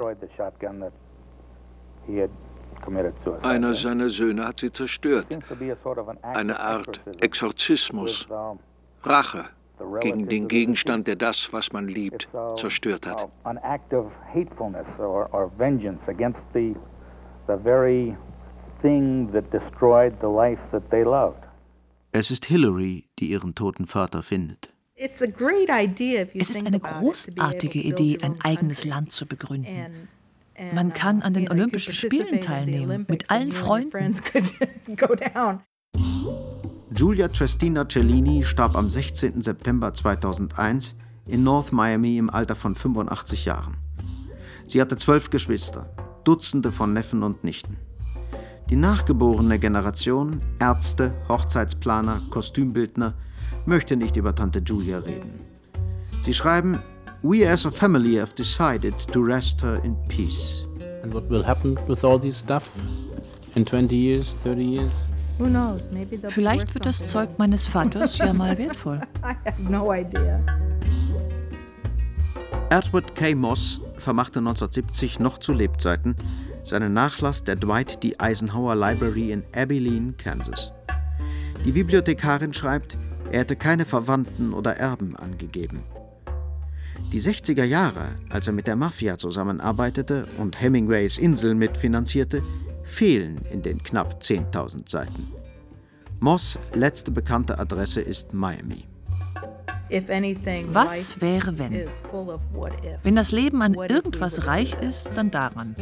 Einer 3.41 3.73
seiner 3.73 4.09
Söhne 4.09 4.47
hat 4.47 4.59
sie 4.59 4.71
zerstört. 4.71 5.27
Eine 6.21 6.59
Art 6.59 7.01
Exorzismus, 7.21 8.27
Rache 9.03 9.45
gegen 10.01 10.27
den 10.27 10.47
Gegenstand, 10.47 11.07
der 11.07 11.15
das, 11.15 11.51
was 11.53 11.71
man 11.71 11.87
liebt, 11.87 12.27
zerstört 12.55 13.05
hat. 13.05 13.29
Es 22.11 22.31
ist 22.31 22.45
Hillary, 22.45 23.05
die 23.19 23.29
ihren 23.29 23.55
toten 23.55 23.85
Vater 23.85 24.23
findet. 24.23 24.73
Es 24.95 25.21
ist 25.21 26.65
eine 26.65 26.79
großartige 26.79 27.79
Idee, 27.79 28.17
ein 28.21 28.41
eigenes 28.41 28.83
Land 28.83 29.11
zu 29.11 29.27
begründen. 29.27 30.07
Man 30.73 30.91
kann 30.91 31.21
an 31.21 31.35
den 31.35 31.51
Olympischen 31.51 31.93
Spielen 31.93 32.41
teilnehmen, 32.41 33.05
mit 33.07 33.29
allen 33.29 33.51
Freunden. 33.51 34.19
Giulia 36.89 37.27
Trestina 37.27 37.85
Cellini 37.85 38.45
starb 38.45 38.77
am 38.77 38.89
16. 38.89 39.41
September 39.41 39.93
2001 39.93 40.95
in 41.25 41.43
North 41.43 41.73
Miami 41.73 42.17
im 42.17 42.29
Alter 42.29 42.55
von 42.55 42.75
85 42.75 43.43
Jahren. 43.43 43.75
Sie 44.65 44.79
hatte 44.79 44.95
zwölf 44.95 45.29
Geschwister, 45.29 45.89
Dutzende 46.23 46.71
von 46.71 46.93
Neffen 46.93 47.23
und 47.23 47.43
Nichten. 47.43 47.75
Die 48.69 48.77
nachgeborene 48.77 49.59
Generation, 49.59 50.39
Ärzte, 50.61 51.13
Hochzeitsplaner, 51.27 52.21
Kostümbildner, 52.29 53.15
möchte 53.65 53.97
nicht 53.97 54.15
über 54.15 54.33
Tante 54.33 54.59
Julia 54.59 54.99
reden. 54.99 55.41
Sie 56.21 56.33
schreiben, 56.33 56.79
We 57.21 57.49
as 57.49 57.65
a 57.65 57.71
family 57.71 58.15
have 58.15 58.33
decided 58.33 58.95
to 59.11 59.19
rest 59.21 59.61
her 59.61 59.83
in 59.83 59.97
peace. 60.07 60.63
And 61.03 61.13
what 61.13 61.29
will 61.29 61.45
happen 61.45 61.77
with 61.87 62.05
all 62.05 62.19
this 62.19 62.39
stuff 62.39 62.69
in 63.55 63.65
20 63.65 63.93
years, 63.93 64.37
30 64.43 64.63
years? 64.63 65.06
Vielleicht 66.29 66.73
wird 66.73 66.85
das 66.85 67.05
Zeug 67.05 67.29
meines 67.37 67.65
Vaters 67.65 68.17
ja 68.17 68.33
mal 68.33 68.57
wertvoll. 68.57 69.01
Edward 72.69 73.15
K. 73.15 73.35
Moss 73.35 73.81
vermachte 73.97 74.39
1970 74.39 75.19
noch 75.19 75.37
zu 75.37 75.53
Lebzeiten 75.53 76.15
seinen 76.67 76.93
Nachlass 76.93 77.43
der 77.43 77.55
Dwight 77.55 78.03
D. 78.03 78.15
Eisenhower 78.17 78.75
Library 78.75 79.31
in 79.31 79.43
Abilene, 79.55 80.13
Kansas. 80.17 80.73
Die 81.65 81.71
Bibliothekarin 81.71 82.53
schreibt, 82.53 82.97
er 83.31 83.39
hätte 83.39 83.55
keine 83.55 83.85
Verwandten 83.85 84.53
oder 84.53 84.77
Erben 84.77 85.15
angegeben. 85.15 85.83
Die 87.11 87.21
60er 87.21 87.63
Jahre, 87.63 88.09
als 88.29 88.47
er 88.47 88.53
mit 88.53 88.67
der 88.67 88.75
Mafia 88.75 89.17
zusammenarbeitete 89.17 90.25
und 90.39 90.59
Hemingways 90.59 91.17
Insel 91.17 91.55
mitfinanzierte, 91.55 92.43
fehlen 92.87 93.39
in 93.51 93.61
den 93.61 93.83
knapp 93.83 94.19
10.000 94.21 94.89
Seiten. 94.89 95.31
Moss' 96.19 96.57
letzte 96.73 97.11
bekannte 97.11 97.59
Adresse 97.59 98.01
ist 98.01 98.33
Miami. 98.33 98.85
Was 100.73 101.21
wäre, 101.21 101.57
wenn? 101.59 101.73
Wenn 103.03 103.15
das 103.15 103.31
Leben 103.31 103.61
an 103.61 103.75
irgendwas 103.75 104.47
reich 104.47 104.75
ist, 104.81 105.11
dann 105.15 105.31
daran. 105.31 105.75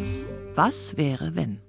Was 0.55 0.97
wäre, 0.97 1.35
wenn? 1.35 1.59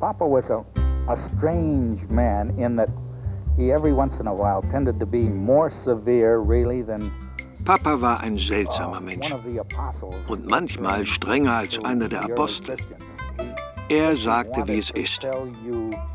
Papa 0.00 0.26
was 0.26 0.50
a, 0.50 0.62
a 1.08 1.16
strange 1.16 2.06
man 2.10 2.50
in 2.58 2.76
that 2.76 2.90
he 3.56 3.72
every 3.72 3.94
once 3.94 4.20
in 4.20 4.26
a 4.26 4.34
while 4.34 4.60
tended 4.70 5.00
to 5.00 5.06
be 5.06 5.30
more 5.30 5.70
severe 5.70 6.40
really 6.40 6.82
than 6.82 7.00
Papa 7.64 8.00
war 8.00 8.20
ein 8.20 8.36
seltsamer 8.36 9.00
Mensch 9.00 9.32
und 10.28 10.46
manchmal 10.46 11.06
strenger 11.06 11.54
als 11.54 11.82
einer 11.82 12.08
der 12.08 12.24
Apostel. 12.24 12.76
Er 13.88 14.16
sagte, 14.16 14.66
wie 14.68 14.78
es 14.78 14.90
ist. 14.90 15.26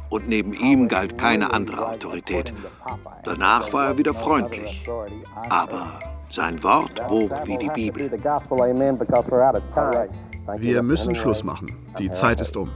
Und 0.09 0.27
neben 0.27 0.53
ihm 0.53 0.87
galt 0.87 1.17
keine 1.17 1.53
andere 1.53 1.87
Autorität. 1.87 2.53
Danach 3.23 3.71
war 3.73 3.87
er 3.87 3.97
wieder 3.97 4.13
freundlich. 4.13 4.87
Aber 5.49 5.99
sein 6.29 6.61
Wort 6.63 7.01
wog 7.09 7.31
wie 7.45 7.57
die 7.57 7.69
Bibel. 7.69 8.11
Wir 10.57 10.83
müssen 10.83 11.15
Schluss 11.15 11.43
machen. 11.43 11.75
Die 11.97 12.11
Zeit 12.11 12.41
ist 12.41 12.57
um. 12.57 12.69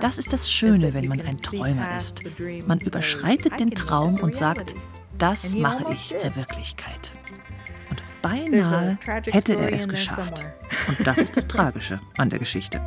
Das 0.00 0.18
ist 0.18 0.32
das 0.32 0.50
Schöne, 0.50 0.94
wenn 0.94 1.08
man 1.08 1.20
ein 1.20 1.40
Träumer 1.40 1.96
ist. 1.96 2.22
Man 2.66 2.80
überschreitet 2.80 3.58
den 3.60 3.70
Traum 3.70 4.16
und 4.20 4.34
sagt, 4.34 4.74
das 5.18 5.54
mache 5.54 5.92
ich 5.92 6.14
zur 6.18 6.34
Wirklichkeit. 6.36 7.12
Und 7.90 8.02
beinahe 8.22 8.98
hätte 9.30 9.54
er 9.54 9.72
es 9.72 9.88
geschafft. 9.88 10.42
Und 10.88 11.06
das 11.06 11.18
ist 11.18 11.36
das 11.36 11.46
Tragische 11.46 11.96
an 12.16 12.30
der 12.30 12.38
Geschichte. 12.38 12.80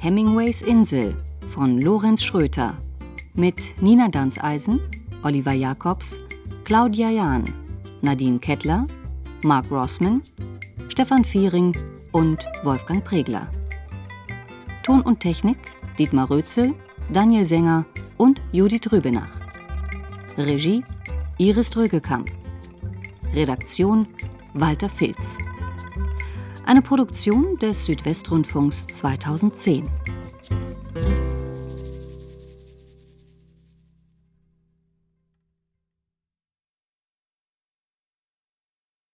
Hemingways 0.00 0.62
Insel 0.62 1.14
von 1.54 1.80
Lorenz 1.80 2.24
Schröter 2.24 2.76
mit 3.34 3.80
Nina 3.80 4.08
Danzeisen, 4.08 4.80
Oliver 5.22 5.52
Jacobs, 5.52 6.18
Claudia 6.64 7.08
Jahn, 7.08 7.44
Nadine 8.00 8.38
Kettler, 8.38 8.86
Mark 9.42 9.70
Rossman, 9.70 10.22
Stefan 10.88 11.24
Viering 11.24 11.76
und 12.12 12.46
Wolfgang 12.62 13.04
Pregler. 13.04 13.48
Ton 14.82 15.02
und 15.02 15.20
Technik 15.20 15.58
Dietmar 15.98 16.30
Rözel, 16.30 16.74
Daniel 17.12 17.44
Sänger 17.44 17.84
und 18.16 18.40
Judith 18.52 18.90
Rübenach. 18.90 19.40
Regie 20.36 20.82
Iris 21.38 21.70
Drögekamp. 21.70 22.30
Redaktion 23.34 24.06
Walter 24.54 24.88
Filz. 24.88 25.38
Eine 26.66 26.82
Produktion 26.82 27.56
des 27.60 27.84
Südwestrundfunks 27.86 28.86
2010. 28.86 29.88